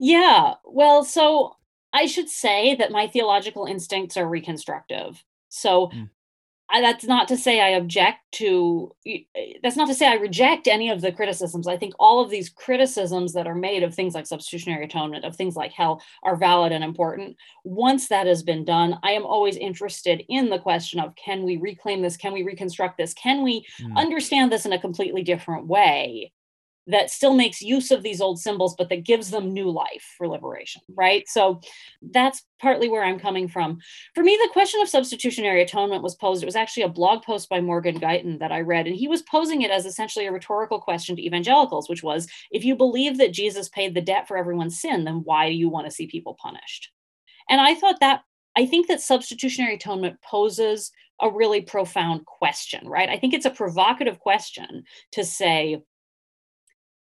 Yeah. 0.00 0.54
Well, 0.64 1.04
so 1.04 1.56
I 1.92 2.06
should 2.06 2.28
say 2.28 2.74
that 2.76 2.90
my 2.90 3.06
theological 3.06 3.66
instincts 3.66 4.16
are 4.16 4.26
reconstructive. 4.26 5.22
So 5.50 5.88
mm. 5.88 6.08
I, 6.70 6.80
that's 6.80 7.04
not 7.04 7.28
to 7.28 7.36
say 7.36 7.60
I 7.60 7.70
object 7.70 8.20
to 8.32 8.94
eh, 9.06 9.18
that's 9.62 9.76
not 9.76 9.88
to 9.88 9.94
say 9.94 10.06
I 10.06 10.14
reject 10.14 10.68
any 10.68 10.88
of 10.88 11.02
the 11.02 11.12
criticisms. 11.12 11.66
I 11.66 11.76
think 11.76 11.94
all 11.98 12.20
of 12.24 12.30
these 12.30 12.48
criticisms 12.48 13.34
that 13.34 13.46
are 13.46 13.54
made 13.54 13.82
of 13.82 13.94
things 13.94 14.14
like 14.14 14.26
substitutionary 14.26 14.84
atonement, 14.84 15.24
of 15.24 15.36
things 15.36 15.54
like 15.54 15.72
hell, 15.72 16.02
are 16.22 16.36
valid 16.36 16.72
and 16.72 16.84
important. 16.84 17.36
Once 17.64 18.08
that 18.08 18.26
has 18.26 18.42
been 18.42 18.64
done, 18.64 18.98
I 19.02 19.12
am 19.12 19.26
always 19.26 19.56
interested 19.56 20.24
in 20.28 20.48
the 20.48 20.58
question 20.58 21.00
of 21.00 21.14
can 21.16 21.42
we 21.42 21.58
reclaim 21.58 22.00
this? 22.00 22.16
Can 22.16 22.32
we 22.32 22.42
reconstruct 22.42 22.96
this? 22.96 23.12
Can 23.14 23.42
we 23.42 23.66
mm. 23.82 23.94
understand 23.96 24.50
this 24.50 24.64
in 24.64 24.72
a 24.72 24.80
completely 24.80 25.22
different 25.22 25.66
way? 25.66 26.32
That 26.86 27.10
still 27.10 27.34
makes 27.34 27.60
use 27.60 27.90
of 27.90 28.02
these 28.02 28.20
old 28.20 28.38
symbols, 28.40 28.74
but 28.76 28.88
that 28.88 29.04
gives 29.04 29.30
them 29.30 29.52
new 29.52 29.70
life 29.70 30.14
for 30.16 30.26
liberation, 30.26 30.82
right? 30.94 31.28
So 31.28 31.60
that's 32.02 32.42
partly 32.60 32.88
where 32.88 33.04
I'm 33.04 33.18
coming 33.18 33.48
from. 33.48 33.78
For 34.14 34.22
me, 34.22 34.38
the 34.42 34.52
question 34.52 34.80
of 34.80 34.88
substitutionary 34.88 35.62
atonement 35.62 36.02
was 36.02 36.14
posed. 36.14 36.42
It 36.42 36.46
was 36.46 36.56
actually 36.56 36.82
a 36.84 36.88
blog 36.88 37.22
post 37.22 37.48
by 37.48 37.60
Morgan 37.60 38.00
Guyton 38.00 38.38
that 38.40 38.52
I 38.52 38.60
read, 38.60 38.86
and 38.86 38.96
he 38.96 39.08
was 39.08 39.22
posing 39.22 39.62
it 39.62 39.70
as 39.70 39.86
essentially 39.86 40.26
a 40.26 40.32
rhetorical 40.32 40.80
question 40.80 41.16
to 41.16 41.24
evangelicals, 41.24 41.88
which 41.88 42.02
was 42.02 42.28
if 42.50 42.64
you 42.64 42.74
believe 42.74 43.18
that 43.18 43.32
Jesus 43.32 43.68
paid 43.68 43.94
the 43.94 44.00
debt 44.00 44.26
for 44.26 44.36
everyone's 44.36 44.80
sin, 44.80 45.04
then 45.04 45.22
why 45.24 45.48
do 45.48 45.54
you 45.54 45.68
want 45.68 45.86
to 45.86 45.92
see 45.92 46.06
people 46.06 46.36
punished? 46.40 46.90
And 47.48 47.60
I 47.60 47.74
thought 47.74 48.00
that 48.00 48.22
I 48.56 48.66
think 48.66 48.88
that 48.88 49.00
substitutionary 49.00 49.74
atonement 49.74 50.20
poses 50.22 50.90
a 51.20 51.30
really 51.30 51.60
profound 51.60 52.24
question, 52.26 52.88
right? 52.88 53.08
I 53.08 53.16
think 53.18 53.34
it's 53.34 53.46
a 53.46 53.50
provocative 53.50 54.18
question 54.18 54.84
to 55.12 55.24
say, 55.24 55.82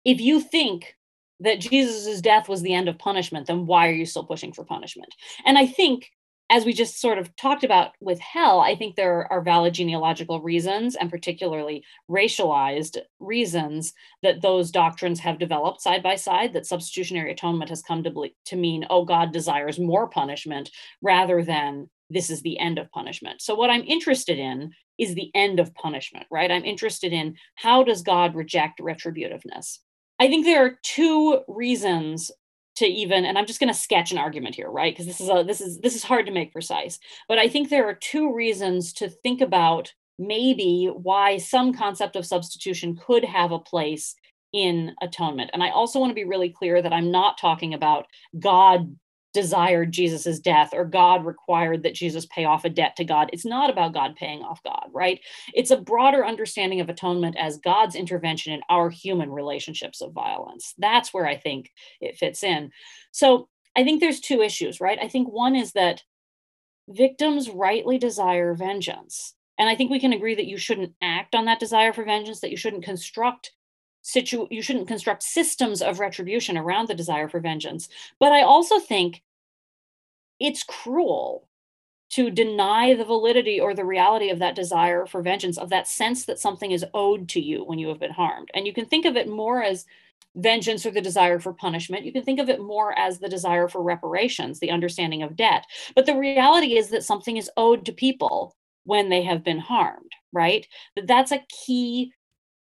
if 0.05 0.19
you 0.19 0.41
think 0.41 0.95
that 1.41 1.59
Jesus' 1.59 2.21
death 2.21 2.47
was 2.47 2.61
the 2.61 2.73
end 2.73 2.87
of 2.87 2.99
punishment, 2.99 3.47
then 3.47 3.65
why 3.65 3.87
are 3.87 3.93
you 3.93 4.05
still 4.05 4.23
pushing 4.23 4.53
for 4.53 4.63
punishment? 4.63 5.13
And 5.45 5.57
I 5.57 5.65
think, 5.65 6.11
as 6.49 6.65
we 6.65 6.73
just 6.73 6.99
sort 6.99 7.17
of 7.17 7.33
talked 7.35 7.63
about 7.63 7.93
with 8.01 8.19
hell, 8.19 8.59
I 8.59 8.75
think 8.75 8.95
there 8.95 9.31
are 9.31 9.41
valid 9.41 9.73
genealogical 9.73 10.41
reasons 10.41 10.95
and 10.95 11.09
particularly 11.09 11.83
racialized 12.09 12.97
reasons 13.19 13.93
that 14.21 14.41
those 14.41 14.69
doctrines 14.69 15.19
have 15.21 15.39
developed 15.39 15.81
side 15.81 16.03
by 16.03 16.15
side, 16.15 16.53
that 16.53 16.65
substitutionary 16.67 17.31
atonement 17.31 17.69
has 17.69 17.81
come 17.81 18.03
to, 18.03 18.29
to 18.45 18.55
mean, 18.55 18.85
oh, 18.89 19.05
God 19.05 19.31
desires 19.31 19.79
more 19.79 20.09
punishment 20.09 20.69
rather 21.01 21.41
than 21.41 21.89
this 22.09 22.29
is 22.29 22.41
the 22.41 22.59
end 22.59 22.77
of 22.77 22.91
punishment. 22.91 23.41
So, 23.41 23.55
what 23.55 23.69
I'm 23.69 23.83
interested 23.83 24.37
in 24.37 24.73
is 24.97 25.15
the 25.15 25.31
end 25.33 25.59
of 25.59 25.73
punishment, 25.73 26.27
right? 26.29 26.51
I'm 26.51 26.65
interested 26.65 27.13
in 27.13 27.35
how 27.55 27.83
does 27.83 28.03
God 28.03 28.35
reject 28.35 28.79
retributiveness? 28.79 29.79
I 30.21 30.27
think 30.27 30.45
there 30.45 30.63
are 30.63 30.77
two 30.83 31.41
reasons 31.47 32.29
to 32.75 32.85
even 32.85 33.25
and 33.25 33.37
i'm 33.37 33.47
just 33.47 33.59
going 33.59 33.73
to 33.73 33.79
sketch 33.79 34.11
an 34.11 34.17
argument 34.17 34.55
here 34.55 34.69
right? 34.69 34.93
Because 34.93 35.07
this 35.07 35.19
is 35.19 35.29
a 35.29 35.43
this 35.45 35.59
is 35.59 35.79
this 35.79 35.95
is 35.95 36.03
hard 36.03 36.27
to 36.27 36.31
make 36.31 36.53
precise. 36.53 36.99
But 37.27 37.39
i 37.39 37.49
think 37.49 37.69
there 37.69 37.87
are 37.89 37.95
two 37.95 38.31
reasons 38.33 38.93
to 38.93 39.09
think 39.09 39.41
about 39.41 39.91
maybe 40.19 40.91
why 40.93 41.37
some 41.37 41.73
concept 41.73 42.15
of 42.15 42.25
substitution 42.25 42.95
could 42.95 43.25
have 43.25 43.51
a 43.51 43.59
place 43.59 44.13
in 44.53 44.93
atonement. 45.01 45.49
And 45.53 45.63
i 45.63 45.69
also 45.69 45.99
want 45.99 46.11
to 46.11 46.21
be 46.21 46.23
really 46.23 46.49
clear 46.49 46.83
that 46.83 46.93
i'm 46.93 47.09
not 47.11 47.39
talking 47.39 47.73
about 47.73 48.05
god 48.39 48.95
desired 49.33 49.91
Jesus's 49.91 50.39
death 50.39 50.71
or 50.73 50.85
God 50.85 51.25
required 51.25 51.83
that 51.83 51.95
Jesus 51.95 52.25
pay 52.25 52.45
off 52.45 52.65
a 52.65 52.69
debt 52.69 52.95
to 52.97 53.03
God. 53.03 53.29
It's 53.31 53.45
not 53.45 53.69
about 53.69 53.93
God 53.93 54.15
paying 54.15 54.41
off 54.41 54.61
God, 54.63 54.89
right? 54.91 55.19
It's 55.53 55.71
a 55.71 55.77
broader 55.77 56.25
understanding 56.25 56.81
of 56.81 56.89
atonement 56.89 57.37
as 57.37 57.57
God's 57.57 57.95
intervention 57.95 58.53
in 58.53 58.61
our 58.69 58.89
human 58.89 59.31
relationships 59.31 60.01
of 60.01 60.11
violence. 60.11 60.73
That's 60.77 61.13
where 61.13 61.25
I 61.25 61.37
think 61.37 61.71
it 62.01 62.17
fits 62.17 62.43
in. 62.43 62.71
So 63.11 63.47
I 63.75 63.83
think 63.83 64.01
there's 64.01 64.19
two 64.19 64.41
issues, 64.41 64.81
right? 64.81 64.99
I 65.01 65.07
think 65.07 65.31
one 65.31 65.55
is 65.55 65.71
that 65.73 66.03
victims 66.89 67.49
rightly 67.49 67.97
desire 67.97 68.53
vengeance. 68.53 69.33
And 69.57 69.69
I 69.69 69.75
think 69.75 69.91
we 69.91 69.99
can 69.99 70.13
agree 70.13 70.35
that 70.35 70.47
you 70.47 70.57
shouldn't 70.57 70.93
act 71.01 71.35
on 71.35 71.45
that 71.45 71.59
desire 71.59 71.93
for 71.93 72.03
vengeance, 72.03 72.41
that 72.41 72.51
you 72.51 72.57
shouldn't 72.57 72.83
construct 72.83 73.51
situ 74.01 74.47
you 74.49 74.61
shouldn't 74.61 74.87
construct 74.87 75.23
systems 75.23 75.81
of 75.81 75.99
retribution 75.99 76.57
around 76.57 76.87
the 76.87 76.95
desire 76.95 77.27
for 77.27 77.39
vengeance. 77.39 77.89
But 78.19 78.31
i 78.31 78.41
also 78.41 78.79
think 78.79 79.21
it's 80.39 80.63
cruel 80.63 81.47
to 82.11 82.29
deny 82.29 82.93
the 82.93 83.05
validity 83.05 83.59
or 83.59 83.73
the 83.73 83.85
reality 83.85 84.29
of 84.29 84.39
that 84.39 84.55
desire 84.55 85.05
for 85.05 85.21
vengeance 85.21 85.57
of 85.57 85.69
that 85.69 85.87
sense 85.87 86.25
that 86.25 86.39
something 86.39 86.71
is 86.71 86.85
owed 86.93 87.29
to 87.29 87.39
you 87.39 87.63
when 87.63 87.79
you 87.79 87.87
have 87.87 87.99
been 87.99 88.11
harmed. 88.11 88.49
And 88.53 88.67
you 88.67 88.73
can 88.73 88.85
think 88.85 89.05
of 89.05 89.15
it 89.15 89.29
more 89.29 89.63
as 89.63 89.85
vengeance 90.35 90.85
or 90.85 90.91
the 90.91 90.99
desire 90.99 91.39
for 91.39 91.53
punishment. 91.53 92.03
You 92.03 92.11
can 92.11 92.23
think 92.23 92.39
of 92.39 92.49
it 92.49 92.59
more 92.59 92.97
as 92.97 93.19
the 93.19 93.29
desire 93.29 93.69
for 93.69 93.81
reparations 93.81 94.59
the 94.59 94.71
understanding 94.71 95.23
of 95.23 95.37
debt. 95.37 95.65
But 95.95 96.05
the 96.05 96.17
reality 96.17 96.75
is 96.75 96.89
that 96.89 97.05
something 97.05 97.37
is 97.37 97.51
owed 97.55 97.85
to 97.85 97.93
people 97.93 98.57
when 98.83 99.09
they 99.09 99.23
have 99.23 99.43
been 99.43 99.59
harmed 99.59 100.11
right? 100.31 100.67
That 100.95 101.07
that's 101.07 101.31
a 101.31 101.43
key 101.65 102.13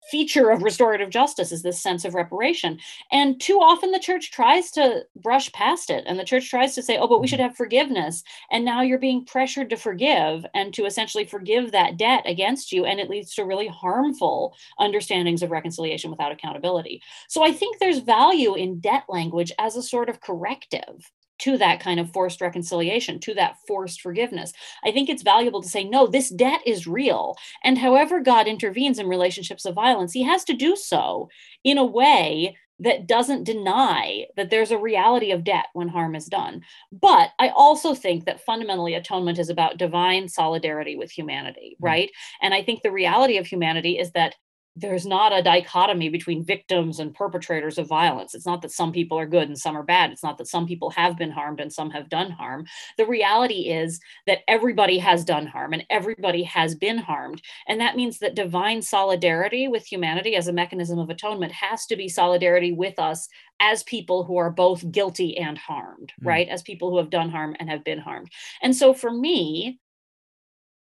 feature 0.09 0.49
of 0.49 0.63
restorative 0.63 1.09
justice 1.09 1.51
is 1.51 1.63
this 1.63 1.81
sense 1.81 2.05
of 2.05 2.13
reparation. 2.13 2.79
And 3.11 3.39
too 3.39 3.59
often 3.59 3.91
the 3.91 3.99
church 3.99 4.31
tries 4.31 4.71
to 4.71 5.03
brush 5.15 5.51
past 5.51 5.89
it 5.89 6.03
and 6.07 6.19
the 6.19 6.23
church 6.23 6.49
tries 6.49 6.75
to 6.75 6.81
say 6.81 6.97
oh 6.97 7.07
but 7.07 7.21
we 7.21 7.27
should 7.27 7.39
mm-hmm. 7.39 7.49
have 7.49 7.57
forgiveness 7.57 8.23
and 8.51 8.65
now 8.65 8.81
you're 8.81 8.97
being 8.97 9.25
pressured 9.25 9.69
to 9.69 9.77
forgive 9.77 10.45
and 10.53 10.73
to 10.73 10.85
essentially 10.85 11.25
forgive 11.25 11.71
that 11.71 11.97
debt 11.97 12.23
against 12.25 12.71
you 12.71 12.85
and 12.85 12.99
it 12.99 13.09
leads 13.09 13.33
to 13.35 13.45
really 13.45 13.67
harmful 13.67 14.55
understandings 14.79 15.41
of 15.41 15.51
reconciliation 15.51 16.11
without 16.11 16.31
accountability. 16.31 17.01
So 17.27 17.43
i 17.43 17.51
think 17.51 17.79
there's 17.79 17.99
value 17.99 18.55
in 18.55 18.79
debt 18.79 19.03
language 19.09 19.51
as 19.59 19.75
a 19.75 19.83
sort 19.83 20.09
of 20.09 20.21
corrective 20.21 21.11
to 21.39 21.57
that 21.57 21.79
kind 21.79 21.99
of 21.99 22.11
forced 22.11 22.41
reconciliation, 22.41 23.19
to 23.19 23.33
that 23.35 23.57
forced 23.67 24.01
forgiveness. 24.01 24.53
I 24.83 24.91
think 24.91 25.09
it's 25.09 25.23
valuable 25.23 25.61
to 25.61 25.69
say, 25.69 25.83
no, 25.83 26.07
this 26.07 26.29
debt 26.29 26.61
is 26.65 26.87
real. 26.87 27.35
And 27.63 27.77
however 27.77 28.19
God 28.19 28.47
intervenes 28.47 28.99
in 28.99 29.07
relationships 29.07 29.65
of 29.65 29.75
violence, 29.75 30.13
he 30.13 30.23
has 30.23 30.43
to 30.45 30.53
do 30.53 30.75
so 30.75 31.29
in 31.63 31.77
a 31.77 31.85
way 31.85 32.55
that 32.79 33.07
doesn't 33.07 33.43
deny 33.43 34.25
that 34.35 34.49
there's 34.49 34.71
a 34.71 34.77
reality 34.77 35.31
of 35.31 35.43
debt 35.43 35.65
when 35.73 35.87
harm 35.87 36.15
is 36.15 36.25
done. 36.25 36.61
But 36.91 37.31
I 37.39 37.49
also 37.49 37.95
think 37.95 38.25
that 38.25 38.45
fundamentally 38.45 38.93
atonement 38.93 39.39
is 39.39 39.49
about 39.49 39.77
divine 39.77 40.29
solidarity 40.29 40.95
with 40.95 41.09
humanity, 41.11 41.75
mm. 41.81 41.85
right? 41.85 42.11
And 42.41 42.53
I 42.53 42.61
think 42.61 42.83
the 42.83 42.91
reality 42.91 43.37
of 43.37 43.47
humanity 43.47 43.97
is 43.97 44.11
that 44.11 44.35
there's 44.79 45.07
not 45.07 45.33
a 45.33 45.41
dichotomy 45.41 46.07
between 46.07 46.43
victims 46.43 46.99
and 46.99 47.13
perpetrators 47.15 47.79
of 47.79 47.87
violence. 47.87 48.35
It's 48.35 48.45
not 48.45 48.61
that 48.61 48.71
some 48.71 48.91
people 48.91 49.17
are 49.17 49.25
good 49.25 49.47
and 49.47 49.57
some 49.57 49.75
are 49.75 49.83
bad. 49.83 50.11
It's 50.11 50.23
not 50.23 50.37
that 50.37 50.47
some 50.47 50.67
people 50.67 50.91
have 50.91 51.17
been 51.17 51.31
harmed 51.31 51.59
and 51.59 51.73
some 51.73 51.89
have 51.89 52.09
done 52.09 52.29
harm. 52.29 52.65
The 52.97 53.05
reality 53.07 53.69
is 53.71 53.99
that 54.27 54.39
everybody 54.47 54.99
has 54.99 55.25
done 55.25 55.47
harm 55.47 55.73
and 55.73 55.83
everybody 55.89 56.43
has 56.43 56.75
been 56.75 56.99
harmed. 56.99 57.41
And 57.67 57.81
that 57.81 57.95
means 57.95 58.19
that 58.19 58.35
divine 58.35 58.83
solidarity 58.83 59.67
with 59.67 59.85
humanity 59.85 60.35
as 60.35 60.47
a 60.47 60.53
mechanism 60.53 60.99
of 60.99 61.09
atonement 61.09 61.53
has 61.53 61.87
to 61.87 61.95
be 61.95 62.07
solidarity 62.07 62.71
with 62.71 62.99
us 62.99 63.27
as 63.59 63.81
people 63.83 64.23
who 64.23 64.37
are 64.37 64.51
both 64.51 64.91
guilty 64.91 65.37
and 65.37 65.57
harmed, 65.57 66.13
mm. 66.21 66.27
right? 66.27 66.47
As 66.49 66.61
people 66.61 66.91
who 66.91 66.97
have 66.97 67.09
done 67.09 67.29
harm 67.29 67.55
and 67.59 67.67
have 67.67 67.83
been 67.83 67.99
harmed. 67.99 68.29
And 68.61 68.75
so 68.75 68.93
for 68.93 69.11
me, 69.11 69.79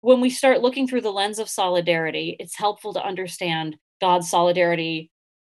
when 0.05 0.21
we 0.21 0.29
start 0.29 0.61
looking 0.61 0.87
through 0.87 1.01
the 1.01 1.11
lens 1.11 1.39
of 1.39 1.49
solidarity, 1.49 2.37
it's 2.39 2.55
helpful 2.55 2.93
to 2.93 3.03
understand 3.03 3.79
God's 4.03 4.29
solidarity 4.29 5.11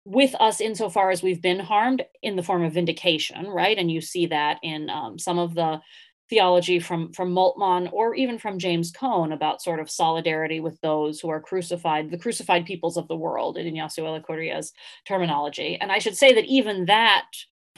with 0.07 0.34
us 0.40 0.62
insofar 0.62 1.11
as 1.11 1.22
we've 1.22 1.42
been 1.42 1.61
harmed 1.61 2.03
in 2.22 2.34
the 2.34 2.42
form 2.42 2.64
of 2.64 2.72
vindication, 2.72 3.46
right? 3.46 3.76
And 3.76 3.92
you 3.92 4.01
see 4.01 4.24
that 4.28 4.57
in 4.62 4.88
um, 4.88 5.18
some 5.18 5.38
of 5.38 5.55
the 5.55 5.82
theology 6.30 6.80
from 6.80 7.12
from 7.12 7.34
Moltmann 7.34 7.90
or 7.92 8.14
even 8.14 8.38
from 8.38 8.59
James 8.59 8.90
Cone 8.90 9.32
about 9.32 9.61
sort 9.61 9.80
of 9.80 9.90
solidarity 9.90 10.61
with 10.61 10.80
those 10.80 11.20
who 11.20 11.28
are 11.28 11.42
crucified, 11.42 12.11
the 12.11 12.16
crucified 12.16 12.64
peoples 12.64 12.96
of 12.96 13.07
the 13.07 13.16
world 13.16 13.59
in 13.59 13.66
Ignacio 13.66 14.07
Ellacuría's 14.07 14.72
terminology. 15.07 15.76
And 15.78 15.92
I 15.92 15.99
should 15.99 16.16
say 16.16 16.32
that 16.32 16.46
even 16.46 16.86
that 16.86 17.26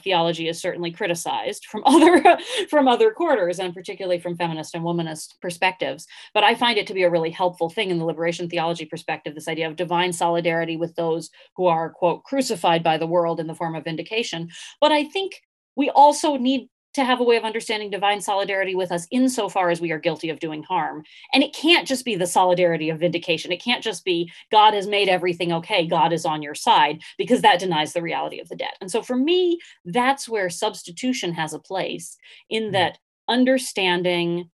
theology 0.03 0.47
is 0.47 0.61
certainly 0.61 0.91
criticized 0.91 1.65
from 1.65 1.83
other 1.85 2.37
from 2.69 2.87
other 2.87 3.11
quarters 3.11 3.59
and 3.59 3.73
particularly 3.73 4.19
from 4.19 4.35
feminist 4.35 4.75
and 4.75 4.83
womanist 4.83 5.39
perspectives. 5.41 6.07
But 6.33 6.43
i 6.43 6.55
find 6.55 6.77
it 6.77 6.87
to 6.87 6.93
be 6.93 7.03
a 7.03 7.09
really 7.09 7.31
helpful 7.31 7.69
thing 7.69 7.89
in 7.89 7.99
the 7.99 8.05
liberation 8.05 8.49
theology 8.49 8.85
perspective 8.85 9.35
this 9.35 9.47
idea 9.47 9.67
of 9.67 9.75
divine 9.75 10.13
solidarity 10.13 10.77
with 10.77 10.95
those 10.95 11.29
who 11.55 11.67
are 11.67 11.89
quote 11.89 12.23
crucified 12.23 12.83
by 12.83 12.97
the 12.97 13.07
world 13.07 13.39
in 13.39 13.47
the 13.47 13.55
form 13.55 13.75
of 13.75 13.83
vindication. 13.83 14.49
But 14.79 14.91
i 14.91 15.03
think 15.05 15.41
we 15.75 15.89
also 15.89 16.35
need 16.35 16.69
to 16.93 17.05
have 17.05 17.19
a 17.19 17.23
way 17.23 17.37
of 17.37 17.43
understanding 17.43 17.89
divine 17.89 18.21
solidarity 18.21 18.75
with 18.75 18.91
us 18.91 19.07
insofar 19.11 19.69
as 19.69 19.79
we 19.79 19.91
are 19.91 19.99
guilty 19.99 20.29
of 20.29 20.39
doing 20.39 20.63
harm. 20.63 21.03
And 21.33 21.43
it 21.43 21.53
can't 21.53 21.87
just 21.87 22.05
be 22.05 22.15
the 22.15 22.27
solidarity 22.27 22.89
of 22.89 22.99
vindication. 22.99 23.51
It 23.51 23.63
can't 23.63 23.83
just 23.83 24.03
be 24.03 24.31
God 24.51 24.73
has 24.73 24.87
made 24.87 25.09
everything 25.09 25.51
okay, 25.53 25.87
God 25.87 26.13
is 26.13 26.25
on 26.25 26.41
your 26.41 26.55
side, 26.55 27.01
because 27.17 27.41
that 27.41 27.59
denies 27.59 27.93
the 27.93 28.01
reality 28.01 28.39
of 28.39 28.49
the 28.49 28.55
debt. 28.55 28.75
And 28.81 28.91
so 28.91 29.01
for 29.01 29.15
me, 29.15 29.59
that's 29.85 30.27
where 30.27 30.49
substitution 30.49 31.33
has 31.33 31.53
a 31.53 31.59
place 31.59 32.17
in 32.49 32.63
mm-hmm. 32.63 32.73
that 32.73 32.97
understanding 33.27 34.49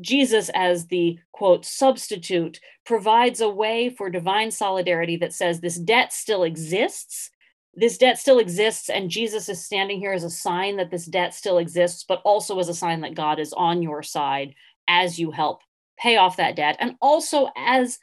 Jesus 0.00 0.50
as 0.54 0.86
the 0.86 1.18
quote 1.32 1.64
substitute 1.64 2.60
provides 2.84 3.40
a 3.40 3.48
way 3.48 3.90
for 3.90 4.10
divine 4.10 4.50
solidarity 4.50 5.16
that 5.16 5.32
says 5.32 5.60
this 5.60 5.78
debt 5.78 6.12
still 6.12 6.42
exists 6.42 7.30
this 7.76 7.98
debt 7.98 8.18
still 8.18 8.38
exists 8.38 8.88
and 8.88 9.10
jesus 9.10 9.48
is 9.48 9.62
standing 9.62 9.98
here 9.98 10.12
as 10.12 10.24
a 10.24 10.30
sign 10.30 10.76
that 10.76 10.90
this 10.90 11.06
debt 11.06 11.34
still 11.34 11.58
exists 11.58 12.04
but 12.06 12.20
also 12.24 12.58
as 12.58 12.68
a 12.68 12.74
sign 12.74 13.00
that 13.00 13.14
god 13.14 13.38
is 13.38 13.52
on 13.54 13.82
your 13.82 14.02
side 14.02 14.54
as 14.88 15.18
you 15.18 15.30
help 15.30 15.60
pay 15.98 16.16
off 16.16 16.36
that 16.36 16.56
debt 16.56 16.76
and 16.80 16.96
also 17.00 17.48
as 17.56 17.98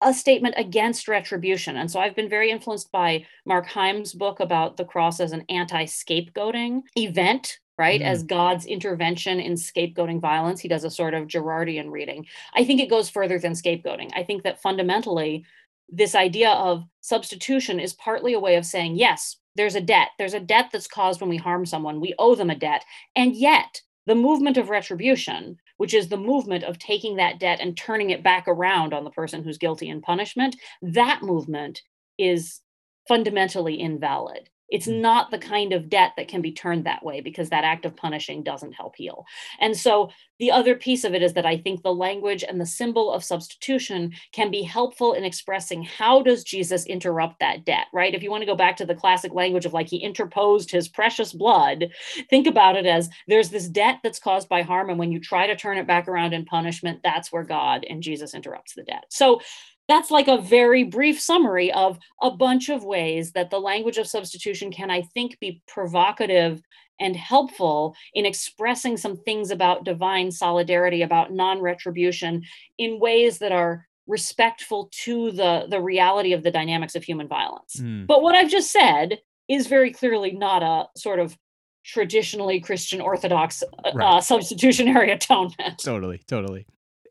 a 0.00 0.14
statement 0.14 0.54
against 0.56 1.08
retribution 1.08 1.76
and 1.76 1.90
so 1.90 2.00
i've 2.00 2.16
been 2.16 2.28
very 2.28 2.50
influenced 2.50 2.90
by 2.92 3.24
mark 3.44 3.66
heim's 3.66 4.12
book 4.12 4.40
about 4.40 4.76
the 4.76 4.84
cross 4.84 5.20
as 5.20 5.32
an 5.32 5.44
anti-scapegoating 5.48 6.82
event 6.96 7.58
right? 7.78 8.00
Mm. 8.00 8.04
As 8.04 8.22
God's 8.24 8.66
intervention 8.66 9.40
in 9.40 9.54
scapegoating 9.54 10.20
violence. 10.20 10.60
He 10.60 10.68
does 10.68 10.84
a 10.84 10.90
sort 10.90 11.14
of 11.14 11.28
Girardian 11.28 11.90
reading. 11.90 12.26
I 12.54 12.64
think 12.64 12.80
it 12.80 12.90
goes 12.90 13.08
further 13.08 13.38
than 13.38 13.52
scapegoating. 13.52 14.10
I 14.14 14.24
think 14.24 14.42
that 14.42 14.60
fundamentally, 14.60 15.44
this 15.88 16.14
idea 16.14 16.50
of 16.50 16.84
substitution 17.00 17.80
is 17.80 17.94
partly 17.94 18.34
a 18.34 18.40
way 18.40 18.56
of 18.56 18.66
saying, 18.66 18.96
yes, 18.96 19.36
there's 19.56 19.74
a 19.74 19.80
debt. 19.80 20.08
There's 20.18 20.34
a 20.34 20.40
debt 20.40 20.66
that's 20.72 20.86
caused 20.86 21.20
when 21.20 21.30
we 21.30 21.36
harm 21.36 21.66
someone. 21.66 22.00
We 22.00 22.14
owe 22.18 22.34
them 22.34 22.50
a 22.50 22.54
debt. 22.54 22.84
And 23.16 23.34
yet, 23.34 23.82
the 24.06 24.14
movement 24.14 24.56
of 24.56 24.70
retribution, 24.70 25.58
which 25.78 25.94
is 25.94 26.08
the 26.08 26.16
movement 26.16 26.64
of 26.64 26.78
taking 26.78 27.16
that 27.16 27.40
debt 27.40 27.60
and 27.60 27.76
turning 27.76 28.10
it 28.10 28.22
back 28.22 28.46
around 28.46 28.94
on 28.94 29.04
the 29.04 29.10
person 29.10 29.42
who's 29.42 29.58
guilty 29.58 29.88
in 29.88 30.00
punishment, 30.00 30.56
that 30.82 31.22
movement 31.22 31.82
is 32.18 32.60
fundamentally 33.06 33.80
invalid. 33.80 34.48
It's 34.68 34.86
mm. 34.86 35.00
not 35.00 35.30
the 35.30 35.38
kind 35.38 35.72
of 35.72 35.88
debt 35.88 36.12
that 36.16 36.28
can 36.28 36.42
be 36.42 36.52
turned 36.52 36.84
that 36.84 37.04
way 37.04 37.20
because 37.20 37.50
that 37.50 37.64
act 37.64 37.84
of 37.84 37.96
punishing 37.96 38.42
doesn't 38.42 38.72
help 38.72 38.96
heal. 38.96 39.24
And 39.60 39.76
so 39.76 40.10
the 40.38 40.50
other 40.52 40.76
piece 40.76 41.04
of 41.04 41.14
it 41.14 41.22
is 41.22 41.32
that 41.32 41.46
I 41.46 41.56
think 41.56 41.82
the 41.82 41.92
language 41.92 42.44
and 42.44 42.60
the 42.60 42.66
symbol 42.66 43.12
of 43.12 43.24
substitution 43.24 44.12
can 44.32 44.50
be 44.50 44.62
helpful 44.62 45.14
in 45.14 45.24
expressing 45.24 45.82
how 45.82 46.22
does 46.22 46.44
Jesus 46.44 46.86
interrupt 46.86 47.40
that 47.40 47.64
debt, 47.64 47.86
right? 47.92 48.14
If 48.14 48.22
you 48.22 48.30
want 48.30 48.42
to 48.42 48.46
go 48.46 48.54
back 48.54 48.76
to 48.76 48.86
the 48.86 48.94
classic 48.94 49.32
language 49.32 49.66
of 49.66 49.72
like 49.72 49.88
he 49.88 49.96
interposed 49.96 50.70
his 50.70 50.88
precious 50.88 51.32
blood, 51.32 51.88
think 52.30 52.46
about 52.46 52.76
it 52.76 52.86
as 52.86 53.10
there's 53.26 53.50
this 53.50 53.68
debt 53.68 53.98
that's 54.02 54.20
caused 54.20 54.48
by 54.48 54.62
harm 54.62 54.90
and 54.90 54.98
when 54.98 55.10
you 55.10 55.20
try 55.20 55.46
to 55.46 55.56
turn 55.56 55.78
it 55.78 55.86
back 55.86 56.06
around 56.06 56.32
in 56.32 56.44
punishment, 56.44 57.00
that's 57.02 57.32
where 57.32 57.44
God 57.44 57.84
and 57.88 58.02
Jesus 58.02 58.34
interrupts 58.34 58.74
the 58.74 58.84
debt. 58.84 59.04
So 59.08 59.40
that's 59.88 60.10
like 60.10 60.28
a 60.28 60.40
very 60.40 60.84
brief 60.84 61.20
summary 61.20 61.72
of 61.72 61.98
a 62.20 62.30
bunch 62.30 62.68
of 62.68 62.84
ways 62.84 63.32
that 63.32 63.50
the 63.50 63.58
language 63.58 63.96
of 63.96 64.06
substitution 64.06 64.70
can, 64.70 64.90
I 64.90 65.02
think, 65.02 65.38
be 65.40 65.62
provocative 65.66 66.62
and 67.00 67.16
helpful 67.16 67.96
in 68.12 68.26
expressing 68.26 68.96
some 68.96 69.16
things 69.16 69.50
about 69.50 69.84
divine 69.84 70.30
solidarity, 70.30 71.02
about 71.02 71.32
non 71.32 71.60
retribution 71.60 72.42
in 72.76 73.00
ways 73.00 73.38
that 73.38 73.52
are 73.52 73.86
respectful 74.06 74.90
to 75.04 75.30
the, 75.32 75.66
the 75.68 75.80
reality 75.80 76.32
of 76.32 76.42
the 76.42 76.50
dynamics 76.50 76.94
of 76.94 77.04
human 77.04 77.28
violence. 77.28 77.76
Mm. 77.76 78.06
But 78.06 78.22
what 78.22 78.34
I've 78.34 78.50
just 78.50 78.70
said 78.70 79.18
is 79.48 79.66
very 79.66 79.92
clearly 79.92 80.32
not 80.32 80.62
a 80.62 80.88
sort 80.98 81.18
of 81.18 81.36
traditionally 81.84 82.60
Christian 82.60 83.00
Orthodox 83.00 83.62
uh, 83.62 83.90
right. 83.94 84.16
uh, 84.16 84.20
substitutionary 84.20 85.10
atonement. 85.12 85.78
Totally, 85.78 86.20
totally 86.26 86.66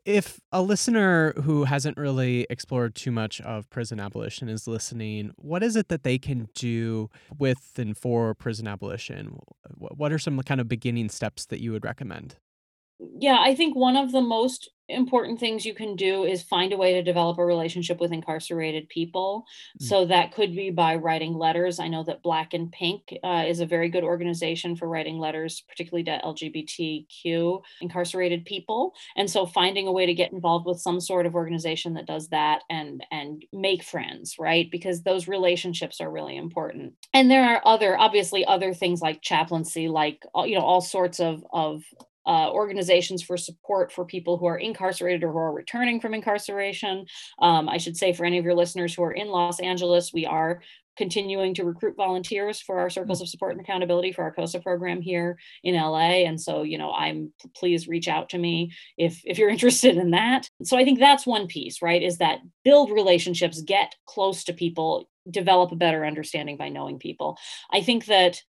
if 0.08 0.40
a 0.52 0.62
listener 0.62 1.34
who 1.42 1.64
hasn't 1.64 1.98
really 1.98 2.46
explored 2.48 2.94
too 2.94 3.10
much 3.10 3.42
of 3.42 3.68
prison 3.68 4.00
abolition 4.00 4.48
is 4.48 4.66
listening, 4.66 5.32
what 5.36 5.62
is 5.62 5.76
it 5.76 5.88
that 5.88 6.02
they 6.02 6.18
can 6.18 6.48
do 6.54 7.10
with 7.38 7.72
and 7.76 7.94
for 7.94 8.32
prison 8.34 8.66
abolition? 8.66 9.38
What 9.76 10.10
are 10.10 10.18
some 10.18 10.42
kind 10.44 10.62
of 10.62 10.68
beginning 10.68 11.10
steps 11.10 11.44
that 11.46 11.60
you 11.60 11.72
would 11.72 11.84
recommend? 11.84 12.36
Yeah, 12.98 13.38
I 13.40 13.54
think 13.54 13.76
one 13.76 13.96
of 13.96 14.12
the 14.12 14.20
most 14.20 14.70
important 14.88 15.38
things 15.38 15.66
you 15.66 15.74
can 15.74 15.96
do 15.96 16.24
is 16.24 16.42
find 16.42 16.72
a 16.72 16.76
way 16.76 16.94
to 16.94 17.02
develop 17.02 17.38
a 17.38 17.44
relationship 17.44 18.00
with 18.00 18.12
incarcerated 18.12 18.88
people. 18.88 19.44
Mm. 19.80 19.86
So 19.86 20.04
that 20.06 20.32
could 20.32 20.54
be 20.56 20.70
by 20.70 20.96
writing 20.96 21.34
letters. 21.34 21.78
I 21.78 21.88
know 21.88 22.04
that 22.04 22.22
Black 22.22 22.54
and 22.54 22.72
Pink 22.72 23.14
uh, 23.22 23.44
is 23.46 23.60
a 23.60 23.66
very 23.66 23.90
good 23.90 24.04
organization 24.04 24.76
for 24.76 24.88
writing 24.88 25.18
letters, 25.18 25.62
particularly 25.68 26.04
to 26.04 26.20
LGBTQ 26.24 27.62
incarcerated 27.82 28.46
people. 28.46 28.94
And 29.16 29.30
so 29.30 29.44
finding 29.44 29.86
a 29.86 29.92
way 29.92 30.06
to 30.06 30.14
get 30.14 30.32
involved 30.32 30.66
with 30.66 30.80
some 30.80 31.00
sort 31.00 31.26
of 31.26 31.34
organization 31.34 31.94
that 31.94 32.06
does 32.06 32.28
that 32.28 32.62
and 32.70 33.04
and 33.10 33.44
make 33.52 33.82
friends, 33.82 34.36
right? 34.38 34.70
Because 34.70 35.02
those 35.02 35.28
relationships 35.28 36.00
are 36.00 36.10
really 36.10 36.36
important. 36.36 36.94
And 37.12 37.30
there 37.30 37.44
are 37.44 37.60
other, 37.64 37.98
obviously, 37.98 38.44
other 38.46 38.72
things 38.72 39.02
like 39.02 39.20
chaplaincy, 39.20 39.88
like 39.88 40.24
you 40.34 40.54
know, 40.54 40.64
all 40.64 40.80
sorts 40.80 41.20
of 41.20 41.44
of 41.52 41.82
uh, 42.28 42.50
organizations 42.50 43.22
for 43.22 43.38
support 43.38 43.90
for 43.90 44.04
people 44.04 44.36
who 44.36 44.46
are 44.46 44.58
incarcerated 44.58 45.24
or 45.24 45.32
who 45.32 45.38
are 45.38 45.52
returning 45.52 45.98
from 45.98 46.12
incarceration. 46.12 47.06
Um, 47.40 47.68
I 47.68 47.78
should 47.78 47.96
say 47.96 48.12
for 48.12 48.26
any 48.26 48.36
of 48.38 48.44
your 48.44 48.54
listeners 48.54 48.94
who 48.94 49.02
are 49.02 49.12
in 49.12 49.28
Los 49.28 49.60
Angeles, 49.60 50.12
we 50.12 50.26
are 50.26 50.60
continuing 50.98 51.54
to 51.54 51.64
recruit 51.64 51.96
volunteers 51.96 52.60
for 52.60 52.80
our 52.80 52.90
circles 52.90 53.22
of 53.22 53.28
support 53.28 53.52
and 53.52 53.60
accountability 53.60 54.12
for 54.12 54.24
our 54.24 54.32
COSA 54.32 54.60
program 54.60 55.00
here 55.00 55.38
in 55.62 55.76
LA. 55.76 56.26
And 56.26 56.38
so, 56.38 56.62
you 56.62 56.76
know, 56.76 56.92
I'm 56.92 57.32
please 57.56 57.88
reach 57.88 58.08
out 58.08 58.28
to 58.30 58.38
me 58.38 58.72
if 58.98 59.22
if 59.24 59.38
you're 59.38 59.48
interested 59.56 59.96
in 59.96 60.10
that. 60.10 60.50
So 60.64 60.76
I 60.76 60.84
think 60.84 60.98
that's 60.98 61.26
one 61.26 61.46
piece, 61.46 61.80
right? 61.80 62.02
Is 62.02 62.18
that 62.18 62.40
build 62.64 62.90
relationships, 62.90 63.62
get 63.62 63.94
close 64.06 64.44
to 64.44 64.52
people, 64.52 65.08
develop 65.30 65.72
a 65.72 65.76
better 65.76 66.04
understanding 66.04 66.56
by 66.56 66.68
knowing 66.68 66.98
people. 66.98 67.38
I 67.72 67.80
think 67.80 68.06
that 68.06 68.42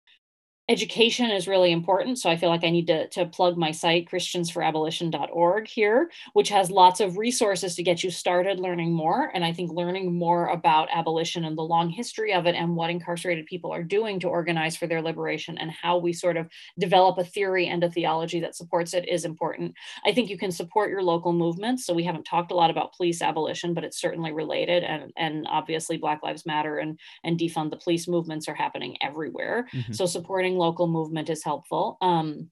education 0.70 1.32
is 1.32 1.48
really 1.48 1.72
important. 1.72 2.20
So 2.20 2.30
I 2.30 2.38
feel 2.38 2.50
like 2.50 2.64
I 2.64 2.70
need 2.70 2.86
to, 2.88 3.08
to 3.10 3.26
plug 3.26 3.58
my 3.58 3.72
site, 3.72 4.08
christiansforabolition.org 4.08 5.68
here, 5.68 6.12
which 6.34 6.50
has 6.50 6.70
lots 6.70 7.00
of 7.00 7.18
resources 7.18 7.76
to 7.76 7.84
get 7.84 8.04
you 8.04 8.12
started 8.12 8.60
learning 8.60 8.94
more. 8.94 9.32
And 9.34 9.44
I 9.44 9.52
think 9.52 9.72
learning 9.72 10.14
more 10.14 10.46
about 10.48 10.88
abolition 10.94 11.44
and 11.44 11.58
the 11.58 11.64
long 11.64 11.90
history 11.90 12.34
of 12.34 12.46
it 12.46 12.54
and 12.54 12.76
what 12.76 12.92
incarcerated 12.92 13.48
people 13.48 13.74
are 13.74 13.82
doing 13.82 14.20
to 14.20 14.28
organize 14.28 14.78
for 14.78 14.86
their 14.86 15.02
liberation 15.02 15.58
and 15.58 15.72
how 15.72 15.98
we 15.98 16.14
sort 16.14 16.38
of 16.38 16.48
develop 16.78 17.18
a 17.18 17.24
theory 17.24 17.66
and 17.68 17.84
a 17.84 17.90
theology 17.90 18.40
that 18.40 18.56
supports 18.56 18.94
it 18.94 19.10
is 19.10 19.26
important. 19.26 19.74
I 20.06 20.14
think 20.14 20.30
you 20.30 20.38
can 20.38 20.52
support 20.52 20.92
your 20.92 21.02
local 21.02 21.34
movements. 21.34 21.84
So 21.84 21.96
we 21.96 22.04
haven't 22.04 22.26
talked 22.26 22.52
a 22.52 22.56
lot 22.56 22.70
about 22.70 22.96
police 22.96 23.24
abolition, 23.24 23.74
but 23.74 23.84
it's 23.84 24.00
certainly 24.00 24.32
related. 24.32 24.84
And, 24.84 25.12
and 25.18 25.48
obviously 25.50 25.98
Black 25.98 26.22
Lives 26.22 26.46
Matter 26.46 26.78
and, 26.78 27.00
and 27.24 27.40
defund 27.40 27.72
the 27.72 27.78
police 27.78 28.08
movements 28.08 28.48
are 28.48 28.54
happening 28.54 28.98
everywhere. 29.02 29.68
Mm-hmm. 29.74 29.94
So 29.94 30.06
supporting 30.06 30.59
local 30.60 30.88
movement 30.88 31.30
is 31.30 31.44
helpful. 31.44 31.98
Um, 32.02 32.52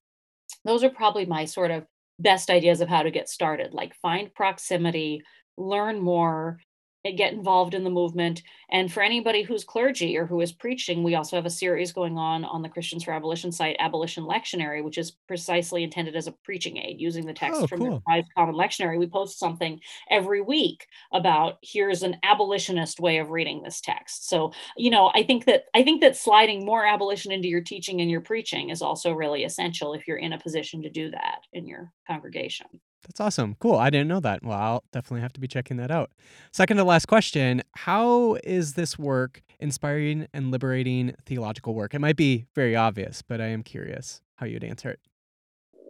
those 0.66 0.84
are 0.84 0.90
probably 0.90 1.26
my 1.26 1.46
sort 1.46 1.72
of 1.72 1.86
best 2.20 2.50
ideas 2.50 2.82
of 2.82 2.90
how 2.90 3.04
to 3.04 3.12
get 3.12 3.30
started 3.30 3.74
like 3.74 3.94
find 4.02 4.34
proximity 4.34 5.22
learn 5.56 6.00
more 6.00 6.60
Eh, 7.08 7.12
get 7.12 7.34
involved 7.34 7.74
in 7.74 7.84
the 7.84 7.90
movement. 7.90 8.44
And 8.70 8.92
for 8.92 9.02
anybody 9.02 9.42
who's 9.42 9.64
clergy 9.64 10.18
or 10.18 10.26
who 10.26 10.42
is 10.42 10.52
preaching, 10.52 11.04
we 11.04 11.16
also 11.16 11.36
have 11.36 11.46
a 11.46 11.50
series 11.50 11.94
going 11.94 12.18
on 12.18 12.44
on 12.44 12.62
the 12.62 12.70
Christians 12.70 13.04
for 13.04 13.14
Abolition 13.14 13.52
site, 13.52 13.78
Abolition 13.80 14.26
Lectionary, 14.26 14.84
which 14.84 14.98
is 14.98 15.12
precisely 15.12 15.84
intended 15.84 16.16
as 16.16 16.28
a 16.28 16.34
preaching 16.44 16.78
aid 16.78 17.00
using 17.00 17.26
the 17.26 17.34
text 17.34 17.62
oh, 17.62 17.68
from 17.68 17.80
cool. 17.80 17.88
the 17.88 18.02
Revised 18.08 18.34
Common 18.36 18.56
Lectionary. 18.56 19.00
We 19.00 19.08
post 19.08 19.40
something 19.40 19.80
every 20.10 20.42
week 20.42 20.86
about 21.14 21.58
here's 21.62 22.04
an 22.04 22.18
abolitionist 22.24 23.00
way 23.00 23.20
of 23.20 23.30
reading 23.30 23.64
this 23.64 23.80
text. 23.80 24.28
So, 24.28 24.52
you 24.76 24.90
know, 24.90 25.12
I 25.16 25.24
think 25.24 25.46
that 25.46 25.66
I 25.74 25.84
think 25.84 26.02
that 26.02 26.18
sliding 26.18 26.66
more 26.66 26.86
abolition 26.86 27.32
into 27.32 27.48
your 27.48 27.62
teaching 27.62 28.02
and 28.02 28.12
your 28.12 28.22
preaching 28.22 28.70
is 28.70 28.82
also 28.82 29.14
really 29.14 29.46
essential 29.46 29.94
if 29.94 30.08
you're 30.08 30.18
in 30.18 30.34
a 30.34 30.40
position 30.40 30.82
to 30.84 30.90
do 30.90 31.10
that 31.12 31.40
in 31.54 31.68
your 31.68 31.94
congregation. 32.06 32.68
That's 33.08 33.20
awesome. 33.20 33.56
Cool. 33.60 33.76
I 33.76 33.90
didn't 33.90 34.08
know 34.08 34.20
that. 34.20 34.44
Well, 34.44 34.58
I'll 34.58 34.84
definitely 34.92 35.22
have 35.22 35.34
to 35.34 35.40
be 35.40 35.48
checking 35.48 35.78
that 35.78 35.92
out. 35.92 36.12
Second 36.52 36.78
to 36.78 36.84
last 36.84 37.08
question 37.08 37.64
How 37.76 38.38
is 38.44 38.74
this 38.74 39.00
work 39.00 39.42
inspiring 39.60 40.28
and 40.34 40.52
liberating 40.52 41.16
theological 41.26 41.74
work? 41.74 41.94
It 41.94 42.00
might 42.00 42.18
be 42.18 42.46
very 42.54 42.76
obvious, 42.76 43.22
but 43.22 43.42
I 43.42 43.48
am 43.48 43.64
curious 43.64 44.22
how 44.36 44.46
you'd 44.46 44.64
answer 44.64 44.90
it. 44.90 45.00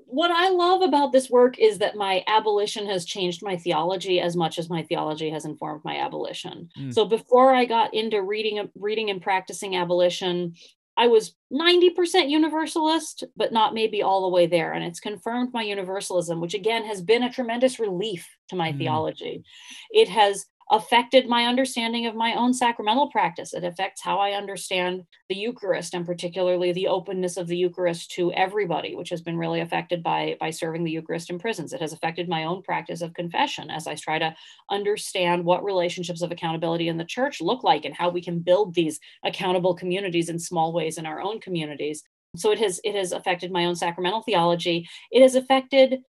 What 0.10 0.32
I 0.32 0.50
love 0.50 0.84
about 0.84 1.12
this 1.12 1.30
work 1.30 1.60
is 1.60 1.80
that 1.80 1.98
my 1.98 2.24
abolition 2.28 2.88
has 2.88 3.04
changed 3.04 3.44
my 3.44 3.58
theology 3.58 4.22
as 4.22 4.38
much 4.38 4.58
as 4.58 4.70
my 4.70 4.84
theology 4.84 5.30
has 5.32 5.44
informed 5.44 5.84
my 5.84 5.98
abolition. 5.98 6.70
Mm. 6.80 6.94
So 6.94 7.04
before 7.04 7.54
I 7.54 7.66
got 7.66 7.94
into 7.94 8.22
reading 8.22 8.70
reading 8.76 9.10
and 9.10 9.22
practicing 9.22 9.76
abolition, 9.76 10.54
I 10.98 11.08
was 11.08 11.36
90% 11.54 12.30
universalist, 12.30 13.24
but 13.36 13.54
not 13.54 13.74
maybe 13.76 14.02
all 14.02 14.24
the 14.24 14.36
way 14.36 14.48
there. 14.48 14.74
And 14.74 14.84
it's 14.84 15.00
confirmed 15.00 15.54
my 15.54 15.62
universalism, 15.64 16.42
which 16.42 16.56
again 16.56 16.86
has 16.86 17.02
been 17.02 17.24
a 17.24 17.32
tremendous 17.32 17.80
relief 17.80 18.28
to 18.50 18.56
my 18.56 18.72
Mm. 18.74 18.80
theology. 18.80 19.44
It 19.92 20.10
has 20.10 20.48
affected 20.72 21.28
my 21.28 21.46
understanding 21.46 22.06
of 22.06 22.16
my 22.16 22.34
own 22.34 22.54
sacramental 22.54 23.10
practice. 23.10 23.54
It 23.54 23.64
affects 23.64 24.02
how 24.02 24.20
I 24.20 24.32
understand 24.32 25.04
the 25.30 25.36
Eucharist 25.36 25.94
and 25.94 26.06
particularly 26.06 26.74
the 26.74 26.88
openness 26.88 27.38
of 27.38 27.48
the 27.48 27.56
Eucharist 27.56 28.12
to 28.12 28.34
everybody, 28.34 28.94
which 28.94 29.10
has 29.10 29.22
been 29.22 29.38
really 29.38 29.62
affected 29.62 30.04
by, 30.04 30.36
by 30.40 30.50
serving 30.50 30.84
the 30.84 30.92
Eucharist 30.92 31.30
in 31.30 31.40
prisons. 31.40 31.72
It 31.72 31.82
has 31.82 31.94
affected 31.94 32.28
my 32.28 32.44
own 32.44 32.64
practice 32.64 33.02
of 33.02 33.14
confession 33.14 33.70
as 33.70 33.88
I 33.88 33.96
try 33.96 34.20
to 34.20 34.36
understand 34.70 35.46
what 35.46 35.64
relationships 35.64 36.22
of 36.22 36.32
accountability 36.32 36.90
in 36.90 36.98
the 36.98 37.06
church 37.06 37.40
look 37.40 37.64
like 37.64 37.86
and 37.86 37.96
how 37.96 38.10
we 38.10 38.22
can 38.22 38.40
build 38.40 38.74
these 38.74 39.00
accountable 39.24 39.74
communities 39.74 40.30
in 40.30 40.38
small 40.38 40.74
ways 40.74 40.98
in 40.98 41.06
our 41.06 41.22
own 41.22 41.40
communities. 41.40 42.04
So 42.36 42.52
it 42.52 42.60
has 42.60 42.82
it 42.84 42.94
has 42.96 43.14
affected 43.14 43.52
my 43.52 43.66
own 43.66 43.76
sacramental 43.76 44.22
theology. 44.22 44.88
It 45.12 45.22
has 45.22 45.36
affected 45.36 46.02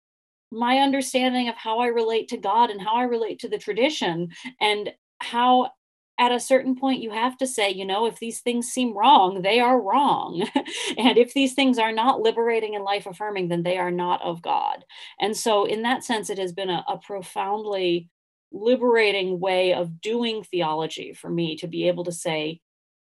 my 0.51 0.79
understanding 0.79 1.49
of 1.49 1.57
how 1.57 1.79
I 1.79 1.87
relate 1.87 2.29
to 2.29 2.37
God 2.37 2.71
and 2.71 2.81
how 2.81 2.97
I 2.97 3.05
relate 3.05 3.39
to 3.41 3.49
the 3.49 3.59
tradition 3.59 4.31
and 4.61 4.91
how 5.21 5.71
at 6.19 6.33
a 6.33 6.41
certain 6.41 6.75
point 6.75 7.03
you 7.03 7.11
have 7.11 7.37
to 7.39 7.47
say 7.47 7.71
you 7.71 7.85
know 7.85 8.07
if 8.07 8.19
these 8.19 8.41
things 8.41 8.67
seem 8.67 8.97
wrong 8.97 9.43
they 9.43 9.61
are 9.61 9.81
wrong. 9.81 10.49
And 10.97 11.17
if 11.17 11.33
these 11.33 11.55
things 11.55 11.79
are 11.79 11.93
not 11.93 12.21
liberating 12.21 12.75
and 12.75 12.85
life 12.85 13.07
affirming 13.07 13.49
then 13.49 13.63
they 13.63 13.79
are 13.79 13.91
not 13.91 14.23
of 14.23 14.43
god. 14.43 14.85
And 15.21 15.37
so 15.37 15.65
in 15.65 15.83
that 15.83 16.05
sense 16.05 16.31
it 16.31 16.39
has 16.39 16.53
been 16.53 16.71
a, 16.71 16.85
a 16.89 16.99
profoundly 16.99 18.09
liberating 18.51 19.39
way 19.39 19.75
of 19.75 20.01
doing 20.01 20.43
theology 20.43 21.13
for 21.13 21.29
me 21.29 21.57
to 21.57 21.67
be 21.67 21.87
able 21.87 22.05
to 22.05 22.13
say 22.13 22.61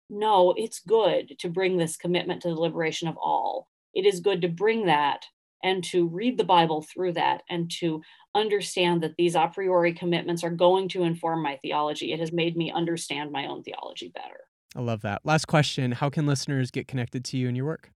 no 0.10 0.54
it's 0.56 0.80
good 0.80 1.34
to 1.39 1.50
bring 1.50 1.78
this 1.78 1.98
commitment 1.98 2.42
to 2.44 2.50
the 2.50 2.56
liberation 2.56 3.08
of 3.08 3.18
all. 3.18 3.68
It 3.94 4.06
is 4.06 4.20
good 4.20 4.42
to 4.44 4.48
bring 4.48 4.86
that 4.86 5.26
and 5.64 5.84
to 5.86 6.07
read 6.07 6.38
the 6.38 6.43
Bible 6.43 6.82
through 6.82 7.14
that 7.14 7.43
and 7.49 7.70
to 7.80 8.01
understand 8.36 9.03
that 9.03 9.16
these 9.18 9.36
a 9.36 9.49
priori 9.53 9.93
commitments 9.93 10.43
are 10.43 10.51
going 10.51 10.88
to 10.89 11.03
inform 11.03 11.43
my 11.43 11.57
theology. 11.57 12.14
It 12.14 12.20
has 12.20 12.32
made 12.32 12.55
me 12.55 12.72
understand 12.72 13.32
my 13.32 13.47
own 13.47 13.64
theology 13.64 14.12
better. 14.14 14.41
I 14.76 14.82
love 14.82 15.01
that. 15.01 15.22
Last 15.26 15.47
question 15.47 15.91
How 15.91 16.09
can 16.09 16.26
listeners 16.26 16.72
get 16.72 16.88
connected 16.88 17.26
to 17.26 17.38
you 17.38 17.47
and 17.47 17.57
your 17.57 17.66
work? 17.66 17.91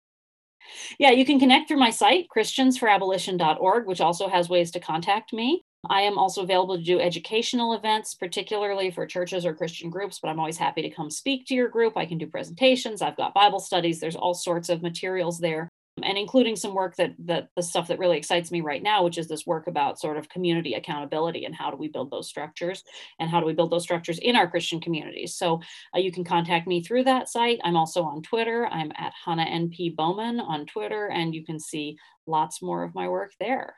Yeah, 0.98 1.12
you 1.12 1.26
can 1.26 1.40
connect 1.40 1.68
through 1.68 1.78
my 1.78 1.92
site, 1.92 2.26
christiansforabolition.org, 2.36 3.86
which 3.86 4.02
also 4.02 4.28
has 4.28 4.50
ways 4.50 4.72
to 4.72 4.80
contact 4.80 5.32
me. 5.32 5.62
I 5.88 6.02
am 6.02 6.18
also 6.18 6.42
available 6.42 6.78
to 6.78 6.84
do 6.84 7.00
educational 7.00 7.74
events, 7.74 8.16
particularly 8.16 8.90
for 8.90 9.06
churches 9.06 9.46
or 9.46 9.54
Christian 9.54 9.92
groups, 9.92 10.20
but 10.20 10.30
I'm 10.30 10.40
always 10.40 10.58
happy 10.58 10.82
to 10.82 10.90
come 10.90 11.12
speak 11.12 11.46
to 11.46 11.54
your 11.54 11.70
group. 11.70 11.96
I 11.96 12.08
can 12.08 12.18
do 12.18 12.26
presentations, 12.26 13.04
I've 13.04 13.18
got 13.18 13.36
Bible 13.36 13.60
studies, 13.60 14.00
there's 14.00 14.16
all 14.16 14.34
sorts 14.34 14.70
of 14.70 14.82
materials 14.82 15.40
there 15.40 15.70
and 16.04 16.18
including 16.18 16.56
some 16.56 16.74
work 16.74 16.96
that 16.98 17.14
that 17.20 17.50
the 17.56 17.64
stuff 17.64 17.88
that 17.88 18.00
really 18.00 18.18
excites 18.18 18.52
me 18.52 18.62
right 18.62 18.84
now 18.84 19.04
which 19.04 19.18
is 19.18 19.28
this 19.28 19.46
work 19.46 19.68
about 19.68 20.00
sort 20.00 20.18
of 20.18 20.28
community 20.28 20.74
accountability 20.74 21.46
and 21.46 21.56
how 21.56 21.72
do 21.72 21.78
we 21.78 21.88
build 21.88 22.12
those 22.12 22.28
structures 22.28 22.84
and 23.20 23.30
how 23.30 23.40
do 23.40 23.46
we 23.46 23.54
build 23.54 23.72
those 23.72 23.84
structures 23.84 24.20
in 24.20 24.36
our 24.36 24.50
christian 24.50 24.82
communities. 24.82 25.36
So 25.36 25.62
uh, 25.96 26.00
you 26.00 26.12
can 26.12 26.24
contact 26.24 26.68
me 26.68 26.84
through 26.84 27.06
that 27.06 27.30
site. 27.30 27.60
I'm 27.64 27.78
also 27.78 28.04
on 28.04 28.22
twitter. 28.22 28.68
I'm 28.68 28.92
at 28.98 29.14
hannah 29.24 29.46
np 29.46 29.96
bowman 29.96 30.40
on 30.40 30.66
twitter 30.66 31.08
and 31.08 31.34
you 31.34 31.46
can 31.46 31.60
see 31.60 31.98
lots 32.28 32.62
more 32.62 32.84
of 32.84 32.94
my 32.94 33.08
work 33.08 33.32
there. 33.40 33.76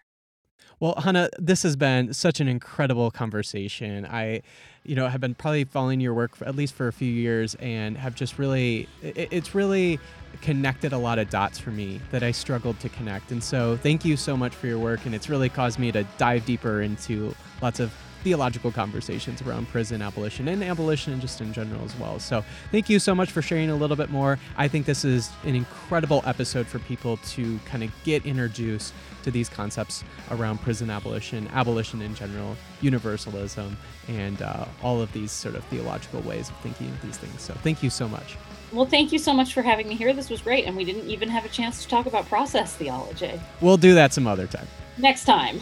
Well, 0.80 0.96
Hannah, 1.04 1.30
this 1.40 1.64
has 1.64 1.76
been 1.76 2.14
such 2.14 2.40
an 2.40 2.48
incredible 2.48 3.10
conversation. 3.12 4.06
I, 4.06 4.42
you 4.88 4.96
know, 4.96 5.08
have 5.08 5.22
been 5.22 5.36
probably 5.36 5.66
following 5.66 6.00
your 6.00 6.14
work 6.14 6.32
at 6.42 6.56
least 6.56 6.74
for 6.74 6.88
a 6.88 6.94
few 6.94 7.12
years 7.12 7.56
and 7.56 7.98
have 7.98 8.16
just 8.16 8.40
really, 8.40 8.88
it, 9.04 9.28
it's 9.32 9.54
really 9.54 10.00
connected 10.42 10.94
a 10.94 10.98
lot 10.98 11.20
of 11.20 11.30
dots 11.30 11.60
for 11.60 11.72
me 11.72 12.00
that 12.12 12.24
I 12.24 12.32
struggled 12.32 12.80
to 12.80 12.90
connect. 12.90 13.32
And 13.32 13.44
so 13.44 13.78
thank 13.78 14.06
you 14.06 14.16
so 14.18 14.38
much 14.38 14.56
for 14.56 14.68
your 14.68 14.80
work. 14.80 15.06
And 15.06 15.14
it's 15.14 15.30
really 15.30 15.50
caused 15.50 15.78
me 15.78 15.92
to 15.92 16.04
dive 16.18 16.46
deeper 16.46 16.82
into 16.82 17.36
lots 17.62 17.80
of 17.80 17.94
theological 18.28 18.74
conversations 18.74 19.42
around 19.42 19.70
prison 19.70 20.02
abolition 20.02 20.50
and 20.50 20.62
abolition 20.62 21.18
just 21.22 21.40
in 21.40 21.54
general 21.54 21.82
as 21.86 21.96
well. 21.98 22.20
So 22.20 22.44
thank 22.72 22.90
you 22.90 23.00
so 23.00 23.16
much 23.16 23.32
for 23.32 23.42
sharing 23.42 23.70
a 23.70 23.76
little 23.76 23.96
bit 23.96 24.10
more. 24.10 24.38
I 24.58 24.68
think 24.68 24.86
this 24.86 25.06
is 25.06 25.30
an 25.46 25.56
incredible 25.56 26.22
episode 26.26 26.68
for 26.68 26.80
people 26.80 27.16
to 27.36 27.58
kind 27.66 27.84
of 27.86 27.92
get 28.04 28.26
introduced 28.26 28.94
to 29.24 29.32
these 29.32 29.48
concepts 29.48 30.04
around 30.32 30.60
prison 30.62 30.90
abolition, 30.90 31.48
abolition 31.54 32.02
in 32.02 32.16
general, 32.16 32.58
universalism, 32.82 33.78
and 34.10 34.42
uh, 34.42 34.66
all 34.84 35.02
of 35.02 35.10
these 35.14 35.32
sort 35.32 35.56
of 35.56 35.64
theological 35.66 36.20
ways 36.22 36.50
of 36.50 36.58
thinking 36.58 36.90
of 36.90 37.02
these 37.04 37.18
things. 37.18 37.42
So 37.42 37.54
thank 37.64 37.82
you 37.82 37.90
so 37.90 38.10
much. 38.10 38.36
well 38.74 38.86
thank 38.86 39.14
you 39.14 39.20
so 39.20 39.32
much 39.34 39.54
for 39.54 39.62
having 39.62 39.88
me 39.88 39.96
here 39.96 40.12
this 40.12 40.30
was 40.30 40.42
great 40.42 40.66
and 40.66 40.76
we 40.76 40.84
didn't 40.84 41.08
even 41.10 41.30
have 41.30 41.46
a 41.46 41.50
chance 41.60 41.82
to 41.84 41.88
talk 41.88 42.06
about 42.08 42.28
process 42.28 42.76
theology 42.76 43.40
We'll 43.62 43.78
do 43.78 43.94
that 43.96 44.12
some 44.12 44.28
other 44.28 44.48
time. 44.48 44.68
next 44.98 45.24
time 45.24 45.62